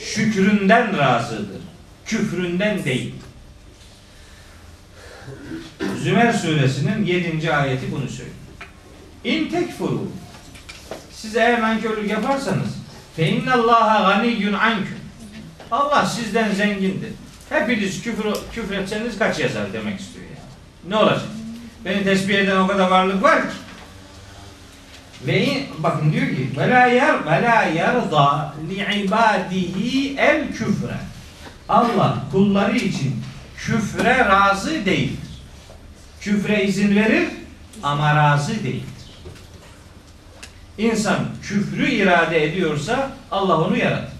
şükründen 0.00 0.98
razıdır. 0.98 1.60
Küfründen 2.06 2.84
değil. 2.84 3.14
Zümer 6.04 6.32
suresinin 6.32 7.04
7. 7.04 7.52
ayeti 7.52 7.92
bunu 7.92 8.08
söylüyor. 8.08 8.36
İn 9.24 9.48
tekfuru 9.48 10.08
siz 11.12 11.36
eğer 11.36 11.60
nankörlük 11.60 12.10
yaparsanız 12.10 12.76
fe 13.16 13.28
innallaha 13.28 14.10
ganiyyun 14.10 14.52
anküm 14.52 14.98
Allah 15.70 16.06
sizden 16.06 16.52
zengindir. 16.52 17.10
Hepiniz 17.48 18.02
küfür, 18.02 18.24
küfretseniz 18.52 19.18
kaç 19.18 19.38
yazar 19.38 19.72
demek 19.72 20.00
istiyor 20.00 20.24
yani. 20.26 20.38
Ne 20.88 20.96
olacak? 20.96 21.28
Beni 21.84 22.04
tesbih 22.04 22.34
eden 22.34 22.56
o 22.56 22.66
kadar 22.66 22.90
varlık 22.90 23.22
var 23.22 23.42
ki. 23.42 23.56
Ve 25.26 25.44
in- 25.44 25.66
bakın 25.78 26.12
diyor 26.12 26.26
ki 26.26 26.50
ve 26.56 26.70
la 26.70 26.86
yer 26.86 27.26
ve 27.26 27.42
la 27.42 27.62
yerda 27.62 28.54
li 28.68 29.02
ibadihi 29.04 30.16
el 30.18 30.48
küfre. 30.52 30.96
Allah 31.68 32.18
kulları 32.32 32.76
için 32.76 33.22
küfre 33.58 34.18
razı 34.18 34.86
değildir. 34.86 35.23
Küfre 36.24 36.64
izin 36.64 36.96
verir 36.96 37.28
ama 37.82 38.16
razı 38.16 38.52
değildir. 38.64 38.84
İnsan 40.78 41.18
küfrü 41.42 41.90
irade 41.90 42.44
ediyorsa 42.44 43.10
Allah 43.30 43.60
onu 43.60 43.76
yaratır. 43.76 44.14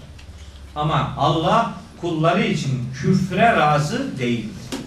Ama 0.75 1.13
Allah 1.17 1.73
kulları 2.01 2.43
için 2.43 2.89
küfre 3.01 3.55
razı 3.55 4.19
değildir. 4.19 4.79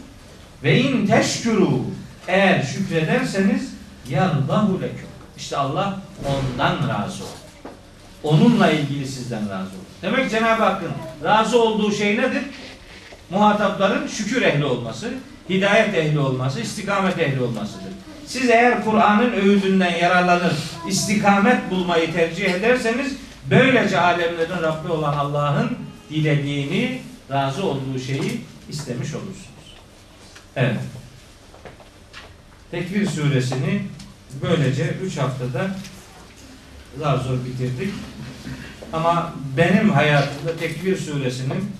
Ve 0.64 0.80
in 0.80 1.06
teşkuru 1.06 1.80
eğer 2.28 2.62
şükrederseniz 2.62 3.72
yardahu 4.08 4.80
leküm. 4.82 5.08
İşte 5.36 5.56
Allah 5.56 6.00
ondan 6.26 6.88
razı 6.88 7.24
olur. 7.24 7.32
Onunla 8.22 8.70
ilgili 8.70 9.08
sizden 9.08 9.42
razı 9.42 9.70
olur. 9.70 9.88
Demek 10.02 10.30
Cenab-ı 10.30 10.62
Hakk'ın 10.62 10.92
razı 11.24 11.62
olduğu 11.62 11.92
şey 11.92 12.16
nedir? 12.16 12.42
Muhatapların 13.30 14.06
şükür 14.06 14.42
ehli 14.42 14.64
olması, 14.64 15.10
hidayet 15.51 15.94
ehli 15.94 16.18
olması, 16.18 16.61
istikamet 16.61 17.18
ehli 17.18 17.40
olmasıdır. 17.40 17.92
Siz 18.26 18.51
eğer 18.51 18.84
Kur'an'ın 18.84 19.32
öğüdünden 19.32 19.94
yararlanır, 19.94 20.53
istikamet 20.88 21.70
bulmayı 21.70 22.12
tercih 22.12 22.55
ederseniz 22.55 23.16
böylece 23.51 24.01
alemlerin 24.01 24.62
Rabbi 24.62 24.92
olan 24.92 25.12
Allah'ın 25.12 25.78
dilediğini, 26.11 27.03
razı 27.30 27.64
olduğu 27.64 27.99
şeyi 28.07 28.40
istemiş 28.68 29.14
olursunuz. 29.14 29.74
Evet. 30.57 30.76
Tekvir 32.70 33.07
suresini 33.07 33.82
böylece 34.42 34.94
3 35.05 35.16
haftada 35.16 35.70
zar 36.99 37.16
zor 37.16 37.36
bitirdik. 37.44 37.94
Ama 38.92 39.32
benim 39.57 39.90
hayatımda 39.90 40.57
Tekvir 40.57 40.96
suresinin 40.96 41.72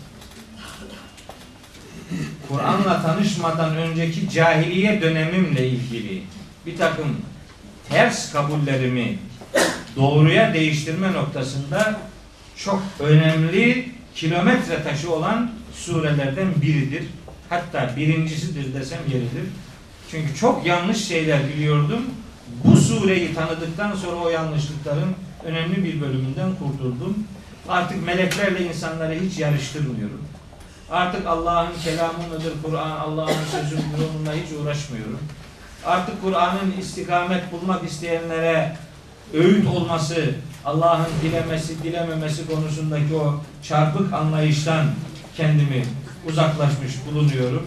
Kur'an'la 2.49 3.03
tanışmadan 3.03 3.77
önceki 3.77 4.31
cahiliye 4.31 5.03
dönemimle 5.03 5.69
ilgili 5.69 6.23
bir 6.67 6.77
takım 6.77 7.17
ters 7.89 8.33
kabullerimi 8.33 9.19
doğruya 9.97 10.55
değiştirme 10.55 11.13
noktasında 11.13 12.01
çok 12.57 12.83
önemli 13.01 13.89
kilometre 14.15 14.83
taşı 14.83 15.13
olan 15.15 15.51
surelerden 15.75 16.49
biridir. 16.63 17.05
Hatta 17.49 17.97
birincisidir 17.97 18.75
desem 18.75 18.99
yeridir. 19.09 19.49
Çünkü 20.11 20.35
çok 20.35 20.67
yanlış 20.67 21.05
şeyler 21.09 21.49
biliyordum. 21.49 22.03
Bu 22.65 22.77
sureyi 22.77 23.35
tanıdıktan 23.35 23.95
sonra 23.95 24.17
o 24.17 24.29
yanlışlıkların 24.29 25.15
önemli 25.45 25.85
bir 25.85 26.01
bölümünden 26.01 26.51
kurtuldum. 26.55 27.25
Artık 27.69 28.07
meleklerle 28.07 28.67
insanları 28.67 29.15
hiç 29.15 29.39
yarıştırmıyorum. 29.39 30.21
Artık 30.91 31.27
Allah'ın 31.27 31.73
kelamı 31.85 32.29
mıdır 32.29 32.53
Kur'an, 32.63 32.91
Allah'ın 32.91 33.45
sözü 33.51 33.77
müdür 33.77 34.05
onunla 34.15 34.33
hiç 34.33 34.53
uğraşmıyorum. 34.53 35.19
Artık 35.87 36.23
Kur'an'ın 36.23 36.75
istikamet 36.81 37.53
bulmak 37.53 37.85
isteyenlere 37.85 38.77
öğüt 39.35 39.67
olması, 39.67 40.35
Allah'ın 40.65 41.07
dilemesi, 41.23 41.83
dilememesi 41.83 42.47
konusundaki 42.47 43.15
o 43.15 43.41
çarpık 43.63 44.13
anlayıştan 44.13 44.87
kendimi 45.37 45.85
uzaklaşmış 46.29 46.93
bulunuyorum. 47.11 47.67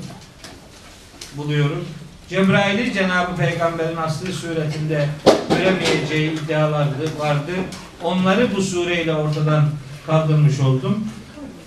Buluyorum. 1.38 1.86
Cebrail'i 2.30 2.93
Cenab-ı 2.93 3.36
Peygamber'in 3.36 3.97
aslı 3.97 4.34
suretinde 4.34 5.09
göremeyeceği 5.49 6.32
iddialardı, 6.32 7.19
vardı. 7.19 7.51
Onları 8.03 8.55
bu 8.55 8.61
sureyle 8.61 9.13
ortadan 9.13 9.69
kaldırmış 10.07 10.59
oldum. 10.59 11.07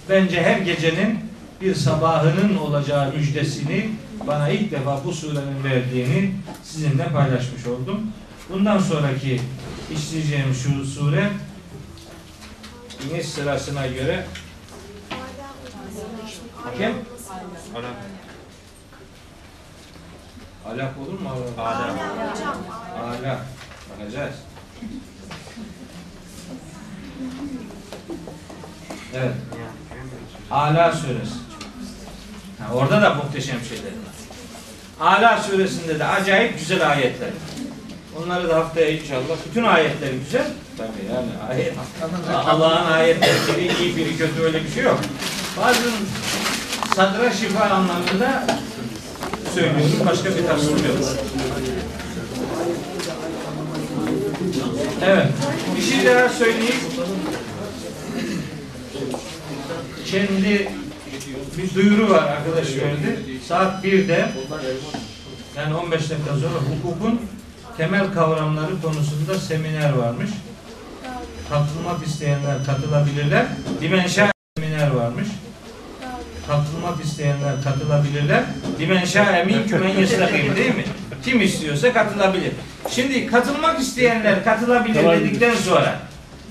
Bence 0.08 0.42
her 0.42 0.58
gecenin 0.58 1.20
bir 1.64 1.74
sabahının 1.74 2.56
olacağı 2.56 3.12
müjdesini 3.12 3.90
bana 4.26 4.48
ilk 4.48 4.70
defa 4.70 5.04
bu 5.04 5.12
surenin 5.12 5.64
verdiğini 5.64 6.34
sizinle 6.62 7.08
paylaşmış 7.08 7.66
oldum. 7.66 8.00
Bundan 8.50 8.78
sonraki 8.78 9.40
işleyeceğim 9.94 10.54
şu 10.54 10.84
sure 10.84 11.30
iniş 13.10 13.26
sırasına 13.26 13.86
göre 13.86 14.26
kim? 16.78 16.94
Alak 20.66 20.98
olur 20.98 21.20
mu? 21.20 21.30
Alak. 21.58 21.90
Hocam. 21.90 22.56
Alak. 23.04 23.40
Bakacağız. 23.90 24.34
Evet. 29.14 29.34
Ala 30.50 30.92
suresi. 30.92 31.53
Ha, 32.68 32.74
orada 32.74 33.02
da 33.02 33.14
muhteşem 33.14 33.58
şeyler 33.68 33.84
var. 33.84 34.14
Ala 35.00 35.42
suresinde 35.42 35.98
de 35.98 36.04
acayip 36.04 36.58
güzel 36.58 36.90
ayetler. 36.90 37.30
Onları 38.22 38.48
da 38.48 38.56
haftaya 38.56 38.90
inşallah. 38.90 39.36
Bütün 39.50 39.64
ayetler 39.64 40.12
güzel. 40.24 40.46
Tabii 40.78 41.14
yani 41.14 41.30
ayet. 41.50 41.72
Allah'ın 42.46 42.92
ayetleri 42.92 43.34
biri 43.56 43.82
iyi 43.82 43.96
biri 43.96 44.16
kötü 44.16 44.42
öyle 44.42 44.64
bir 44.64 44.70
şey 44.70 44.82
yok. 44.84 45.00
Bazı 45.60 45.80
sadra 46.96 47.32
şifa 47.32 47.64
anlamında 47.64 48.46
söylüyorum. 49.54 50.06
Başka 50.06 50.36
bir 50.36 50.46
tafsir 50.46 50.70
yok. 50.70 50.98
Evet. 55.04 55.26
Bir 55.76 55.82
şey 55.82 56.06
daha 56.14 56.28
söyleyeyim. 56.28 56.80
Kendi 60.06 60.68
bir 61.58 61.74
duyuru 61.74 62.10
var 62.10 62.22
arkadaş 62.22 62.76
verdi. 62.76 63.18
Saat 63.48 63.84
1'de 63.84 64.28
yani 65.56 65.74
15 65.74 66.00
dakika 66.10 66.30
sonra 66.30 66.58
hukukun 66.68 67.20
temel 67.76 68.12
kavramları 68.14 68.80
konusunda 68.82 69.38
seminer 69.38 69.92
varmış. 69.92 70.30
Katılmak 71.48 72.06
isteyenler 72.06 72.56
katılabilirler. 72.66 73.46
Dimenşa 73.80 74.32
seminer 74.56 74.90
varmış. 74.90 75.28
Katılmak 76.46 77.04
isteyenler 77.04 77.54
katılabilirler. 77.64 78.44
Dimenşa 78.78 79.36
emin 79.36 79.66
kümen 79.66 79.88
yestakim 79.88 80.56
değil 80.56 80.74
mi? 80.74 80.84
Kim 81.24 81.40
istiyorsa 81.40 81.92
katılabilir. 81.92 82.52
Şimdi 82.90 83.26
katılmak 83.26 83.80
isteyenler 83.80 84.44
katılabilir 84.44 85.10
dedikten 85.10 85.54
sonra 85.54 85.98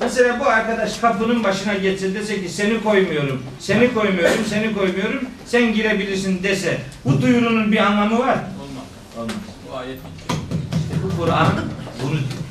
Mesela 0.01 0.39
bu 0.39 0.45
arkadaş 0.45 0.97
kapının 0.97 1.43
başına 1.43 1.73
geçse 1.73 2.13
dese 2.13 2.41
ki 2.43 2.49
seni 2.49 2.83
koymuyorum, 2.83 3.43
seni 3.59 3.93
koymuyorum, 3.93 4.45
seni 4.49 4.73
koymuyorum, 4.73 5.21
sen 5.45 5.73
girebilirsin 5.73 6.43
dese 6.43 6.81
bu 7.05 7.21
duyurunun 7.21 7.71
bir 7.71 7.77
anlamı 7.77 8.19
var 8.19 8.35
mı? 8.35 8.43
Olmaz. 8.61 8.85
Olmaz. 9.17 9.35
Bu 9.69 9.77
ayet 9.77 9.97
İşte 10.71 10.95
bu 11.03 11.21
Kur'an 11.21 11.53
bunu 12.03 12.11
diyor. 12.11 12.43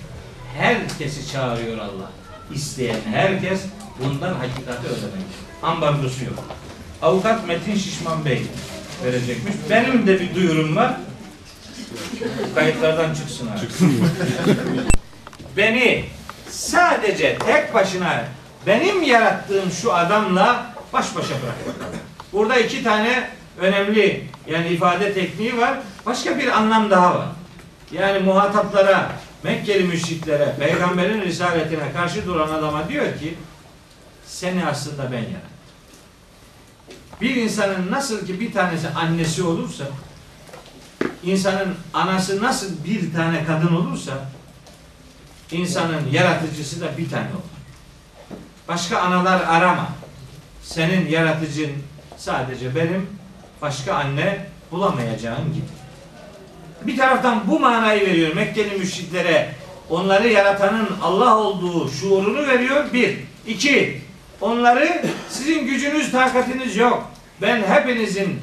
Herkesi 0.58 1.32
çağırıyor 1.32 1.78
Allah. 1.78 2.10
İsteyen 2.54 3.00
herkes 3.12 3.60
bundan 4.04 4.34
hakikati 4.34 4.86
öğrenmek. 4.86 5.26
Ambargosu 5.62 6.24
yok. 6.24 6.44
Avukat 7.02 7.46
Metin 7.46 7.74
Şişman 7.74 8.24
Bey 8.24 8.42
verecekmiş. 9.04 9.54
Benim 9.70 10.06
de 10.06 10.20
bir 10.20 10.34
duyurum 10.34 10.76
var. 10.76 10.96
Kayıtlardan 12.54 13.14
çıksın 13.14 13.48
abi. 13.48 13.66
Beni 15.56 16.04
sadece 16.52 17.38
tek 17.38 17.74
başına 17.74 18.24
benim 18.66 19.02
yarattığım 19.02 19.70
şu 19.70 19.94
adamla 19.94 20.66
baş 20.92 21.16
başa 21.16 21.34
bırak. 21.42 21.76
Burada 22.32 22.56
iki 22.56 22.84
tane 22.84 23.28
önemli 23.58 24.26
yani 24.46 24.68
ifade 24.68 25.14
tekniği 25.14 25.58
var. 25.58 25.78
Başka 26.06 26.38
bir 26.38 26.48
anlam 26.48 26.90
daha 26.90 27.14
var. 27.14 27.28
Yani 27.92 28.18
muhataplara, 28.18 29.12
Mekkeli 29.42 29.84
müşriklere, 29.84 30.54
peygamberin 30.58 31.20
risaletine 31.20 31.92
karşı 31.92 32.26
duran 32.26 32.48
adama 32.48 32.88
diyor 32.88 33.18
ki 33.18 33.34
seni 34.26 34.66
aslında 34.66 35.12
ben 35.12 35.18
yarattım. 35.18 35.52
Bir 37.20 37.36
insanın 37.36 37.90
nasıl 37.90 38.26
ki 38.26 38.40
bir 38.40 38.52
tanesi 38.52 38.88
annesi 38.88 39.42
olursa 39.42 39.84
insanın 41.22 41.74
anası 41.94 42.42
nasıl 42.42 42.84
bir 42.84 43.14
tane 43.14 43.44
kadın 43.44 43.74
olursa 43.74 44.12
insanın 45.52 46.10
yaratıcısı 46.12 46.80
da 46.80 46.98
bir 46.98 47.10
tane 47.10 47.26
olur. 47.26 47.52
Başka 48.68 48.98
analar 48.98 49.40
arama. 49.48 49.88
Senin 50.62 51.08
yaratıcın 51.08 51.72
sadece 52.16 52.74
benim, 52.74 53.06
başka 53.62 53.94
anne 53.94 54.46
bulamayacağın 54.70 55.52
gibi. 55.52 55.64
Bir 56.86 56.96
taraftan 56.96 57.42
bu 57.48 57.60
manayı 57.60 58.06
veriyor 58.06 58.34
Mekkeli 58.34 58.78
müşriklere. 58.78 59.54
Onları 59.90 60.28
yaratanın 60.28 60.88
Allah 61.02 61.36
olduğu 61.38 61.90
şuurunu 61.90 62.46
veriyor. 62.46 62.84
Bir. 62.92 63.18
iki 63.46 64.00
Onları 64.40 65.02
sizin 65.30 65.66
gücünüz, 65.66 66.12
takatiniz 66.12 66.76
yok. 66.76 67.10
Ben 67.42 67.62
hepinizin 67.62 68.40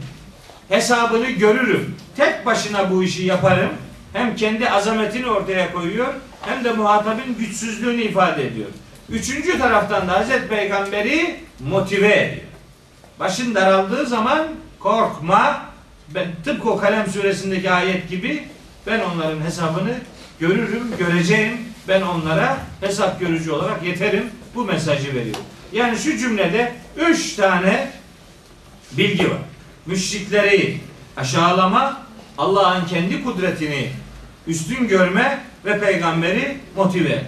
hesabını 0.69 1.29
görürüm. 1.29 1.95
Tek 2.17 2.45
başına 2.45 2.91
bu 2.91 3.03
işi 3.03 3.25
yaparım. 3.25 3.69
Hem 4.13 4.35
kendi 4.35 4.69
azametini 4.69 5.25
ortaya 5.25 5.71
koyuyor 5.71 6.13
hem 6.41 6.63
de 6.63 6.71
muhatabın 6.71 7.37
güçsüzlüğünü 7.39 8.01
ifade 8.01 8.47
ediyor. 8.47 8.67
Üçüncü 9.09 9.57
taraftan 9.59 10.07
da 10.07 10.19
Hazreti 10.19 10.47
Peygamberi 10.47 11.35
motive 11.59 12.15
ediyor. 12.15 12.45
Başın 13.19 13.55
daraldığı 13.55 14.05
zaman 14.05 14.47
korkma. 14.79 15.65
Ben 16.15 16.27
tıpkı 16.45 16.69
o 16.69 16.77
Kalem 16.77 17.07
suresindeki 17.07 17.71
ayet 17.71 18.09
gibi 18.09 18.47
ben 18.87 18.99
onların 18.99 19.41
hesabını 19.41 19.95
görürüm, 20.39 20.97
göreceğim. 20.99 21.57
Ben 21.87 22.01
onlara 22.01 22.57
hesap 22.81 23.19
görücü 23.19 23.51
olarak 23.51 23.83
yeterim. 23.83 24.29
Bu 24.55 24.65
mesajı 24.65 25.15
veriyor. 25.15 25.35
Yani 25.73 25.97
şu 25.97 26.17
cümlede 26.17 26.73
üç 26.97 27.35
tane 27.35 27.91
bilgi 28.91 29.29
var. 29.29 29.37
Müşrikleri 29.85 30.77
aşağılama, 31.17 32.01
Allah'ın 32.37 32.85
kendi 32.85 33.23
kudretini 33.23 33.89
üstün 34.47 34.87
görme 34.87 35.39
ve 35.65 35.79
peygamberi 35.79 36.57
motive. 36.75 37.21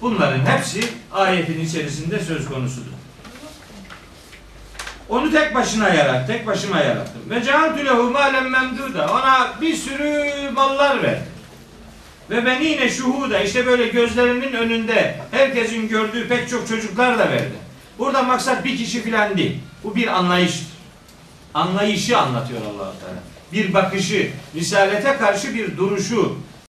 Bunların 0.00 0.46
hepsi 0.46 0.80
ayetin 1.12 1.60
içerisinde 1.60 2.20
söz 2.20 2.48
konusudur. 2.48 2.96
Onu 5.08 5.32
tek 5.32 5.54
başına 5.54 5.88
yarat, 5.88 6.26
tek 6.26 6.46
başıma 6.46 6.78
yarattım. 6.78 7.22
Ve 7.30 7.42
cealtü 7.42 7.86
lehu 7.86 8.10
malen 8.10 8.50
memduda. 8.50 9.12
Ona 9.12 9.60
bir 9.60 9.74
sürü 9.74 10.50
mallar 10.50 11.02
ver. 11.02 11.18
Ve 12.30 12.46
ben 12.46 12.60
yine 12.60 12.88
şuhuda 12.90 13.40
işte 13.40 13.66
böyle 13.66 13.86
gözlerinin 13.86 14.52
önünde 14.52 15.20
herkesin 15.30 15.88
gördüğü 15.88 16.28
pek 16.28 16.48
çok 16.48 16.68
çocuklar 16.68 17.18
da 17.18 17.30
verdi. 17.30 17.54
Burada 17.98 18.22
maksat 18.22 18.64
bir 18.64 18.76
kişi 18.76 19.02
filan 19.02 19.36
değil. 19.36 19.58
Bu 19.84 19.96
bir 19.96 20.06
anlayıştır. 20.06 20.66
Anlayışı 21.54 22.18
anlatıyor 22.18 22.60
allah 22.60 22.92
Teala. 23.00 23.18
Bir 23.52 23.74
bakışı, 23.74 24.30
risalete 24.54 25.16
karşı 25.16 25.54
bir 25.54 25.76
duruşu, 25.76 26.36